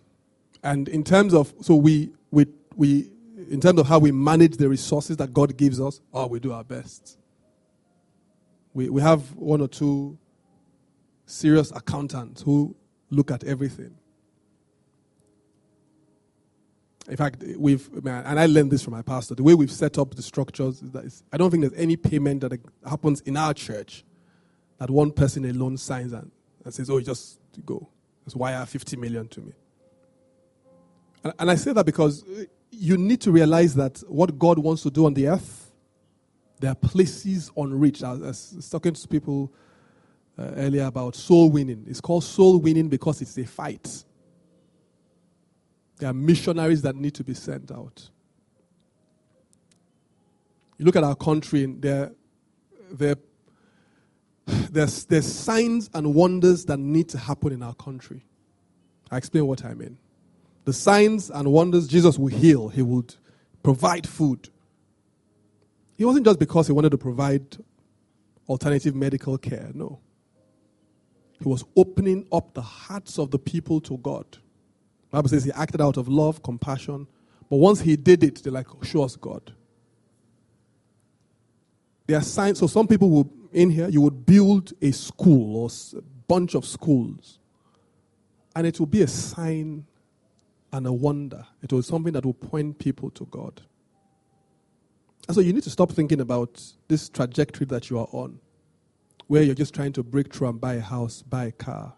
And 0.64 0.88
in 0.88 1.04
terms 1.04 1.34
of 1.34 1.54
so 1.62 1.76
we 1.76 2.12
we 2.32 2.48
we 2.76 3.12
in 3.50 3.60
terms 3.62 3.80
of 3.80 3.88
how 3.88 4.00
we 4.00 4.12
manage 4.12 4.58
the 4.58 4.68
resources 4.68 5.18
that 5.18 5.34
God 5.34 5.56
gives 5.58 5.80
us, 5.80 6.02
oh, 6.14 6.28
we 6.28 6.40
do 6.40 6.52
our 6.52 6.64
best. 6.64 7.18
We 8.74 8.90
we 8.90 9.02
have 9.02 9.36
one 9.36 9.62
or 9.62 9.68
two 9.68 10.18
serious 11.26 11.72
accountants 11.72 12.42
who 12.42 12.76
look 13.10 13.32
at 13.32 13.44
everything. 13.44 13.96
In 17.08 17.18
fact, 17.18 17.44
we've, 17.58 17.88
and 18.04 18.40
I 18.40 18.48
learned 18.48 18.72
this 18.72 18.82
from 18.84 18.94
my 18.94 19.04
pastor, 19.04 19.36
the 19.36 19.44
way 19.44 19.54
we've 19.54 19.72
set 19.72 20.00
up 20.00 20.16
the 20.16 20.24
structures 20.24 20.82
is 20.82 20.92
that 20.92 21.22
I 21.32 21.38
don't 21.38 21.52
think 21.52 21.62
there's 21.62 21.80
any 21.80 21.96
payment 21.96 22.42
that 22.42 22.60
happens 22.88 23.22
in 23.22 23.38
our 23.38 23.54
church 23.54 24.04
that 24.80 24.90
one 24.90 25.12
person 25.12 25.46
alone 25.46 25.78
signs 25.78 26.14
and, 26.14 26.32
and 26.66 26.74
says, 26.74 26.90
oh, 26.90 27.00
just 27.00 27.40
go. 27.66 27.88
Just 28.26 28.36
wire 28.36 28.66
50 28.66 28.98
million 28.98 29.28
to 29.30 29.42
me. 29.42 29.54
And, 31.24 31.34
and 31.40 31.52
I 31.52 31.56
say 31.56 31.72
that 31.74 31.86
because 31.86 32.26
you 32.72 32.98
need 32.98 33.22
to 33.22 33.32
realize 33.32 33.76
that 33.76 34.04
what 34.08 34.38
God 34.38 34.60
wants 34.60 34.82
to 34.84 34.92
do 34.92 35.06
on 35.06 35.14
the 35.14 35.30
earth, 35.30 35.72
there 36.60 36.72
are 36.72 36.76
places 36.76 37.52
unreached. 37.56 38.04
I 38.04 38.14
was 38.14 38.68
talking 38.70 38.94
to 38.94 39.08
people 39.08 39.54
uh, 40.38 40.52
earlier 40.56 40.86
about 40.86 41.16
soul 41.16 41.50
winning. 41.50 41.86
It's 41.88 42.02
called 42.02 42.24
soul 42.24 42.60
winning 42.60 42.90
because 42.90 43.22
it's 43.22 43.38
a 43.38 43.46
fight. 43.46 44.04
There 45.98 46.10
are 46.10 46.14
missionaries 46.14 46.82
that 46.82 46.96
need 46.96 47.14
to 47.16 47.24
be 47.24 47.34
sent 47.34 47.72
out. 47.72 48.10
You 50.78 50.86
look 50.86 50.96
at 50.98 51.04
our 51.04 51.16
country, 51.16 51.64
and 51.64 51.82
there, 51.82 52.12
there, 52.92 53.16
there's, 54.46 55.06
there's 55.06 55.32
signs 55.32 55.90
and 55.94 56.14
wonders 56.14 56.66
that 56.66 56.78
need 56.78 57.10
to 57.10 57.18
happen 57.18 57.52
in 57.52 57.64
our 57.64 57.74
country. 57.76 58.26
I 59.10 59.18
explain 59.18 59.46
what 59.48 59.66
I 59.66 59.74
mean. 59.74 59.98
The 60.66 60.74
signs 60.74 61.30
and 61.30 61.52
wonders, 61.52 61.88
Jesus 61.88 62.18
will 62.18 62.28
heal, 62.28 62.70
He 62.70 62.82
would 62.82 63.16
provide 63.64 64.08
food. 64.08 64.50
It 65.98 66.06
wasn't 66.06 66.26
just 66.26 66.40
because 66.40 66.68
He 66.68 66.74
wanted 66.74 66.92
to 66.92 66.98
provide 66.98 67.58
alternative 68.48 68.96
medical 68.96 69.38
care, 69.38 69.72
no. 69.74 70.00
He 71.40 71.48
was 71.48 71.64
opening 71.76 72.28
up 72.32 72.54
the 72.54 72.62
hearts 72.62 73.20
of 73.20 73.32
the 73.32 73.40
people 73.40 73.82
to 73.82 73.98
God. 73.98 74.26
The 74.32 75.18
Bible 75.18 75.30
says 75.30 75.44
He 75.44 75.52
acted 75.52 75.82
out 75.82 75.98
of 75.98 76.08
love, 76.08 76.42
compassion, 76.44 77.08
but 77.50 77.58
once 77.58 77.82
He 77.82 77.96
did 77.96 78.24
it, 78.24 78.44
they're 78.44 78.54
like, 78.54 78.68
show 78.84 79.04
us 79.04 79.16
God. 79.16 79.54
There 82.08 82.18
are 82.18 82.24
signs, 82.24 82.60
so 82.60 82.68
some 82.68 82.88
people 82.88 83.10
will 83.10 83.32
in 83.56 83.70
here, 83.70 83.88
you 83.88 84.02
would 84.02 84.26
build 84.26 84.74
a 84.82 84.92
school 84.92 85.56
or 85.56 85.70
a 85.98 86.02
bunch 86.28 86.56
of 86.56 86.66
schools, 86.66 87.40
and 88.54 88.68
it 88.68 88.78
will 88.80 88.86
be 88.86 89.02
a 89.02 89.08
sign 89.08 89.86
and 90.74 90.86
a 90.86 90.92
wonder. 90.92 91.48
It 91.64 91.72
will 91.72 91.80
be 91.80 91.84
something 91.84 92.12
that 92.14 92.26
will 92.26 92.34
point 92.34 92.80
people 92.80 93.10
to 93.12 93.26
God. 93.26 93.62
And 95.28 95.36
so 95.36 95.42
you 95.42 95.54
need 95.54 95.64
to 95.64 95.70
stop 95.70 95.92
thinking 95.94 96.20
about 96.20 96.62
this 96.90 97.08
trajectory 97.08 97.66
that 97.68 97.90
you 97.90 97.98
are 97.98 98.10
on, 98.12 98.40
where 99.28 99.42
you're 99.42 99.56
just 99.56 99.74
trying 99.74 99.94
to 99.94 100.04
break 100.04 100.34
through 100.34 100.50
and 100.50 100.60
buy 100.60 100.74
a 100.74 100.82
house, 100.82 101.22
buy 101.22 101.46
a 101.46 101.52
car, 101.54 101.94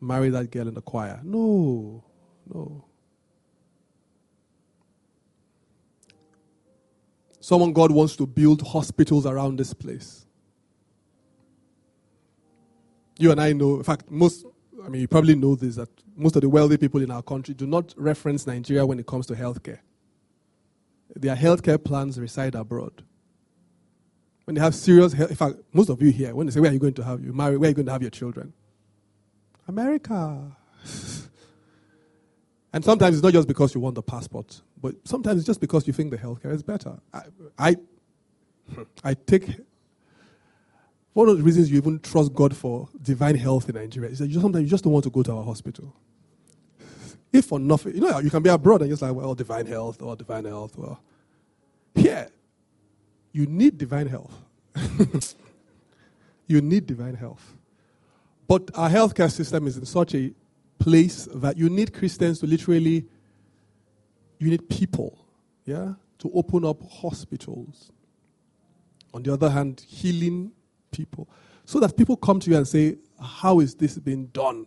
marry 0.00 0.30
that 0.30 0.50
girl 0.50 0.66
in 0.66 0.74
the 0.74 0.82
choir. 0.82 1.20
No, 1.22 2.02
no. 2.52 2.84
Someone 7.38 7.72
God 7.72 7.92
wants 7.92 8.16
to 8.16 8.26
build 8.26 8.62
hospitals 8.62 9.26
around 9.26 9.58
this 9.58 9.72
place. 9.72 10.24
You 13.18 13.32
and 13.32 13.40
I 13.40 13.52
know, 13.52 13.76
in 13.76 13.82
fact, 13.82 14.10
most, 14.10 14.46
I 14.82 14.88
mean, 14.88 15.02
you 15.02 15.08
probably 15.08 15.34
know 15.34 15.56
this, 15.56 15.74
that 15.74 15.90
most 16.16 16.36
of 16.36 16.42
the 16.42 16.48
wealthy 16.48 16.76
people 16.76 17.02
in 17.02 17.10
our 17.10 17.22
country 17.22 17.52
do 17.52 17.66
not 17.66 17.92
reference 17.96 18.46
Nigeria 18.46 18.86
when 18.86 18.98
it 19.00 19.06
comes 19.06 19.26
to 19.26 19.34
healthcare. 19.34 19.80
Their 21.16 21.34
healthcare 21.34 21.82
plans 21.82 22.18
reside 22.18 22.54
abroad. 22.54 23.02
When 24.44 24.54
they 24.54 24.60
have 24.60 24.74
serious 24.74 25.12
health, 25.12 25.30
in 25.30 25.36
fact, 25.36 25.56
most 25.72 25.90
of 25.90 26.00
you 26.00 26.10
here, 26.10 26.34
when 26.34 26.46
they 26.46 26.52
say, 26.52 26.60
Where 26.60 26.70
are 26.70 26.72
you 26.72 26.78
going 26.78 26.94
to 26.94 27.04
have 27.04 27.22
you 27.22 27.32
marry, 27.32 27.56
where 27.58 27.66
are 27.66 27.70
you 27.70 27.74
going 27.74 27.86
to 27.86 27.92
have 27.92 28.02
your 28.02 28.10
children? 28.10 28.52
America. 29.66 30.56
and 32.72 32.84
sometimes 32.84 33.16
it's 33.16 33.22
not 33.22 33.32
just 33.32 33.48
because 33.48 33.74
you 33.74 33.80
want 33.80 33.96
the 33.96 34.02
passport, 34.02 34.62
but 34.80 34.94
sometimes 35.04 35.38
it's 35.38 35.46
just 35.46 35.60
because 35.60 35.86
you 35.86 35.92
think 35.92 36.12
the 36.12 36.18
healthcare 36.18 36.52
is 36.52 36.62
better. 36.62 36.98
I, 37.12 37.22
I, 37.58 37.76
I 39.02 39.14
take 39.14 39.58
one 41.18 41.28
of 41.28 41.36
the 41.36 41.42
reasons 41.42 41.68
you 41.68 41.78
even 41.78 41.98
trust 41.98 42.32
God 42.32 42.56
for 42.56 42.88
divine 43.02 43.34
health 43.34 43.68
in 43.68 43.74
Nigeria 43.74 44.08
is 44.08 44.20
that 44.20 44.28
you 44.28 44.40
sometimes 44.40 44.62
you 44.62 44.70
just 44.70 44.84
don't 44.84 44.92
want 44.92 45.02
to 45.02 45.10
go 45.10 45.24
to 45.24 45.32
our 45.32 45.42
hospital. 45.42 45.92
If 47.32 47.46
for 47.46 47.58
nothing, 47.58 47.96
you 47.96 48.00
know, 48.02 48.20
you 48.20 48.30
can 48.30 48.40
be 48.40 48.50
abroad 48.50 48.82
and 48.82 48.88
you're 48.88 48.96
like, 49.00 49.20
well, 49.20 49.34
divine 49.34 49.66
health 49.66 50.00
or 50.00 50.14
divine 50.14 50.44
health. 50.44 50.78
Well, 50.78 51.02
here, 51.92 52.28
you 53.32 53.46
need 53.46 53.78
divine 53.78 54.06
health. 54.06 54.32
you 56.46 56.60
need 56.60 56.86
divine 56.86 57.16
health. 57.16 57.52
But 58.46 58.70
our 58.76 58.88
healthcare 58.88 59.32
system 59.32 59.66
is 59.66 59.76
in 59.76 59.86
such 59.86 60.14
a 60.14 60.32
place 60.78 61.26
that 61.34 61.56
you 61.56 61.68
need 61.68 61.92
Christians 61.92 62.38
to 62.38 62.46
literally, 62.46 63.06
you 64.38 64.50
need 64.50 64.68
people, 64.68 65.18
yeah, 65.64 65.94
to 66.20 66.30
open 66.32 66.64
up 66.64 66.80
hospitals. 66.88 67.90
On 69.12 69.24
the 69.24 69.32
other 69.32 69.50
hand, 69.50 69.84
healing 69.88 70.52
people. 70.90 71.28
So 71.64 71.80
that 71.80 71.96
people 71.96 72.16
come 72.16 72.40
to 72.40 72.50
you 72.50 72.56
and 72.56 72.66
say, 72.66 72.96
How 73.20 73.60
is 73.60 73.74
this 73.74 73.98
being 73.98 74.26
done? 74.26 74.66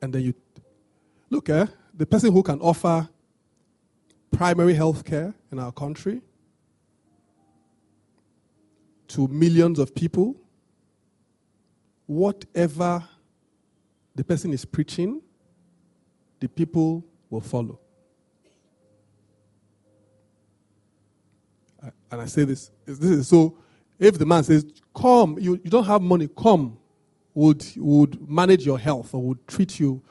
And 0.00 0.12
then 0.12 0.22
you 0.22 0.34
look, 1.30 1.48
eh, 1.48 1.66
the 1.94 2.06
person 2.06 2.32
who 2.32 2.42
can 2.42 2.60
offer 2.60 3.08
primary 4.30 4.74
health 4.74 5.04
care 5.04 5.34
in 5.52 5.58
our 5.58 5.70
country 5.72 6.20
to 9.08 9.28
millions 9.28 9.78
of 9.78 9.94
people, 9.94 10.34
whatever 12.06 13.04
the 14.14 14.24
person 14.24 14.52
is 14.52 14.64
preaching, 14.64 15.20
the 16.40 16.48
people 16.48 17.04
will 17.30 17.40
follow. 17.40 17.78
And 22.12 22.20
I 22.20 22.26
say 22.26 22.44
this, 22.44 22.70
this 22.86 23.00
is 23.00 23.28
so 23.28 23.56
if 24.02 24.18
the 24.18 24.26
man 24.26 24.42
says, 24.42 24.66
Come, 24.94 25.38
you, 25.38 25.60
you 25.62 25.70
don't 25.70 25.84
have 25.84 26.02
money, 26.02 26.28
come, 26.36 26.76
would, 27.34 27.64
would 27.76 28.28
manage 28.28 28.66
your 28.66 28.78
health 28.78 29.14
or 29.14 29.22
would 29.22 29.46
treat 29.46 29.80
you, 29.80 30.02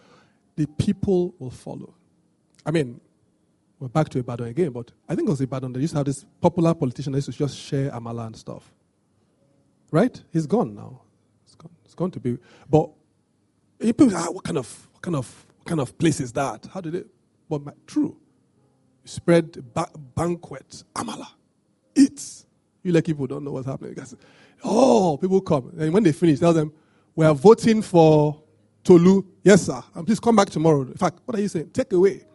the 0.56 0.66
people 0.66 1.36
will 1.40 1.52
follow. 1.52 1.94
I 2.66 2.72
mean, 2.72 3.00
we're 3.80 3.90
back 3.90 4.10
to 4.10 4.20
Ibadan 4.20 4.48
again, 4.48 4.72
but 4.72 4.92
I 5.10 5.16
think 5.16 5.28
it 5.28 5.32
was 5.32 5.42
Ibadan. 5.42 5.74
They 5.74 5.82
used 5.82 5.94
to 5.94 6.00
have 6.00 6.06
this 6.06 6.26
popular 6.40 6.74
politician 6.74 7.12
that 7.12 7.18
used 7.18 7.32
to 7.32 7.38
just 7.38 7.58
share 7.58 7.92
Amala 7.92 8.28
and 8.28 8.36
stuff. 8.36 8.72
Right? 9.92 10.22
He's 10.32 10.48
gone 10.48 10.74
now. 10.74 11.02
It's 11.46 11.56
gone. 11.56 11.72
It's 11.84 11.94
going 11.94 12.12
to 12.12 12.20
be. 12.20 12.38
But 12.70 12.90
people, 13.80 14.10
ah, 14.16 14.28
what 14.32 14.44
kind 14.46 14.58
of, 14.58 14.88
what 14.94 15.02
kind 15.02 15.16
of, 15.16 15.46
what 15.58 15.68
kind 15.68 15.82
of 15.82 15.98
place 15.98 16.22
is 16.22 16.32
that? 16.34 16.68
How 16.74 16.80
did 16.80 16.96
it? 16.96 17.08
But 17.50 17.88
true. 17.88 18.16
Spread 19.04 19.74
ba- 19.74 19.92
banquet, 20.16 20.84
Amala 20.96 21.28
eat. 21.96 22.46
You 22.84 22.92
like 22.92 23.06
people 23.06 23.28
don't 23.28 23.44
know 23.44 23.52
what's 23.52 23.68
happening. 23.68 23.94
Guys, 23.94 24.16
oh, 24.64 25.18
people 25.18 25.42
come. 25.42 25.74
And 25.78 25.94
when 25.94 26.04
they 26.04 26.12
finish, 26.12 26.40
tell 26.40 26.54
them, 26.54 26.74
we 27.16 27.26
are 27.26 27.36
voting 27.36 27.82
for 27.82 28.42
Tolu. 28.84 29.24
Yes, 29.44 29.64
sir. 29.64 29.82
And 29.94 30.06
please 30.06 30.20
come 30.20 30.36
back 30.36 30.50
tomorrow. 30.50 30.82
In 30.82 30.94
fact, 30.96 31.20
what 31.26 31.38
are 31.38 31.42
you 31.42 31.48
saying? 31.48 31.70
Take 31.72 31.94
away. 31.94 32.26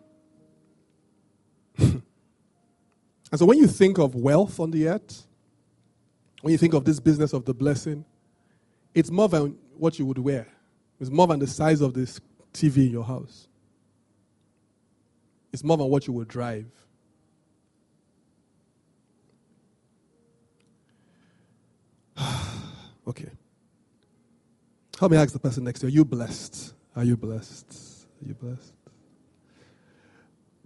and 1.78 2.02
so 3.34 3.44
when 3.44 3.58
you 3.58 3.66
think 3.66 3.98
of 3.98 4.14
wealth 4.14 4.60
on 4.60 4.70
the 4.70 4.88
earth, 4.88 5.26
when 6.42 6.52
you 6.52 6.58
think 6.58 6.74
of 6.74 6.84
this 6.84 7.00
business 7.00 7.32
of 7.32 7.44
the 7.44 7.54
blessing, 7.54 8.04
it's 8.94 9.10
more 9.10 9.28
than 9.28 9.56
what 9.76 9.98
you 9.98 10.06
would 10.06 10.18
wear. 10.18 10.46
It's 11.00 11.10
more 11.10 11.26
than 11.26 11.40
the 11.40 11.46
size 11.46 11.80
of 11.80 11.92
this 11.92 12.20
TV 12.52 12.86
in 12.86 12.92
your 12.92 13.04
house. 13.04 13.48
It's 15.52 15.64
more 15.64 15.76
than 15.76 15.88
what 15.88 16.06
you 16.06 16.12
would 16.14 16.28
drive. 16.28 16.66
Okay. 23.08 23.30
Help 24.98 25.12
me 25.12 25.18
ask 25.18 25.32
the 25.32 25.38
person 25.38 25.64
next 25.64 25.80
to 25.80 25.86
you, 25.86 25.88
are 25.88 25.94
you 25.96 26.04
blessed? 26.04 26.74
Are 26.94 27.04
you 27.04 27.16
blessed? 27.16 28.06
Are 28.22 28.28
you 28.28 28.34
blessed? 28.34 28.72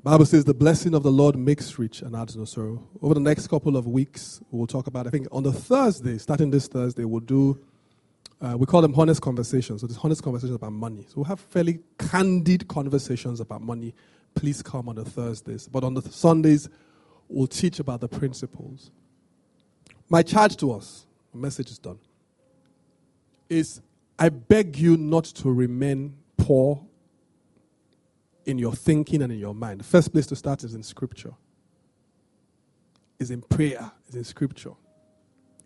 Bible 0.02 0.24
says 0.24 0.44
the 0.44 0.54
blessing 0.54 0.94
of 0.94 1.02
the 1.02 1.10
Lord 1.12 1.36
makes 1.36 1.78
rich 1.78 2.00
and 2.00 2.16
adds 2.16 2.34
no 2.34 2.46
sorrow. 2.46 2.82
Over 3.02 3.14
the 3.14 3.20
next 3.20 3.48
couple 3.48 3.76
of 3.76 3.86
weeks, 3.86 4.40
we'll 4.50 4.66
talk 4.66 4.86
about. 4.86 5.06
I 5.06 5.10
think 5.10 5.26
on 5.30 5.42
the 5.42 5.52
Thursday, 5.52 6.16
starting 6.16 6.50
this 6.50 6.68
Thursday, 6.68 7.04
we'll 7.04 7.20
do. 7.20 7.58
Uh, 8.40 8.56
we 8.56 8.64
call 8.64 8.80
them 8.80 8.94
honest 8.96 9.20
conversations. 9.20 9.82
So 9.82 9.86
this 9.86 9.98
honest 10.02 10.22
conversations 10.22 10.56
about 10.56 10.72
money. 10.72 11.04
So 11.08 11.16
we'll 11.16 11.24
have 11.24 11.40
fairly 11.40 11.80
candid 11.98 12.66
conversations 12.68 13.40
about 13.40 13.60
money. 13.60 13.94
Please 14.34 14.62
come 14.62 14.88
on 14.88 14.94
the 14.94 15.04
Thursdays. 15.04 15.68
But 15.68 15.84
on 15.84 15.92
the 15.92 16.02
Sundays, 16.02 16.70
we'll 17.28 17.46
teach 17.46 17.78
about 17.78 18.00
the 18.00 18.08
principles. 18.08 18.90
My 20.08 20.22
charge 20.22 20.56
to 20.58 20.72
us 20.72 21.04
message 21.34 21.70
is 21.70 21.78
done. 21.78 21.98
Is 23.50 23.82
I 24.18 24.30
beg 24.30 24.78
you 24.78 24.96
not 24.96 25.24
to 25.24 25.50
remain 25.50 26.16
poor 26.38 26.86
in 28.46 28.58
your 28.58 28.74
thinking 28.74 29.22
and 29.22 29.32
in 29.32 29.38
your 29.38 29.54
mind. 29.54 29.80
The 29.80 29.84
first 29.84 30.12
place 30.12 30.26
to 30.28 30.36
start 30.36 30.64
is 30.64 30.74
in 30.74 30.82
Scripture, 30.82 31.32
is 33.18 33.30
in 33.30 33.42
prayer, 33.42 33.90
is 34.08 34.14
in 34.14 34.24
Scripture. 34.24 34.72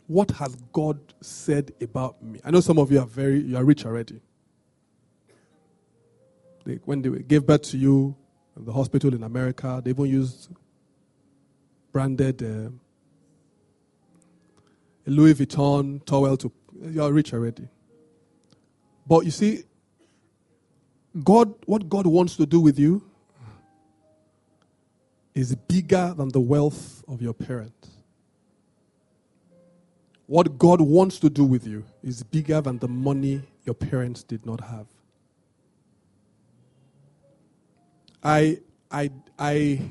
What 0.06 0.30
has 0.32 0.56
God 0.72 0.98
said 1.20 1.72
about 1.80 2.22
me? 2.22 2.40
I 2.44 2.50
know 2.50 2.60
some 2.60 2.78
of 2.78 2.90
you 2.92 3.00
are 3.00 3.06
very, 3.06 3.40
you 3.40 3.56
are 3.56 3.64
rich 3.64 3.86
already. 3.86 4.20
They, 6.64 6.74
when 6.84 7.02
they 7.02 7.10
gave 7.22 7.46
birth 7.46 7.62
to 7.70 7.78
you 7.78 8.16
in 8.56 8.64
the 8.64 8.72
hospital 8.72 9.14
in 9.14 9.22
America, 9.22 9.80
they 9.84 9.90
even 9.90 10.06
used 10.06 10.48
branded 11.92 12.42
uh, 12.42 12.70
Louis 15.06 15.34
Vuitton 15.34 16.04
towel 16.04 16.36
to 16.38 16.52
you're 16.82 17.12
rich 17.12 17.32
already. 17.32 17.68
But 19.06 19.24
you 19.24 19.30
see, 19.30 19.64
God, 21.22 21.54
what 21.66 21.88
God 21.88 22.06
wants 22.06 22.36
to 22.36 22.46
do 22.46 22.60
with 22.60 22.78
you 22.78 23.02
is 25.34 25.54
bigger 25.54 26.14
than 26.16 26.28
the 26.28 26.40
wealth 26.40 27.04
of 27.06 27.20
your 27.20 27.34
parents. 27.34 27.90
What 30.26 30.56
God 30.58 30.80
wants 30.80 31.18
to 31.20 31.28
do 31.28 31.44
with 31.44 31.66
you 31.66 31.84
is 32.02 32.22
bigger 32.22 32.60
than 32.60 32.78
the 32.78 32.88
money 32.88 33.42
your 33.64 33.74
parents 33.74 34.22
did 34.22 34.46
not 34.46 34.60
have. 34.60 34.86
I, 38.22 38.60
I, 38.90 39.10
I, 39.38 39.82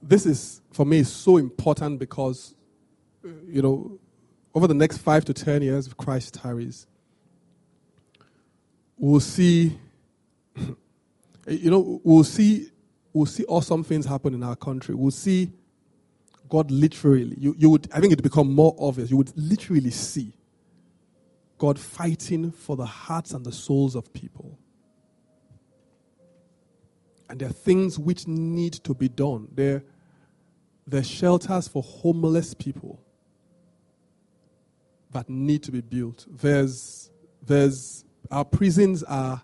this 0.00 0.24
is 0.24 0.60
for 0.72 0.86
me 0.86 1.02
so 1.02 1.36
important 1.36 1.98
because 1.98 2.54
you 3.46 3.62
know, 3.62 3.98
over 4.54 4.66
the 4.66 4.74
next 4.74 4.98
five 4.98 5.24
to 5.26 5.34
ten 5.34 5.62
years, 5.62 5.86
if 5.86 5.96
Christ 5.96 6.34
tarries, 6.34 6.86
we'll 8.98 9.20
see, 9.20 9.78
you 11.46 11.70
know, 11.70 12.00
we'll 12.04 12.24
see, 12.24 12.70
we'll 13.12 13.26
see 13.26 13.44
awesome 13.44 13.84
things 13.84 14.04
happen 14.04 14.34
in 14.34 14.42
our 14.42 14.56
country. 14.56 14.94
We'll 14.94 15.10
see 15.10 15.52
God 16.48 16.70
literally. 16.70 17.36
You, 17.38 17.54
you 17.56 17.70
would, 17.70 17.88
I 17.92 18.00
think 18.00 18.12
it 18.12 18.22
become 18.22 18.52
more 18.52 18.74
obvious. 18.78 19.10
You 19.10 19.16
would 19.16 19.32
literally 19.36 19.90
see 19.90 20.32
God 21.58 21.78
fighting 21.78 22.50
for 22.50 22.76
the 22.76 22.86
hearts 22.86 23.32
and 23.32 23.44
the 23.44 23.52
souls 23.52 23.94
of 23.94 24.12
people. 24.12 24.58
And 27.30 27.38
there 27.38 27.48
are 27.48 27.52
things 27.52 27.98
which 27.98 28.26
need 28.26 28.72
to 28.72 28.94
be 28.94 29.08
done. 29.08 29.48
There, 29.52 29.84
there 30.86 31.00
are 31.00 31.04
shelters 31.04 31.68
for 31.68 31.82
homeless 31.82 32.54
people 32.54 33.00
that 35.12 35.28
need 35.28 35.62
to 35.64 35.72
be 35.72 35.82
built. 35.82 36.26
There's, 36.28 37.10
there's, 37.42 38.04
our 38.30 38.44
prisons 38.44 39.02
are, 39.02 39.42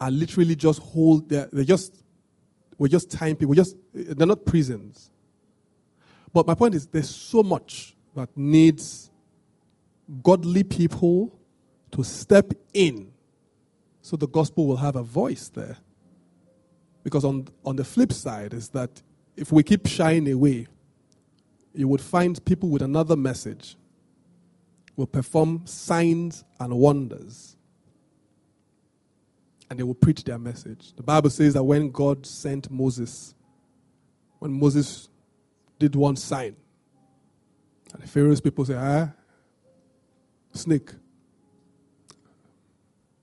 are 0.00 0.10
literally 0.10 0.56
just 0.56 0.80
hold, 0.80 1.28
they're, 1.28 1.48
they're 1.52 1.64
just, 1.64 2.02
we're 2.78 2.88
just 2.88 3.10
tying 3.10 3.36
people, 3.36 3.54
just, 3.54 3.76
they're 3.92 4.26
not 4.26 4.44
prisons. 4.44 5.10
But 6.32 6.46
my 6.46 6.54
point 6.54 6.74
is, 6.74 6.86
there's 6.86 7.08
so 7.08 7.42
much 7.42 7.96
that 8.14 8.28
needs 8.36 9.10
godly 10.22 10.64
people 10.64 11.38
to 11.92 12.04
step 12.04 12.52
in 12.74 13.12
so 14.02 14.16
the 14.16 14.28
gospel 14.28 14.66
will 14.66 14.76
have 14.76 14.96
a 14.96 15.02
voice 15.02 15.48
there. 15.48 15.76
Because 17.02 17.24
on, 17.24 17.48
on 17.64 17.76
the 17.76 17.84
flip 17.84 18.12
side 18.12 18.52
is 18.52 18.68
that 18.70 19.02
if 19.36 19.50
we 19.50 19.62
keep 19.62 19.86
shying 19.86 20.30
away, 20.30 20.66
you 21.74 21.88
would 21.88 22.00
find 22.00 22.42
people 22.44 22.68
with 22.68 22.82
another 22.82 23.16
message 23.16 23.76
will 24.96 25.06
perform 25.06 25.62
signs 25.66 26.44
and 26.58 26.74
wonders. 26.74 27.56
And 29.68 29.78
they 29.78 29.82
will 29.82 29.94
preach 29.94 30.24
their 30.24 30.38
message. 30.38 30.94
The 30.94 31.02
Bible 31.02 31.30
says 31.30 31.54
that 31.54 31.62
when 31.62 31.90
God 31.90 32.24
sent 32.24 32.70
Moses, 32.70 33.34
when 34.38 34.52
Moses 34.52 35.08
did 35.78 35.94
one 35.94 36.16
sign, 36.16 36.56
and 37.92 38.02
the 38.02 38.08
Pharaoh's 38.08 38.40
people 38.40 38.64
say, 38.64 38.74
ah, 38.74 39.08
snake. 40.52 40.90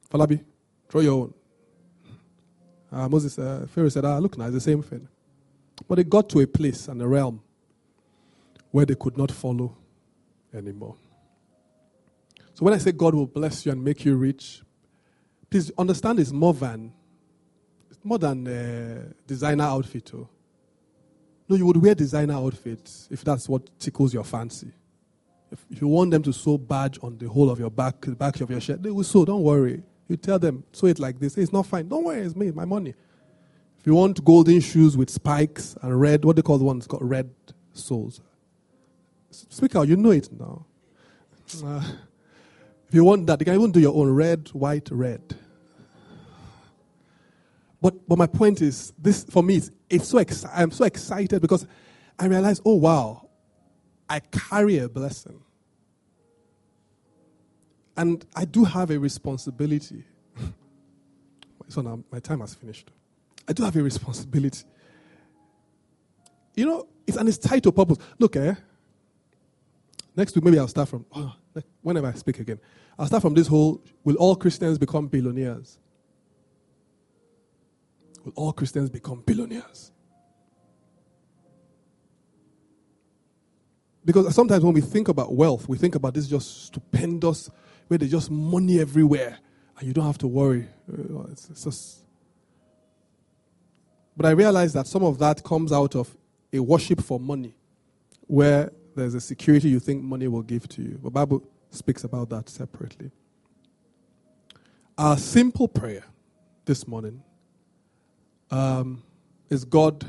Falabi, 0.09 0.43
throw 0.89 1.01
your 1.01 1.13
own. 1.13 1.33
Uh, 2.91 3.09
Moses, 3.09 3.39
uh, 3.39 3.65
Pharaoh 3.69 3.89
said, 3.89 4.05
ah, 4.05 4.19
look 4.19 4.37
now, 4.37 4.45
it's 4.45 4.53
the 4.53 4.61
same 4.61 4.83
thing. 4.83 5.07
But 5.87 5.95
they 5.95 6.03
got 6.03 6.29
to 6.29 6.41
a 6.41 6.47
place 6.47 6.87
and 6.87 7.01
a 7.01 7.07
realm 7.07 7.41
where 8.71 8.85
they 8.85 8.95
could 8.95 9.17
not 9.17 9.31
follow 9.31 9.75
anymore. 10.53 10.95
So 12.63 12.65
when 12.65 12.75
I 12.75 12.77
say 12.77 12.93
God 12.93 13.13
will 13.13 13.27
bless 13.27 13.65
you 13.65 13.73
and 13.73 13.83
make 13.83 14.05
you 14.05 14.15
rich, 14.15 14.61
please 15.49 15.69
understand 15.77 16.17
it's 16.21 16.31
more 16.31 16.53
than 16.53 16.93
more 18.05 18.17
than 18.17 18.47
a 18.47 19.13
designer 19.27 19.65
outfit. 19.65 20.09
Oh. 20.15 20.29
No, 21.49 21.57
you 21.57 21.65
would 21.65 21.75
wear 21.75 21.93
designer 21.93 22.35
outfits 22.35 23.09
if 23.11 23.21
that's 23.21 23.49
what 23.49 23.77
tickles 23.79 24.13
your 24.13 24.23
fancy. 24.23 24.71
If, 25.51 25.65
if 25.71 25.81
you 25.81 25.89
want 25.89 26.11
them 26.11 26.23
to 26.23 26.31
sew 26.31 26.57
badge 26.57 26.97
on 27.03 27.17
the 27.17 27.27
whole 27.27 27.49
of 27.49 27.59
your 27.59 27.69
back, 27.69 27.99
the 27.99 28.15
back 28.15 28.39
of 28.39 28.49
your 28.49 28.61
shirt, 28.61 28.81
they 28.81 28.91
will 28.91 29.03
sew. 29.03 29.25
Don't 29.25 29.43
worry. 29.43 29.83
You 30.07 30.15
tell 30.15 30.39
them, 30.39 30.63
sew 30.71 30.87
it 30.87 30.99
like 30.99 31.19
this. 31.19 31.37
It's 31.37 31.51
not 31.51 31.65
fine. 31.65 31.89
Don't 31.89 32.05
worry, 32.05 32.21
it's 32.21 32.33
me, 32.33 32.51
my 32.51 32.63
money. 32.63 32.93
If 33.77 33.87
you 33.87 33.93
want 33.93 34.23
golden 34.23 34.61
shoes 34.61 34.95
with 34.95 35.09
spikes 35.09 35.75
and 35.81 35.99
red, 35.99 36.23
what 36.23 36.37
they 36.37 36.41
call 36.41 36.59
the 36.59 36.63
ones 36.63 36.87
got 36.87 37.03
red 37.03 37.29
soles. 37.73 38.21
Speak 39.31 39.75
out, 39.75 39.89
you 39.89 39.97
know 39.97 40.11
it 40.11 40.29
now. 40.31 40.65
Uh, 41.63 41.83
if 42.93 42.97
you 42.97 43.03
want 43.03 43.25
that, 43.25 43.41
you 43.41 43.45
can 43.45 43.55
even 43.55 43.71
do 43.71 43.79
your 43.79 43.95
own 43.95 44.11
red, 44.11 44.49
white, 44.49 44.87
red. 44.91 45.35
But, 47.81 48.07
but 48.07 48.19
my 48.19 48.27
point 48.27 48.61
is, 48.61 48.93
this 48.99 49.23
for 49.23 49.41
me, 49.41 49.55
it's, 49.55 49.71
it's 49.89 50.07
so 50.09 50.19
exci- 50.19 50.51
I'm 50.53 50.69
so 50.69 50.85
excited 50.85 51.41
because 51.41 51.65
I 52.19 52.27
realize, 52.27 52.61
oh 52.63 52.75
wow, 52.75 53.29
I 54.07 54.19
carry 54.19 54.77
a 54.77 54.87
blessing. 54.87 55.41
And 57.97 58.23
I 58.35 58.45
do 58.45 58.63
have 58.63 58.91
a 58.91 58.99
responsibility. 58.99 60.03
so 61.69 61.81
now 61.81 62.03
my 62.11 62.19
time 62.19 62.41
has 62.41 62.53
finished. 62.53 62.91
I 63.47 63.53
do 63.53 63.63
have 63.63 63.75
a 63.75 63.81
responsibility. 63.81 64.65
You 66.53 66.67
know, 66.67 66.87
it's 67.07 67.17
and 67.17 67.27
it's 67.27 67.39
tied 67.39 67.63
to 67.63 67.71
purpose. 67.71 67.97
Look, 68.19 68.35
eh? 68.35 68.53
Next 70.15 70.35
week, 70.35 70.43
maybe 70.43 70.59
I'll 70.59 70.67
start 70.67 70.89
from 70.89 71.07
oh, 71.11 71.33
whenever 71.81 72.07
I 72.07 72.13
speak 72.13 72.39
again. 72.39 72.59
I'll 72.97 73.07
start 73.07 73.21
from 73.21 73.33
this 73.33 73.47
whole 73.47 73.83
will 74.03 74.15
all 74.15 74.35
Christians 74.35 74.77
become 74.77 75.07
billionaires? 75.07 75.79
Will 78.23 78.33
all 78.35 78.53
Christians 78.53 78.89
become 78.89 79.21
billionaires? 79.25 79.91
Because 84.05 84.33
sometimes 84.35 84.63
when 84.63 84.73
we 84.73 84.81
think 84.81 85.07
about 85.07 85.33
wealth, 85.33 85.67
we 85.69 85.77
think 85.77 85.95
about 85.95 86.13
this 86.13 86.27
just 86.27 86.65
stupendous 86.65 87.49
where 87.87 87.97
there's 87.97 88.11
just 88.11 88.29
money 88.29 88.79
everywhere 88.79 89.37
and 89.77 89.87
you 89.87 89.93
don't 89.93 90.05
have 90.05 90.17
to 90.19 90.27
worry. 90.27 90.67
Uh, 90.91 91.23
it's, 91.31 91.49
it's 91.49 91.63
just. 91.63 91.99
But 94.15 94.25
I 94.27 94.31
realize 94.31 94.73
that 94.73 94.87
some 94.87 95.03
of 95.03 95.19
that 95.19 95.43
comes 95.43 95.71
out 95.71 95.95
of 95.95 96.15
a 96.51 96.59
worship 96.59 97.01
for 97.01 97.19
money, 97.19 97.55
where 98.27 98.71
there's 98.95 99.13
a 99.13 99.21
security 99.21 99.69
you 99.69 99.79
think 99.79 100.03
money 100.03 100.27
will 100.27 100.41
give 100.41 100.67
to 100.69 100.81
you. 100.81 100.99
The 101.03 101.09
Bible 101.09 101.43
speaks 101.69 102.03
about 102.03 102.29
that 102.29 102.49
separately. 102.49 103.11
Our 104.97 105.17
simple 105.17 105.67
prayer 105.67 106.03
this 106.65 106.87
morning 106.87 107.23
um, 108.51 109.03
is 109.49 109.65
God, 109.65 110.05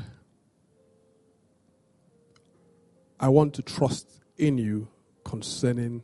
I 3.19 3.29
want 3.29 3.53
to 3.55 3.61
trust 3.61 4.21
in 4.37 4.57
you 4.57 4.87
concerning 5.23 6.03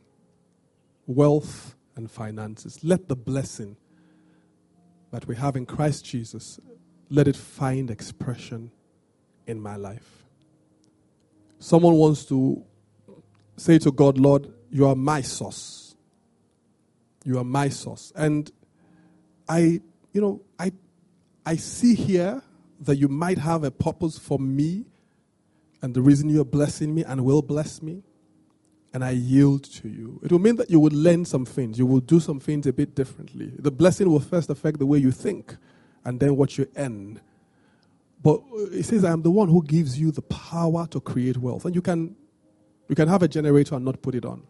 wealth 1.06 1.76
and 1.94 2.10
finances. 2.10 2.82
Let 2.82 3.08
the 3.08 3.16
blessing 3.16 3.76
that 5.12 5.26
we 5.28 5.36
have 5.36 5.56
in 5.56 5.66
Christ 5.66 6.04
Jesus, 6.04 6.58
let 7.10 7.28
it 7.28 7.36
find 7.36 7.90
expression 7.90 8.72
in 9.46 9.60
my 9.60 9.76
life. 9.76 10.24
Someone 11.58 11.94
wants 11.94 12.24
to 12.24 12.64
say 13.56 13.78
to 13.78 13.92
God, 13.92 14.18
Lord, 14.18 14.52
you 14.70 14.86
are 14.86 14.94
my 14.94 15.20
source. 15.20 15.94
You 17.24 17.38
are 17.38 17.44
my 17.44 17.68
source. 17.68 18.12
And 18.16 18.50
I, 19.48 19.80
you 20.12 20.20
know, 20.20 20.42
I, 20.58 20.72
I 21.44 21.56
see 21.56 21.94
here 21.94 22.42
that 22.80 22.96
you 22.96 23.08
might 23.08 23.38
have 23.38 23.64
a 23.64 23.70
purpose 23.70 24.18
for 24.18 24.38
me 24.38 24.86
and 25.80 25.94
the 25.94 26.02
reason 26.02 26.28
you're 26.28 26.44
blessing 26.44 26.94
me 26.94 27.04
and 27.04 27.24
will 27.24 27.42
bless 27.42 27.82
me 27.82 28.02
and 28.94 29.04
I 29.04 29.10
yield 29.10 29.64
to 29.64 29.88
you. 29.88 30.20
It 30.22 30.30
will 30.30 30.38
mean 30.38 30.56
that 30.56 30.70
you 30.70 30.78
will 30.78 30.92
learn 30.92 31.24
some 31.24 31.44
things. 31.44 31.78
You 31.78 31.86
will 31.86 32.00
do 32.00 32.20
some 32.20 32.40
things 32.40 32.66
a 32.66 32.72
bit 32.72 32.94
differently. 32.94 33.52
The 33.58 33.70
blessing 33.70 34.10
will 34.10 34.20
first 34.20 34.50
affect 34.50 34.78
the 34.78 34.86
way 34.86 34.98
you 34.98 35.10
think 35.10 35.56
and 36.04 36.20
then 36.20 36.36
what 36.36 36.58
you 36.58 36.68
earn. 36.76 37.20
But 38.22 38.40
uh, 38.52 38.70
it 38.72 38.84
says, 38.84 39.04
I 39.04 39.12
am 39.12 39.22
the 39.22 39.30
one 39.30 39.48
who 39.48 39.62
gives 39.64 39.98
you 39.98 40.12
the 40.12 40.22
power 40.22 40.86
to 40.88 41.00
create 41.00 41.38
wealth. 41.38 41.64
And 41.64 41.74
you 41.74 41.82
can, 41.82 42.16
you 42.92 42.94
can 42.94 43.08
have 43.08 43.22
a 43.22 43.28
generator 43.28 43.74
and 43.74 43.86
not 43.86 44.02
put 44.02 44.14
it 44.14 44.26
on. 44.26 44.42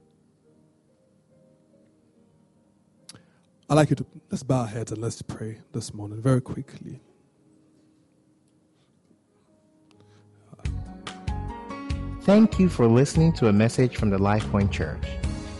I'd 3.70 3.76
like 3.76 3.90
you 3.90 3.94
to, 3.94 4.04
let's 4.32 4.42
bow 4.42 4.62
our 4.62 4.66
heads 4.66 4.90
and 4.90 5.00
let's 5.00 5.22
pray 5.22 5.60
this 5.70 5.94
morning 5.94 6.20
very 6.20 6.40
quickly. 6.40 6.98
Thank 12.22 12.58
you 12.58 12.68
for 12.68 12.88
listening 12.88 13.32
to 13.34 13.46
a 13.46 13.52
message 13.52 13.96
from 13.96 14.10
the 14.10 14.18
LifePoint 14.18 14.72
Church. 14.72 15.04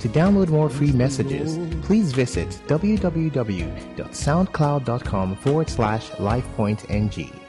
To 0.00 0.08
download 0.08 0.48
more 0.48 0.68
free 0.68 0.90
messages, 0.90 1.56
please 1.86 2.10
visit 2.10 2.48
www.soundcloud.com 2.66 5.36
forward 5.36 5.70
slash 5.70 6.10
LifePointNG. 6.10 7.41